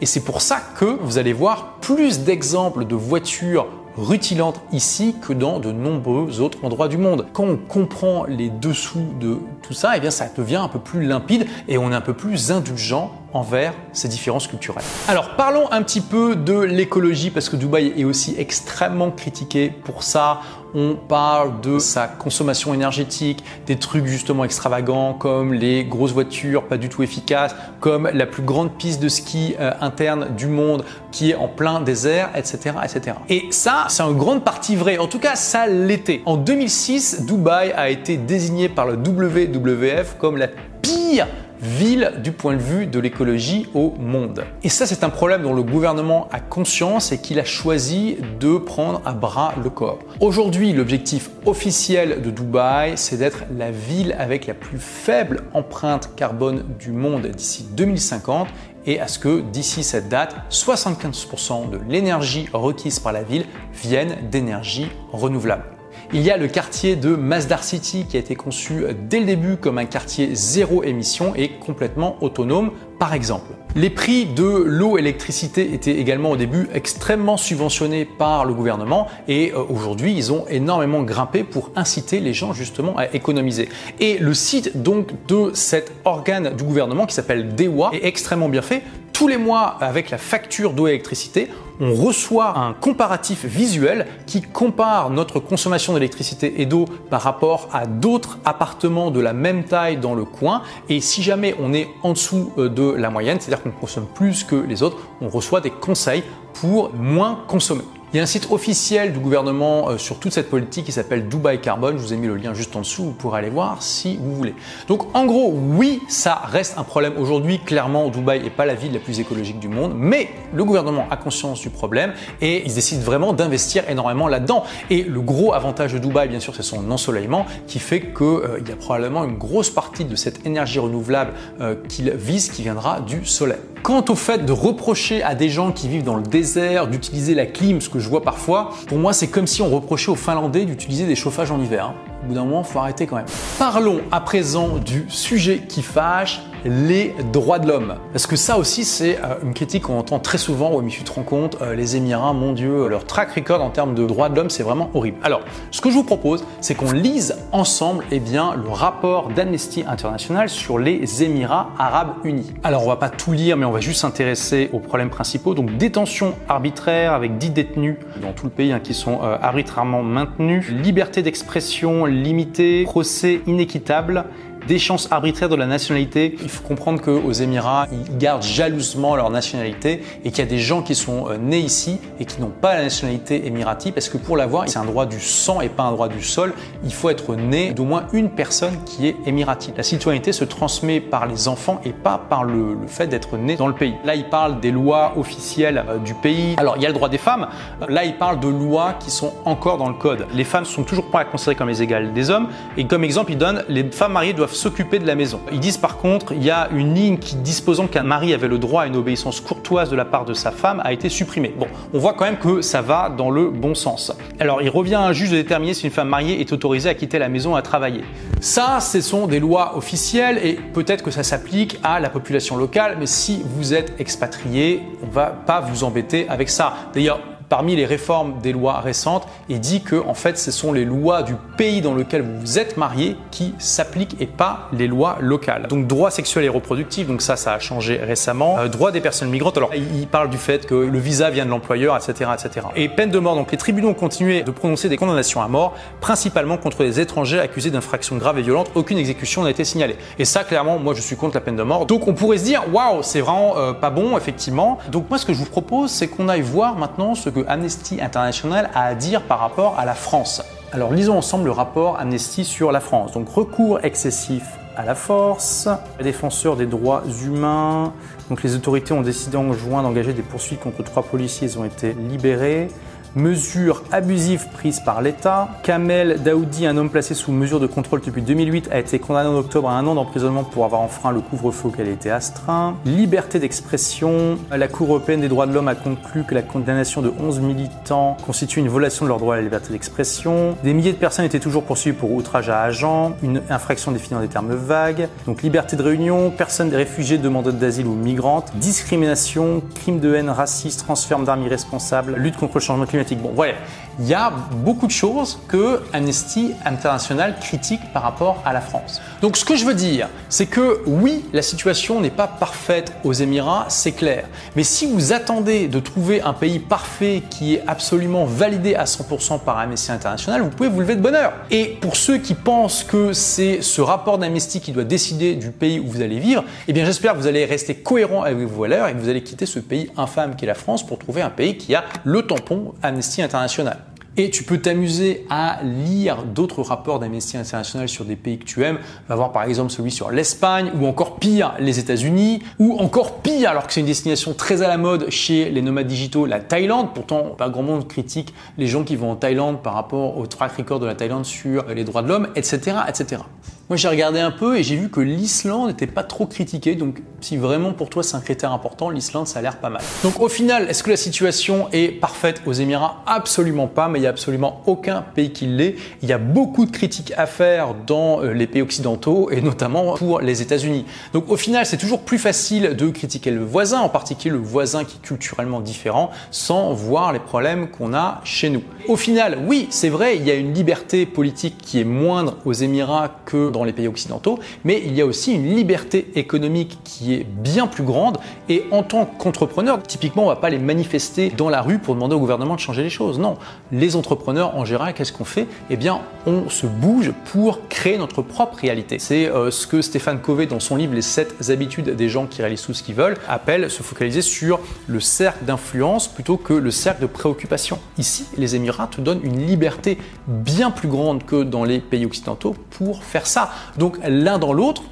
Et 0.00 0.06
c'est 0.06 0.24
pour 0.24 0.40
ça 0.40 0.60
que 0.78 0.84
vous 0.84 1.18
allez 1.18 1.32
voir 1.32 1.76
plus 1.80 2.20
d'exemples 2.20 2.86
de 2.86 2.94
voitures 2.94 3.66
rutilantes 3.96 4.60
ici 4.72 5.14
que 5.26 5.32
dans 5.32 5.58
de 5.58 5.72
nombreux 5.72 6.40
autres 6.40 6.58
endroits 6.64 6.88
du 6.88 6.98
monde. 6.98 7.26
Quand 7.32 7.44
on 7.44 7.56
comprend 7.56 8.24
les 8.24 8.50
dessous 8.50 9.06
de 9.20 9.38
tout 9.62 9.72
ça, 9.72 9.96
eh 9.96 10.00
bien 10.00 10.10
ça 10.10 10.28
devient 10.36 10.56
un 10.56 10.68
peu 10.68 10.78
plus 10.78 11.06
limpide 11.06 11.46
et 11.66 11.78
on 11.78 11.90
est 11.90 11.94
un 11.94 12.00
peu 12.00 12.12
plus 12.12 12.52
indulgent 12.52 13.12
envers 13.32 13.74
ces 13.92 14.08
différences 14.08 14.46
culturelles. 14.46 14.84
Alors 15.08 15.36
parlons 15.36 15.70
un 15.70 15.82
petit 15.82 16.00
peu 16.00 16.36
de 16.36 16.58
l'écologie 16.58 17.30
parce 17.30 17.48
que 17.48 17.56
Dubaï 17.56 17.92
est 17.96 18.04
aussi 18.04 18.34
extrêmement 18.38 19.10
critiqué 19.10 19.70
pour 19.70 20.02
ça. 20.02 20.40
On 20.74 20.94
parle 20.94 21.60
de 21.62 21.78
sa 21.78 22.06
consommation 22.06 22.74
énergétique, 22.74 23.42
des 23.66 23.76
trucs 23.76 24.06
justement 24.06 24.44
extravagants 24.44 25.14
comme 25.14 25.54
les 25.54 25.84
grosses 25.84 26.12
voitures 26.12 26.64
pas 26.64 26.76
du 26.76 26.88
tout 26.88 27.02
efficaces, 27.02 27.54
comme 27.80 28.10
la 28.12 28.26
plus 28.26 28.42
grande 28.42 28.72
piste 28.72 29.00
de 29.00 29.08
ski 29.08 29.54
euh, 29.58 29.72
interne 29.80 30.28
du 30.36 30.48
monde 30.48 30.84
qui 31.12 31.30
est 31.30 31.34
en 31.34 31.48
plein 31.48 31.80
désert, 31.80 32.30
etc. 32.34 32.76
etc. 32.84 33.16
Et 33.30 33.46
ça, 33.50 33.86
c'est 33.88 34.02
en 34.02 34.12
grande 34.12 34.44
partie 34.44 34.76
vrai. 34.76 34.98
En 34.98 35.06
tout 35.06 35.18
cas, 35.18 35.34
ça 35.34 35.66
l'était. 35.66 36.20
En 36.26 36.36
2006, 36.36 37.24
Dubaï 37.24 37.72
a 37.72 37.88
été 37.88 38.16
désigné 38.16 38.68
par 38.68 38.86
le 38.86 38.94
WWF 38.94 40.16
comme 40.18 40.36
la 40.36 40.48
pire 40.82 41.26
ville 41.60 42.12
du 42.22 42.32
point 42.32 42.54
de 42.54 42.62
vue 42.62 42.86
de 42.86 42.98
l'écologie 42.98 43.68
au 43.74 43.94
monde. 43.98 44.44
Et 44.62 44.68
ça, 44.68 44.86
c'est 44.86 45.04
un 45.04 45.08
problème 45.08 45.42
dont 45.42 45.54
le 45.54 45.62
gouvernement 45.62 46.28
a 46.32 46.40
conscience 46.40 47.12
et 47.12 47.18
qu'il 47.18 47.38
a 47.38 47.44
choisi 47.44 48.18
de 48.40 48.58
prendre 48.58 49.02
à 49.04 49.12
bras 49.12 49.54
le 49.62 49.70
corps. 49.70 49.98
Aujourd'hui, 50.20 50.72
l'objectif 50.72 51.30
officiel 51.44 52.22
de 52.22 52.30
Dubaï, 52.30 52.92
c'est 52.96 53.16
d'être 53.16 53.44
la 53.56 53.70
ville 53.70 54.14
avec 54.18 54.46
la 54.46 54.54
plus 54.54 54.78
faible 54.78 55.42
empreinte 55.54 56.10
carbone 56.16 56.64
du 56.78 56.92
monde 56.92 57.26
d'ici 57.26 57.66
2050 57.72 58.48
et 58.86 59.00
à 59.00 59.08
ce 59.08 59.18
que 59.18 59.40
d'ici 59.40 59.82
cette 59.82 60.08
date, 60.08 60.36
75% 60.50 61.70
de 61.70 61.80
l'énergie 61.88 62.48
requise 62.52 63.00
par 63.00 63.12
la 63.12 63.22
ville 63.22 63.44
vienne 63.72 64.16
d'énergie 64.30 64.88
renouvelable. 65.12 65.75
Il 66.12 66.22
y 66.22 66.30
a 66.30 66.36
le 66.36 66.46
quartier 66.46 66.94
de 66.94 67.16
Masdar 67.16 67.64
City 67.64 68.06
qui 68.08 68.16
a 68.16 68.20
été 68.20 68.36
conçu 68.36 68.84
dès 69.08 69.18
le 69.18 69.26
début 69.26 69.56
comme 69.56 69.76
un 69.78 69.86
quartier 69.86 70.34
zéro 70.34 70.84
émission 70.84 71.34
et 71.34 71.48
complètement 71.58 72.16
autonome 72.20 72.70
par 73.00 73.12
exemple. 73.12 73.52
Les 73.74 73.90
prix 73.90 74.24
de 74.24 74.44
l'eau 74.44 74.96
et 74.96 75.02
l'électricité 75.02 75.74
étaient 75.74 75.98
également 75.98 76.30
au 76.30 76.36
début 76.36 76.68
extrêmement 76.72 77.36
subventionnés 77.36 78.04
par 78.04 78.44
le 78.44 78.54
gouvernement 78.54 79.08
et 79.26 79.52
euh, 79.52 79.64
aujourd'hui 79.68 80.14
ils 80.16 80.32
ont 80.32 80.46
énormément 80.48 81.02
grimpé 81.02 81.42
pour 81.42 81.70
inciter 81.74 82.20
les 82.20 82.32
gens 82.32 82.52
justement 82.52 82.96
à 82.96 83.12
économiser. 83.12 83.68
Et 84.00 84.18
le 84.18 84.32
site 84.32 84.80
donc 84.80 85.08
de 85.26 85.50
cet 85.54 85.92
organe 86.04 86.54
du 86.56 86.64
gouvernement 86.64 87.06
qui 87.06 87.14
s'appelle 87.14 87.54
DEWA 87.54 87.90
est 87.92 88.06
extrêmement 88.06 88.48
bien 88.48 88.62
fait. 88.62 88.82
Tous 89.16 89.28
les 89.28 89.38
mois 89.38 89.78
avec 89.80 90.10
la 90.10 90.18
facture 90.18 90.74
d'eau 90.74 90.88
et 90.88 90.90
électricité, 90.90 91.48
on 91.80 91.94
reçoit 91.94 92.58
un 92.58 92.74
comparatif 92.74 93.46
visuel 93.46 94.06
qui 94.26 94.42
compare 94.42 95.08
notre 95.08 95.40
consommation 95.40 95.94
d'électricité 95.94 96.60
et 96.60 96.66
d'eau 96.66 96.84
par 97.08 97.22
rapport 97.22 97.70
à 97.72 97.86
d'autres 97.86 98.38
appartements 98.44 99.10
de 99.10 99.20
la 99.20 99.32
même 99.32 99.64
taille 99.64 99.96
dans 99.96 100.14
le 100.14 100.26
coin. 100.26 100.60
Et 100.90 101.00
si 101.00 101.22
jamais 101.22 101.56
on 101.58 101.72
est 101.72 101.88
en 102.02 102.12
dessous 102.12 102.52
euh, 102.58 102.68
de 102.68 102.90
la 102.90 103.08
moyenne, 103.08 103.40
c'est-à-dire 103.40 103.62
qu'on 103.62 103.70
consomme 103.70 104.06
plus 104.14 104.44
que 104.44 104.54
les 104.54 104.82
autres, 104.82 104.98
on 105.22 105.30
reçoit 105.30 105.62
des 105.62 105.70
conseils 105.70 106.22
pour 106.52 106.92
moins 106.92 107.38
consommer. 107.48 107.84
Il 108.16 108.18
y 108.18 108.20
a 108.20 108.22
un 108.22 108.26
site 108.26 108.48
officiel 108.50 109.12
du 109.12 109.18
gouvernement 109.18 109.90
euh, 109.90 109.98
sur 109.98 110.18
toute 110.18 110.32
cette 110.32 110.48
politique 110.48 110.86
qui 110.86 110.92
s'appelle 110.92 111.28
Dubai 111.28 111.60
Carbone. 111.60 111.98
Je 111.98 112.02
vous 112.02 112.14
ai 112.14 112.16
mis 112.16 112.28
le 112.28 112.36
lien 112.36 112.54
juste 112.54 112.74
en 112.74 112.80
dessous, 112.80 113.04
vous 113.04 113.12
pourrez 113.12 113.40
aller 113.40 113.50
voir 113.50 113.82
si 113.82 114.16
vous 114.16 114.34
voulez. 114.34 114.54
Donc 114.88 115.14
en 115.14 115.26
gros, 115.26 115.52
oui, 115.54 116.00
ça 116.08 116.40
reste 116.46 116.78
un 116.78 116.82
problème 116.82 117.12
aujourd'hui. 117.18 117.58
Clairement, 117.58 118.08
Dubaï 118.08 118.42
n'est 118.42 118.48
pas 118.48 118.64
la 118.64 118.74
ville 118.74 118.94
la 118.94 119.00
plus 119.00 119.20
écologique 119.20 119.58
du 119.58 119.68
monde, 119.68 119.92
mais 119.94 120.30
le 120.54 120.64
gouvernement 120.64 121.04
a 121.10 121.18
conscience 121.18 121.60
du 121.60 121.68
problème 121.68 122.14
et 122.40 122.62
il 122.64 122.72
décide 122.72 123.02
vraiment 123.02 123.34
d'investir 123.34 123.86
énormément 123.86 124.28
là-dedans. 124.28 124.64
Et 124.88 125.02
le 125.02 125.20
gros 125.20 125.52
avantage 125.52 125.92
de 125.92 125.98
Dubaï, 125.98 126.26
bien 126.26 126.40
sûr, 126.40 126.54
c'est 126.54 126.62
son 126.62 126.90
ensoleillement 126.90 127.44
qui 127.66 127.78
fait 127.78 128.00
qu'il 128.00 128.24
euh, 128.24 128.62
y 128.66 128.72
a 128.72 128.76
probablement 128.76 129.24
une 129.24 129.36
grosse 129.36 129.68
partie 129.68 130.06
de 130.06 130.16
cette 130.16 130.46
énergie 130.46 130.78
renouvelable 130.78 131.34
euh, 131.60 131.74
qu'il 131.86 132.10
vise 132.12 132.48
qui 132.48 132.62
viendra 132.62 133.00
du 133.00 133.26
soleil. 133.26 133.58
Quant 133.82 134.04
au 134.08 134.16
fait 134.16 134.44
de 134.44 134.50
reprocher 134.52 135.22
à 135.22 135.36
des 135.36 135.48
gens 135.48 135.70
qui 135.70 135.86
vivent 135.86 136.02
dans 136.02 136.16
le 136.16 136.22
désert 136.22 136.88
d'utiliser 136.88 137.34
la 137.34 137.46
clim, 137.46 137.80
ce 137.80 137.88
que 137.88 138.00
je 138.00 138.05
vois 138.08 138.22
parfois, 138.22 138.70
pour 138.86 138.98
moi 138.98 139.12
c'est 139.12 139.28
comme 139.28 139.46
si 139.46 139.62
on 139.62 139.70
reprochait 139.70 140.10
aux 140.10 140.16
Finlandais 140.16 140.64
d'utiliser 140.64 141.06
des 141.06 141.16
chauffages 141.16 141.50
en 141.50 141.60
hiver. 141.60 141.94
Au 142.22 142.28
bout 142.28 142.34
d'un 142.34 142.44
moment, 142.44 142.64
faut 142.64 142.78
arrêter 142.78 143.06
quand 143.06 143.16
même. 143.16 143.26
Parlons 143.58 144.00
à 144.10 144.20
présent 144.20 144.78
du 144.78 145.06
sujet 145.08 145.58
qui 145.68 145.82
fâche, 145.82 146.40
les 146.68 147.14
droits 147.32 147.58
de 147.58 147.68
l'homme. 147.68 147.94
Parce 148.12 148.26
que 148.26 148.36
ça 148.36 148.58
aussi, 148.58 148.84
c'est 148.84 149.18
euh, 149.18 149.36
une 149.42 149.54
critique 149.54 149.84
qu'on 149.84 149.98
entend 149.98 150.18
très 150.18 150.38
souvent. 150.38 150.72
Ouais, 150.74 150.82
mais 150.82 150.90
tu 150.90 151.02
te 151.02 151.12
rends 151.12 151.22
compte, 151.22 151.58
euh, 151.62 151.74
les 151.74 151.96
Émirats, 151.96 152.32
mon 152.32 152.52
Dieu, 152.52 152.88
leur 152.88 153.04
track 153.04 153.32
record 153.32 153.62
en 153.62 153.70
termes 153.70 153.94
de 153.94 154.04
droits 154.04 154.28
de 154.28 154.36
l'homme, 154.36 154.50
c'est 154.50 154.62
vraiment 154.62 154.90
horrible. 154.94 155.18
Alors, 155.22 155.40
ce 155.70 155.80
que 155.80 155.90
je 155.90 155.94
vous 155.94 156.04
propose, 156.04 156.44
c'est 156.60 156.74
qu'on 156.74 156.92
lise 156.92 157.36
ensemble 157.52 158.04
eh 158.10 158.20
le 158.20 158.68
rapport 158.68 159.28
d'Amnesty 159.28 159.84
International 159.86 160.48
sur 160.48 160.78
les 160.78 161.22
Émirats 161.22 161.70
arabes 161.78 162.14
unis. 162.24 162.52
Alors, 162.64 162.84
on 162.84 162.88
va 162.88 162.96
pas 162.96 163.08
tout 163.08 163.32
lire, 163.32 163.56
mais 163.56 163.64
on 163.64 163.70
va 163.70 163.80
juste 163.80 164.00
s'intéresser 164.00 164.68
aux 164.72 164.80
problèmes 164.80 165.10
principaux. 165.10 165.54
Donc, 165.54 165.76
détention 165.76 166.34
arbitraire 166.48 167.12
avec 167.12 167.38
10 167.38 167.50
détenus 167.50 167.96
dans 168.20 168.32
tout 168.32 168.46
le 168.46 168.50
pays 168.50 168.72
hein, 168.72 168.80
qui 168.80 168.94
sont 168.94 169.20
euh, 169.22 169.36
arbitrairement 169.40 170.02
maintenus, 170.02 170.68
liberté 170.70 171.22
d'expression 171.22 172.04
limitée, 172.04 172.84
procès 172.84 173.40
inéquitable 173.46 174.24
des 174.66 174.78
chances 174.78 175.08
arbitraires 175.10 175.48
de 175.48 175.56
la 175.56 175.66
nationalité. 175.66 176.36
Il 176.42 176.48
faut 176.48 176.62
comprendre 176.62 177.00
qu'aux 177.00 177.32
Émirats, 177.32 177.86
ils 177.92 178.18
gardent 178.18 178.42
jalousement 178.42 179.16
leur 179.16 179.30
nationalité 179.30 180.02
et 180.24 180.30
qu'il 180.30 180.38
y 180.38 180.46
a 180.46 180.50
des 180.50 180.58
gens 180.58 180.82
qui 180.82 180.94
sont 180.94 181.28
euh, 181.28 181.36
nés 181.36 181.58
ici 181.58 182.00
et 182.20 182.24
qui 182.24 182.40
n'ont 182.40 182.50
pas 182.50 182.74
la 182.74 182.82
nationalité 182.82 183.46
émirati 183.46 183.92
parce 183.92 184.08
que 184.08 184.18
pour 184.18 184.36
l'avoir, 184.36 184.68
c'est 184.68 184.78
un 184.78 184.84
droit 184.84 185.06
du 185.06 185.20
sang 185.20 185.60
et 185.60 185.68
pas 185.68 185.84
un 185.84 185.92
droit 185.92 186.08
du 186.08 186.22
sol. 186.22 186.52
Il 186.84 186.92
faut 186.92 187.10
être 187.10 187.34
né 187.34 187.72
d'au 187.72 187.84
moins 187.84 188.06
une 188.12 188.30
personne 188.30 188.76
qui 188.84 189.06
est 189.06 189.16
émirati. 189.26 189.72
La 189.76 189.82
citoyenneté 189.82 190.32
se 190.32 190.44
transmet 190.44 191.00
par 191.00 191.26
les 191.26 191.48
enfants 191.48 191.80
et 191.84 191.92
pas 191.92 192.18
par 192.18 192.44
le, 192.44 192.76
fait 192.86 193.06
d'être 193.06 193.36
né 193.36 193.56
dans 193.56 193.68
le 193.68 193.74
pays. 193.74 193.94
Là, 194.04 194.14
il 194.14 194.28
parle 194.28 194.60
des 194.60 194.70
lois 194.70 195.14
officielles 195.16 195.84
euh, 195.88 195.98
du 195.98 196.14
pays. 196.14 196.54
Alors, 196.58 196.76
il 196.76 196.82
y 196.82 196.86
a 196.86 196.88
le 196.88 196.94
droit 196.94 197.08
des 197.08 197.18
femmes. 197.18 197.48
Là, 197.88 198.04
il 198.04 198.16
parle 198.16 198.40
de 198.40 198.48
lois 198.48 198.94
qui 198.98 199.10
sont 199.10 199.32
encore 199.44 199.78
dans 199.78 199.88
le 199.88 199.94
code. 199.94 200.26
Les 200.34 200.44
femmes 200.44 200.64
sont 200.64 200.82
toujours 200.82 201.10
pas 201.10 201.24
considérées 201.24 201.56
comme 201.56 201.68
les 201.68 201.82
égales 201.82 202.12
des 202.12 202.30
hommes. 202.30 202.48
Et 202.76 202.86
comme 202.86 203.04
exemple, 203.04 203.32
il 203.32 203.38
donne 203.38 203.64
les 203.68 203.84
femmes 203.90 204.12
mariées 204.12 204.32
doivent 204.32 204.54
s'occuper 204.56 204.98
de 204.98 205.06
la 205.06 205.14
maison. 205.14 205.40
Ils 205.52 205.60
disent 205.60 205.76
par 205.76 205.98
contre, 205.98 206.32
il 206.32 206.42
y 206.42 206.50
a 206.50 206.68
une 206.72 206.94
ligne 206.94 207.18
qui 207.18 207.36
disposant 207.36 207.86
qu'un 207.86 208.02
mari 208.02 208.34
avait 208.34 208.48
le 208.48 208.58
droit 208.58 208.82
à 208.82 208.86
une 208.86 208.96
obéissance 208.96 209.40
courtoise 209.40 209.90
de 209.90 209.96
la 209.96 210.04
part 210.04 210.24
de 210.24 210.34
sa 210.34 210.50
femme 210.50 210.82
a 210.84 210.92
été 210.92 211.08
supprimée. 211.08 211.54
Bon, 211.56 211.66
on 211.92 211.98
voit 211.98 212.14
quand 212.14 212.24
même 212.24 212.38
que 212.38 212.62
ça 212.62 212.82
va 212.82 213.08
dans 213.08 213.30
le 213.30 213.50
bon 213.50 213.74
sens. 213.74 214.12
Alors, 214.40 214.62
il 214.62 214.68
revient 214.68 214.96
à 214.96 215.02
un 215.02 215.12
juge 215.12 215.30
de 215.30 215.36
déterminer 215.36 215.74
si 215.74 215.84
une 215.84 215.92
femme 215.92 216.08
mariée 216.08 216.40
est 216.40 216.52
autorisée 216.52 216.88
à 216.88 216.94
quitter 216.94 217.18
la 217.18 217.28
maison 217.28 217.54
à 217.54 217.62
travailler. 217.62 218.02
Ça, 218.40 218.80
ce 218.80 219.00
sont 219.00 219.26
des 219.26 219.40
lois 219.40 219.76
officielles 219.76 220.40
et 220.42 220.54
peut-être 220.54 221.04
que 221.04 221.10
ça 221.10 221.22
s'applique 221.22 221.78
à 221.82 222.00
la 222.00 222.08
population 222.08 222.56
locale, 222.56 222.96
mais 222.98 223.06
si 223.06 223.42
vous 223.44 223.74
êtes 223.74 223.92
expatrié, 224.00 224.82
on 225.02 225.08
va 225.08 225.26
pas 225.26 225.60
vous 225.60 225.84
embêter 225.84 226.26
avec 226.28 226.48
ça. 226.48 226.74
D'ailleurs, 226.94 227.20
parmi 227.48 227.76
les 227.76 227.86
réformes 227.86 228.40
des 228.42 228.52
lois 228.52 228.80
récentes, 228.80 229.26
il 229.48 229.60
dit 229.60 229.82
que 229.82 229.96
en 229.96 230.14
fait 230.14 230.38
ce 230.38 230.50
sont 230.50 230.72
les 230.72 230.84
lois 230.84 231.22
du 231.22 231.34
pays 231.56 231.80
dans 231.80 231.94
lequel 231.94 232.22
vous 232.22 232.58
êtes 232.58 232.76
marié 232.76 233.16
qui 233.30 233.54
s'appliquent 233.58 234.16
et 234.20 234.26
pas 234.26 234.68
les 234.72 234.88
lois 234.88 235.18
locales. 235.20 235.66
Donc 235.68 235.86
droit 235.86 236.10
sexuel 236.10 236.44
et 236.44 236.48
reproductif, 236.48 237.06
donc 237.06 237.22
ça 237.22 237.36
ça 237.36 237.52
a 237.52 237.58
changé 237.58 237.96
récemment. 237.96 238.58
Euh, 238.58 238.68
droit 238.68 238.90
des 238.90 239.00
personnes 239.00 239.30
migrantes, 239.30 239.56
alors 239.56 239.70
il 239.74 240.06
parle 240.06 240.30
du 240.30 240.38
fait 240.38 240.66
que 240.66 240.74
le 240.74 240.98
visa 240.98 241.30
vient 241.30 241.44
de 241.44 241.50
l'employeur, 241.50 241.96
etc., 241.96 242.30
etc. 242.34 242.66
Et 242.76 242.88
peine 242.88 243.10
de 243.10 243.18
mort, 243.18 243.36
donc 243.36 243.52
les 243.52 243.58
tribunaux 243.58 243.90
ont 243.90 243.94
continué 243.94 244.42
de 244.42 244.50
prononcer 244.50 244.88
des 244.88 244.96
condamnations 244.96 245.40
à 245.42 245.48
mort, 245.48 245.74
principalement 246.00 246.56
contre 246.56 246.82
les 246.82 247.00
étrangers 247.00 247.38
accusés 247.38 247.70
d'infractions 247.70 248.16
graves 248.16 248.38
et 248.38 248.42
violentes. 248.42 248.70
Aucune 248.74 248.98
exécution 248.98 249.42
n'a 249.42 249.50
été 249.50 249.64
signalée. 249.64 249.96
Et 250.18 250.24
ça 250.24 250.44
clairement, 250.44 250.78
moi 250.78 250.94
je 250.94 251.00
suis 251.00 251.16
contre 251.16 251.34
la 251.34 251.40
peine 251.40 251.56
de 251.56 251.62
mort. 251.62 251.86
Donc 251.86 252.08
on 252.08 252.14
pourrait 252.14 252.38
se 252.38 252.44
dire 252.44 252.64
waouh, 252.72 253.02
c'est 253.02 253.20
vraiment 253.20 253.56
euh, 253.56 253.72
pas 253.72 253.90
bon 253.90 254.16
effectivement. 254.16 254.78
Donc 254.90 255.08
moi 255.08 255.18
ce 255.18 255.26
que 255.26 255.32
je 255.32 255.38
vous 255.38 255.46
propose, 255.46 255.90
c'est 255.90 256.08
qu'on 256.08 256.28
aille 256.28 256.42
voir 256.42 256.76
maintenant 256.76 257.14
ce 257.14 257.30
Amnesty 257.48 258.00
International 258.00 258.70
a 258.74 258.84
à 258.84 258.94
dire 258.94 259.22
par 259.22 259.38
rapport 259.38 259.78
à 259.78 259.84
la 259.84 259.94
France. 259.94 260.42
Alors 260.72 260.92
lisons 260.92 261.16
ensemble 261.18 261.44
le 261.44 261.52
rapport 261.52 261.98
Amnesty 261.98 262.44
sur 262.44 262.72
la 262.72 262.80
France. 262.80 263.12
Donc 263.12 263.28
recours 263.28 263.84
excessif 263.84 264.42
à 264.76 264.84
la 264.84 264.94
force, 264.94 265.68
défenseurs 266.02 266.56
des 266.56 266.66
droits 266.66 267.02
humains. 267.24 267.92
Donc 268.28 268.42
les 268.42 268.54
autorités 268.54 268.92
ont 268.92 269.02
décidé 269.02 269.36
en 269.36 269.52
juin 269.52 269.82
d'engager 269.82 270.12
des 270.12 270.22
poursuites 270.22 270.60
contre 270.60 270.82
trois 270.82 271.02
policiers, 271.02 271.48
ils 271.48 271.58
ont 271.58 271.64
été 271.64 271.94
libérés 271.94 272.68
mesures 273.16 273.82
abusives 273.90 274.46
prises 274.52 274.78
par 274.78 275.00
l'État. 275.00 275.48
Kamel 275.62 276.22
Daoudi, 276.22 276.66
un 276.66 276.76
homme 276.76 276.90
placé 276.90 277.14
sous 277.14 277.32
mesure 277.32 277.58
de 277.58 277.66
contrôle 277.66 278.02
depuis 278.04 278.22
2008, 278.22 278.68
a 278.70 278.78
été 278.78 278.98
condamné 278.98 279.30
en 279.30 279.36
octobre 279.36 279.70
à 279.70 279.72
un 279.72 279.86
an 279.86 279.94
d'emprisonnement 279.94 280.44
pour 280.44 280.66
avoir 280.66 280.82
enfreint 280.82 281.10
le 281.10 281.20
couvre-feu 281.20 281.68
auquel 281.68 281.88
il 281.88 281.94
était 281.94 282.10
astreint. 282.10 282.76
Liberté 282.84 283.38
d'expression. 283.38 284.38
La 284.50 284.68
Cour 284.68 284.88
européenne 284.88 285.22
des 285.22 285.28
droits 285.28 285.46
de 285.46 285.54
l'homme 285.54 285.68
a 285.68 285.74
conclu 285.74 286.24
que 286.24 286.34
la 286.34 286.42
condamnation 286.42 287.00
de 287.00 287.10
11 287.18 287.40
militants 287.40 288.18
constitue 288.24 288.60
une 288.60 288.68
violation 288.68 289.06
de 289.06 289.08
leur 289.08 289.18
droit 289.18 289.34
à 289.34 289.38
la 289.38 289.42
liberté 289.42 289.72
d'expression. 289.72 290.54
Des 290.62 290.74
milliers 290.74 290.92
de 290.92 290.98
personnes 290.98 291.24
étaient 291.24 291.40
toujours 291.40 291.64
poursuivies 291.64 291.96
pour 291.96 292.12
outrage 292.12 292.50
à 292.50 292.60
agent, 292.60 293.16
une 293.22 293.40
infraction 293.48 293.92
définie 293.92 294.18
en 294.18 294.20
des 294.20 294.28
termes 294.28 294.54
vagues. 294.54 295.08
Donc 295.26 295.42
liberté 295.42 295.76
de 295.76 295.82
réunion, 295.82 296.30
personnes 296.30 296.74
réfugiées, 296.74 297.16
demandeurs 297.16 297.54
d'asile 297.54 297.86
ou 297.86 297.94
migrantes, 297.94 298.52
discrimination, 298.56 299.62
crime 299.74 300.00
de 300.00 300.14
haine, 300.14 300.28
raciste, 300.28 300.80
transfert 300.80 301.18
d'armes 301.20 301.44
irresponsables, 301.44 302.14
lutte 302.16 302.36
contre 302.36 302.56
le 302.56 302.60
changement 302.60 302.84
climatique 302.84 303.05
Bon, 303.14 303.32
voilà, 303.34 303.54
il 303.98 304.06
y 304.06 304.14
a 304.14 304.30
beaucoup 304.30 304.86
de 304.86 304.92
choses 304.92 305.38
que 305.48 305.80
Amnesty 305.92 306.52
International 306.64 307.36
critique 307.40 307.80
par 307.94 308.02
rapport 308.02 308.42
à 308.44 308.52
la 308.52 308.60
France. 308.60 309.00
Donc, 309.22 309.36
ce 309.36 309.44
que 309.44 309.56
je 309.56 309.64
veux 309.64 309.74
dire, 309.74 310.08
c'est 310.28 310.46
que 310.46 310.82
oui, 310.86 311.24
la 311.32 311.40
situation 311.40 312.00
n'est 312.00 312.10
pas 312.10 312.26
parfaite 312.26 312.92
aux 313.04 313.14
Émirats, 313.14 313.66
c'est 313.68 313.92
clair. 313.92 314.24
Mais 314.54 314.64
si 314.64 314.86
vous 314.86 315.12
attendez 315.14 315.68
de 315.68 315.80
trouver 315.80 316.20
un 316.20 316.34
pays 316.34 316.58
parfait 316.58 317.22
qui 317.30 317.54
est 317.54 317.62
absolument 317.66 318.26
validé 318.26 318.74
à 318.74 318.84
100% 318.84 319.40
par 319.40 319.58
Amnesty 319.58 319.92
International, 319.92 320.42
vous 320.42 320.50
pouvez 320.50 320.68
vous 320.68 320.80
lever 320.80 320.96
de 320.96 321.00
bonheur. 321.00 321.32
Et 321.50 321.64
pour 321.80 321.96
ceux 321.96 322.18
qui 322.18 322.34
pensent 322.34 322.84
que 322.84 323.14
c'est 323.14 323.62
ce 323.62 323.80
rapport 323.80 324.18
d'Amnesty 324.18 324.60
qui 324.60 324.72
doit 324.72 324.84
décider 324.84 325.36
du 325.36 325.50
pays 325.50 325.80
où 325.80 325.86
vous 325.86 326.02
allez 326.02 326.18
vivre, 326.18 326.44
eh 326.68 326.72
bien, 326.74 326.84
j'espère 326.84 327.14
que 327.14 327.18
vous 327.18 327.26
allez 327.26 327.46
rester 327.46 327.74
cohérent 327.74 328.24
avec 328.24 328.36
vos 328.36 328.62
valeurs 328.62 328.88
et 328.88 328.92
que 328.92 328.98
vous 328.98 329.08
allez 329.08 329.22
quitter 329.22 329.46
ce 329.46 329.58
pays 329.58 329.90
infâme 329.96 330.36
qui 330.36 330.44
est 330.44 330.48
la 330.48 330.54
France 330.54 330.86
pour 330.86 330.98
trouver 330.98 331.22
un 331.22 331.30
pays 331.30 331.56
qui 331.56 331.74
a 331.74 331.84
le 332.04 332.22
tampon 332.22 332.74
Amnesty 332.86 333.22
International. 333.22 333.78
Et 334.18 334.30
tu 334.30 334.44
peux 334.44 334.58
t'amuser 334.58 335.26
à 335.28 335.58
lire 335.62 336.22
d'autres 336.22 336.62
rapports 336.62 336.98
d'Amnesty 336.98 337.36
International 337.36 337.86
sur 337.86 338.06
des 338.06 338.16
pays 338.16 338.38
que 338.38 338.44
tu 338.44 338.64
aimes. 338.64 338.78
Va 339.08 339.14
voir 339.14 339.30
par 339.30 339.44
exemple 339.44 339.70
celui 339.70 339.90
sur 339.90 340.10
l'Espagne 340.10 340.70
ou 340.80 340.86
encore 340.86 341.16
pire 341.16 341.52
les 341.58 341.78
États-Unis 341.78 342.42
ou 342.58 342.78
encore 342.78 343.18
pire 343.18 343.50
alors 343.50 343.66
que 343.66 343.74
c'est 343.74 343.80
une 343.80 343.86
destination 343.86 344.32
très 344.32 344.62
à 344.62 344.68
la 344.68 344.78
mode 344.78 345.10
chez 345.10 345.50
les 345.50 345.60
nomades 345.60 345.86
digitaux, 345.86 346.24
la 346.24 346.40
Thaïlande. 346.40 346.94
Pourtant, 346.94 347.34
pas 347.36 347.50
grand 347.50 347.62
monde 347.62 347.88
critique 347.88 348.32
les 348.56 348.66
gens 348.66 348.84
qui 348.84 348.96
vont 348.96 349.10
en 349.10 349.16
Thaïlande 349.16 349.62
par 349.62 349.74
rapport 349.74 350.16
au 350.16 350.26
track 350.26 350.52
record 350.52 350.80
de 350.80 350.86
la 350.86 350.94
Thaïlande 350.94 351.26
sur 351.26 351.66
les 351.66 351.84
droits 351.84 352.00
de 352.00 352.08
l'homme, 352.08 352.28
etc., 352.36 352.78
etc. 352.88 353.20
Moi 353.68 353.76
j'ai 353.76 353.88
regardé 353.88 354.20
un 354.20 354.30
peu 354.30 354.56
et 354.56 354.62
j'ai 354.62 354.76
vu 354.76 354.88
que 354.90 355.00
l'Islande 355.00 355.66
n'était 355.66 355.88
pas 355.88 356.04
trop 356.04 356.26
critiquée, 356.26 356.76
donc 356.76 357.02
si 357.20 357.36
vraiment 357.36 357.72
pour 357.72 357.90
toi 357.90 358.04
c'est 358.04 358.14
un 358.14 358.20
critère 358.20 358.52
important, 358.52 358.90
l'Islande 358.90 359.26
ça 359.26 359.40
a 359.40 359.42
l'air 359.42 359.56
pas 359.56 359.70
mal. 359.70 359.82
Donc 360.04 360.20
au 360.20 360.28
final, 360.28 360.70
est-ce 360.70 360.84
que 360.84 360.90
la 360.90 360.96
situation 360.96 361.66
est 361.72 361.88
parfaite 361.88 362.42
aux 362.46 362.52
Émirats? 362.52 363.02
Absolument 363.06 363.66
pas, 363.66 363.88
mais 363.88 363.98
il 363.98 364.02
n'y 364.02 364.06
a 364.06 364.10
absolument 364.10 364.62
aucun 364.66 365.02
pays 365.02 365.32
qui 365.32 365.46
l'est. 365.46 365.74
Il 366.02 366.08
y 366.08 366.12
a 366.12 366.18
beaucoup 366.18 366.64
de 366.64 366.70
critiques 366.70 367.12
à 367.16 367.26
faire 367.26 367.74
dans 367.74 368.22
euh, 368.22 368.30
les 368.30 368.46
pays 368.46 368.62
occidentaux 368.62 369.32
et 369.32 369.40
notamment 369.40 369.96
pour 369.96 370.20
les 370.20 370.42
États-Unis. 370.42 370.84
Donc 371.12 371.28
au 371.28 371.36
final, 371.36 371.66
c'est 371.66 371.76
toujours 371.76 372.02
plus 372.02 372.18
facile 372.18 372.76
de 372.76 372.88
critiquer 372.90 373.32
le 373.32 373.44
voisin, 373.44 373.80
en 373.80 373.88
particulier 373.88 374.30
le 374.30 374.40
voisin 374.40 374.84
qui 374.84 374.98
est 374.98 375.02
culturellement 375.02 375.58
différent, 375.58 376.12
sans 376.30 376.72
voir 376.72 377.12
les 377.12 377.18
problèmes 377.18 377.68
qu'on 377.68 377.94
a 377.94 378.20
chez 378.22 378.48
nous. 378.48 378.62
Au 378.86 378.94
final, 378.94 379.38
oui, 379.48 379.66
c'est 379.70 379.88
vrai, 379.88 380.16
il 380.18 380.24
y 380.24 380.30
a 380.30 380.34
une 380.34 380.54
liberté 380.54 381.04
politique 381.04 381.58
qui 381.58 381.80
est 381.80 381.84
moindre 381.84 382.36
aux 382.44 382.52
Émirats 382.52 383.10
que 383.24 383.55
dans 383.58 383.64
les 383.64 383.72
pays 383.72 383.88
occidentaux, 383.88 384.38
mais 384.64 384.82
il 384.84 384.94
y 384.94 385.00
a 385.00 385.06
aussi 385.06 385.32
une 385.32 385.54
liberté 385.54 386.10
économique 386.14 386.78
qui 386.84 387.14
est 387.14 387.24
bien 387.24 387.66
plus 387.66 387.84
grande 387.84 388.18
et 388.48 388.64
en 388.70 388.82
tant 388.82 389.06
qu'entrepreneur, 389.06 389.82
typiquement, 389.82 390.24
on 390.24 390.28
va 390.28 390.36
pas 390.36 390.50
les 390.50 390.58
manifester 390.58 391.30
dans 391.30 391.48
la 391.48 391.62
rue 391.62 391.78
pour 391.78 391.94
demander 391.94 392.14
au 392.14 392.20
gouvernement 392.20 392.54
de 392.54 392.60
changer 392.60 392.82
les 392.82 392.90
choses. 392.90 393.18
Non, 393.18 393.36
les 393.72 393.96
entrepreneurs 393.96 394.56
en 394.56 394.64
général, 394.64 394.94
qu'est-ce 394.94 395.12
qu'on 395.12 395.24
fait? 395.24 395.46
Eh 395.70 395.76
bien, 395.76 396.00
on 396.26 396.48
se 396.48 396.66
bouge 396.66 397.12
pour 397.32 397.68
créer 397.68 397.98
notre 397.98 398.22
propre 398.22 398.58
réalité. 398.58 398.98
C'est 398.98 399.26
euh, 399.26 399.50
ce 399.50 399.66
que 399.66 399.82
Stéphane 399.82 400.20
Covey, 400.20 400.46
dans 400.46 400.60
son 400.60 400.76
livre 400.76 400.94
Les 400.94 401.02
7 401.02 401.50
habitudes 401.50 401.90
des 401.96 402.08
gens 402.08 402.26
qui 402.26 402.42
réalisent 402.42 402.62
tout 402.62 402.74
ce 402.74 402.82
qu'ils 402.82 402.94
veulent, 402.94 403.16
appelle 403.28 403.70
se 403.70 403.82
focaliser 403.82 404.22
sur 404.22 404.60
le 404.86 405.00
cercle 405.00 405.44
d'influence 405.44 406.08
plutôt 406.08 406.36
que 406.36 406.52
le 406.52 406.70
cercle 406.70 407.02
de 407.02 407.06
préoccupation. 407.06 407.78
Ici, 407.98 408.26
les 408.36 408.54
Émirats 408.56 408.88
te 408.88 409.00
donnent 409.00 409.20
une 409.22 409.46
liberté 409.46 409.98
bien 410.26 410.70
plus 410.70 410.88
grande 410.88 411.24
que 411.24 411.42
dans 411.42 411.64
les 411.64 411.80
pays 411.80 412.06
occidentaux 412.06 412.54
pour 412.70 413.04
faire 413.04 413.26
ça. 413.26 413.45
Donc 413.78 413.98
l'un 414.06 414.38
dans 414.38 414.52
l'autre, 414.52 414.82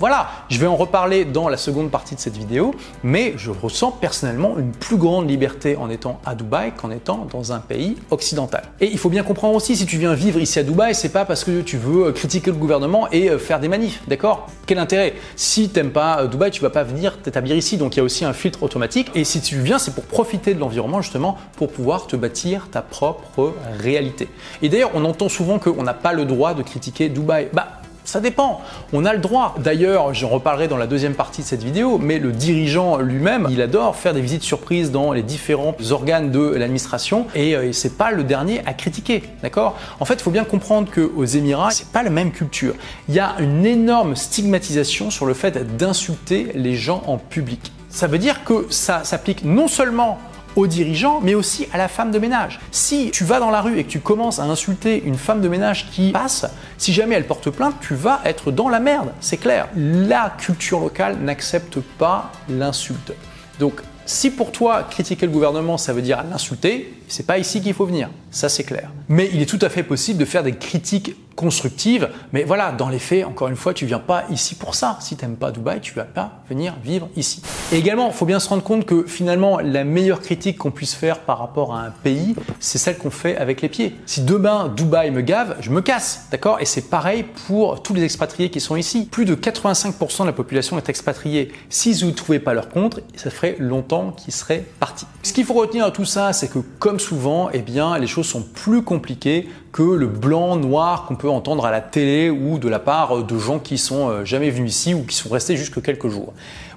voilà, 0.00 0.28
je 0.48 0.58
vais 0.58 0.66
en 0.66 0.74
reparler 0.74 1.24
dans 1.24 1.48
la 1.48 1.56
seconde 1.56 1.88
partie 1.88 2.16
de 2.16 2.20
cette 2.20 2.36
vidéo, 2.36 2.74
mais 3.04 3.34
je 3.36 3.52
ressens 3.52 3.92
personnellement 3.92 4.58
une 4.58 4.72
plus 4.72 4.96
grande 4.96 5.30
liberté 5.30 5.76
en 5.76 5.88
étant 5.88 6.20
à 6.26 6.34
Dubaï 6.34 6.72
qu'en 6.72 6.90
étant 6.90 7.28
dans 7.30 7.52
un 7.52 7.60
pays 7.60 7.96
occidental. 8.10 8.64
Et 8.80 8.90
il 8.90 8.98
faut 8.98 9.08
bien 9.08 9.22
comprendre 9.22 9.54
aussi, 9.54 9.76
si 9.76 9.86
tu 9.86 9.96
viens 9.98 10.14
vivre 10.14 10.40
ici 10.40 10.58
à 10.58 10.64
Dubaï, 10.64 10.96
c'est 10.96 11.10
pas 11.10 11.24
parce 11.24 11.44
que 11.44 11.60
tu 11.60 11.76
veux 11.76 12.10
critiquer 12.10 12.50
le 12.50 12.56
gouvernement 12.56 13.08
et 13.12 13.30
euh, 13.30 13.38
faire 13.38 13.60
des 13.60 13.68
manifs, 13.68 14.02
d'accord? 14.08 14.48
Quel 14.66 14.78
intérêt? 14.80 15.14
Si 15.36 15.68
t'aimes 15.68 15.92
pas 15.92 16.22
euh, 16.22 16.26
Dubaï, 16.26 16.50
tu 16.50 16.60
vas 16.60 16.70
pas 16.70 16.82
venir 16.82 17.18
t'établir 17.18 17.54
ici, 17.54 17.76
donc 17.76 17.94
il 17.94 17.98
y 17.98 18.00
a 18.00 18.04
aussi 18.04 18.24
un 18.24 18.32
filtre 18.32 18.64
automatique. 18.64 19.12
Et 19.14 19.22
si 19.22 19.40
tu 19.40 19.60
viens, 19.60 19.78
c'est 19.78 19.94
pour 19.94 20.04
profiter 20.04 20.54
de 20.54 20.58
l'environnement 20.58 21.02
justement, 21.02 21.38
pour 21.56 21.70
pouvoir 21.70 22.08
te 22.08 22.16
bâtir 22.16 22.66
ta 22.68 22.82
propre 22.82 23.54
réalité. 23.78 24.28
Et 24.60 24.68
d'ailleurs, 24.68 24.90
on 24.94 25.04
entend 25.04 25.28
souvent 25.28 25.60
qu'on 25.60 25.84
n'a 25.84 25.94
pas 25.94 26.12
le 26.12 26.24
droit 26.24 26.54
de 26.54 26.62
critiquer 26.62 27.08
Dubaï. 27.08 27.48
Bah, 27.52 27.68
ça 28.04 28.20
dépend, 28.20 28.60
on 28.92 29.04
a 29.04 29.12
le 29.12 29.18
droit. 29.18 29.54
D'ailleurs, 29.58 30.14
j'en 30.14 30.28
reparlerai 30.28 30.68
dans 30.68 30.76
la 30.76 30.86
deuxième 30.86 31.14
partie 31.14 31.42
de 31.42 31.46
cette 31.46 31.62
vidéo, 31.62 31.98
mais 31.98 32.18
le 32.18 32.32
dirigeant 32.32 32.98
lui-même, 32.98 33.48
il 33.50 33.60
adore 33.62 33.96
faire 33.96 34.14
des 34.14 34.20
visites 34.20 34.42
surprises 34.42 34.90
dans 34.90 35.12
les 35.12 35.22
différents 35.22 35.74
organes 35.90 36.30
de 36.30 36.40
l'administration 36.40 37.26
et 37.34 37.56
euh, 37.56 37.72
c'est 37.72 37.96
pas 37.96 38.10
le 38.10 38.22
dernier 38.24 38.60
à 38.66 38.74
critiquer, 38.74 39.22
d'accord? 39.42 39.76
En 40.00 40.04
fait, 40.04 40.14
il 40.14 40.22
faut 40.22 40.30
bien 40.30 40.44
comprendre 40.44 40.90
qu'aux 40.90 41.24
Émirats, 41.24 41.70
c'est 41.70 41.88
pas 41.88 42.02
la 42.02 42.10
même 42.10 42.30
culture. 42.30 42.74
Il 43.08 43.14
y 43.14 43.20
a 43.20 43.36
une 43.38 43.64
énorme 43.64 44.16
stigmatisation 44.16 45.10
sur 45.10 45.26
le 45.26 45.34
fait 45.34 45.76
d'insulter 45.76 46.52
les 46.54 46.76
gens 46.76 47.02
en 47.06 47.16
public. 47.16 47.72
Ça 47.88 48.06
veut 48.06 48.18
dire 48.18 48.44
que 48.44 48.66
ça 48.70 49.04
s'applique 49.04 49.44
non 49.44 49.68
seulement 49.68 50.18
aux 50.56 50.66
dirigeants, 50.66 51.20
mais 51.22 51.34
aussi 51.34 51.66
à 51.72 51.78
la 51.78 51.88
femme 51.88 52.10
de 52.10 52.18
ménage. 52.18 52.60
Si 52.70 53.10
tu 53.10 53.24
vas 53.24 53.40
dans 53.40 53.50
la 53.50 53.60
rue 53.60 53.78
et 53.78 53.84
que 53.84 53.90
tu 53.90 54.00
commences 54.00 54.38
à 54.38 54.44
insulter 54.44 55.02
une 55.04 55.16
femme 55.16 55.40
de 55.40 55.48
ménage 55.48 55.90
qui 55.90 56.12
passe, 56.12 56.46
si 56.78 56.92
jamais 56.92 57.14
elle 57.14 57.26
porte 57.26 57.50
plainte, 57.50 57.74
tu 57.80 57.94
vas 57.94 58.20
être 58.24 58.50
dans 58.50 58.68
la 58.68 58.80
merde, 58.80 59.12
c'est 59.20 59.36
clair. 59.36 59.68
La 59.76 60.34
culture 60.38 60.80
locale 60.80 61.18
n'accepte 61.20 61.80
pas 61.98 62.30
l'insulte. 62.48 63.12
Donc, 63.58 63.80
si 64.06 64.30
pour 64.30 64.52
toi 64.52 64.82
critiquer 64.82 65.24
le 65.26 65.32
gouvernement 65.32 65.78
ça 65.78 65.92
veut 65.92 66.02
dire 66.02 66.22
l'insulter, 66.30 66.92
c'est 67.08 67.26
pas 67.26 67.38
ici 67.38 67.62
qu'il 67.62 67.72
faut 67.72 67.86
venir, 67.86 68.10
ça 68.30 68.48
c'est 68.48 68.64
clair. 68.64 68.90
Mais 69.08 69.30
il 69.32 69.40
est 69.40 69.46
tout 69.46 69.58
à 69.62 69.70
fait 69.70 69.82
possible 69.82 70.18
de 70.18 70.24
faire 70.24 70.42
des 70.42 70.54
critiques 70.54 71.16
constructive. 71.34 72.08
Mais 72.32 72.44
voilà, 72.44 72.72
dans 72.72 72.88
les 72.88 72.98
faits, 72.98 73.24
encore 73.24 73.48
une 73.48 73.56
fois, 73.56 73.74
tu 73.74 73.86
viens 73.86 73.98
pas 73.98 74.24
ici 74.30 74.54
pour 74.54 74.74
ça. 74.74 74.98
Si 75.00 75.16
tu 75.16 75.24
n'aimes 75.24 75.36
pas 75.36 75.50
Dubaï, 75.50 75.80
tu 75.80 75.94
vas 75.94 76.04
pas 76.04 76.40
venir 76.48 76.74
vivre 76.82 77.08
ici. 77.16 77.42
Et 77.72 77.76
également, 77.76 78.10
faut 78.10 78.26
bien 78.26 78.40
se 78.40 78.48
rendre 78.48 78.62
compte 78.62 78.84
que 78.84 79.04
finalement, 79.04 79.58
la 79.58 79.84
meilleure 79.84 80.20
critique 80.20 80.58
qu'on 80.58 80.70
puisse 80.70 80.94
faire 80.94 81.20
par 81.20 81.38
rapport 81.38 81.74
à 81.74 81.80
un 81.80 81.90
pays, 81.90 82.34
c'est 82.60 82.78
celle 82.78 82.98
qu'on 82.98 83.10
fait 83.10 83.36
avec 83.36 83.62
les 83.62 83.68
pieds. 83.68 83.96
Si 84.06 84.22
demain 84.22 84.68
Dubaï 84.68 85.10
me 85.10 85.20
gave, 85.20 85.56
je 85.60 85.70
me 85.70 85.80
casse, 85.80 86.26
d'accord? 86.30 86.58
Et 86.60 86.64
c'est 86.64 86.88
pareil 86.88 87.24
pour 87.46 87.82
tous 87.82 87.94
les 87.94 88.02
expatriés 88.02 88.50
qui 88.50 88.60
sont 88.60 88.76
ici. 88.76 89.08
Plus 89.10 89.24
de 89.24 89.34
85% 89.34 90.22
de 90.22 90.26
la 90.26 90.32
population 90.32 90.78
est 90.78 90.88
expatriée. 90.88 91.52
Si 91.68 91.92
vous 91.94 92.06
ne 92.06 92.12
trouvez 92.12 92.38
pas 92.38 92.54
leur 92.54 92.68
compte, 92.68 93.00
ça 93.16 93.30
ferait 93.30 93.56
longtemps 93.58 94.12
qu'ils 94.12 94.34
seraient 94.34 94.64
partis. 94.80 95.06
Ce 95.22 95.32
qu'il 95.32 95.44
faut 95.44 95.54
retenir 95.54 95.84
à 95.84 95.90
tout 95.90 96.04
ça, 96.04 96.32
c'est 96.32 96.48
que 96.48 96.58
comme 96.78 97.00
souvent, 97.00 97.48
eh 97.52 97.60
bien, 97.60 97.98
les 97.98 98.06
choses 98.06 98.26
sont 98.26 98.42
plus 98.42 98.82
compliquées 98.82 99.48
que 99.74 99.82
le 99.82 100.06
blanc, 100.06 100.54
noir 100.54 101.04
qu'on 101.04 101.16
peut 101.16 101.28
entendre 101.28 101.66
à 101.66 101.72
la 101.72 101.80
télé 101.80 102.30
ou 102.30 102.60
de 102.60 102.68
la 102.68 102.78
part 102.78 103.24
de 103.24 103.38
gens 103.40 103.58
qui 103.58 103.76
sont 103.76 104.08
euh, 104.08 104.24
jamais 104.24 104.48
venus 104.50 104.70
ici 104.70 104.94
ou 104.94 105.02
qui 105.02 105.16
sont 105.16 105.28
restés 105.30 105.56
jusque 105.56 105.82
quelques 105.82 106.06
jours. 106.06 106.32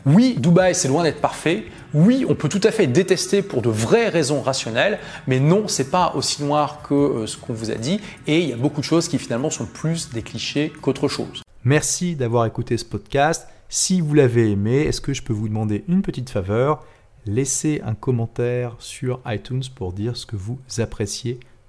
Oui, 0.07 0.35
Dubaï, 0.39 0.73
c'est 0.73 0.87
loin 0.87 1.03
d'être 1.03 1.21
parfait. 1.21 1.65
Oui, 1.93 2.25
on 2.27 2.33
peut 2.33 2.49
tout 2.49 2.61
à 2.63 2.71
fait 2.71 2.87
détester 2.87 3.43
pour 3.43 3.61
de 3.61 3.69
vraies 3.69 4.09
raisons 4.09 4.41
rationnelles, 4.41 4.97
mais 5.27 5.39
non, 5.39 5.67
c'est 5.67 5.91
pas 5.91 6.13
aussi 6.15 6.43
noir 6.43 6.81
que 6.81 6.95
euh, 6.95 7.27
ce 7.27 7.37
qu'on 7.37 7.53
vous 7.53 7.69
a 7.69 7.75
dit. 7.75 8.01
Et 8.25 8.39
il 8.39 8.49
y 8.49 8.53
a 8.53 8.57
beaucoup 8.57 8.81
de 8.81 8.85
choses 8.85 9.07
qui 9.07 9.19
finalement 9.19 9.51
sont 9.51 9.67
plus 9.67 10.09
des 10.09 10.23
clichés 10.23 10.73
qu'autre 10.81 11.07
chose. 11.07 11.43
Merci 11.65 12.15
d'avoir 12.15 12.47
écouté 12.47 12.79
ce 12.79 12.85
podcast. 12.85 13.47
Si 13.69 14.01
vous 14.01 14.15
l'avez 14.15 14.49
aimé, 14.49 14.77
est-ce 14.87 15.01
que 15.01 15.13
je 15.13 15.21
peux 15.21 15.33
vous 15.33 15.49
demander 15.49 15.83
une 15.87 16.01
petite 16.01 16.31
faveur? 16.31 16.83
Laissez 17.27 17.79
un 17.85 17.93
commentaire 17.93 18.75
sur 18.79 19.19
iTunes 19.27 19.65
pour 19.75 19.93
dire 19.93 20.17
ce 20.17 20.25
que 20.25 20.35
vous 20.35 20.57
appréciez 20.79 21.39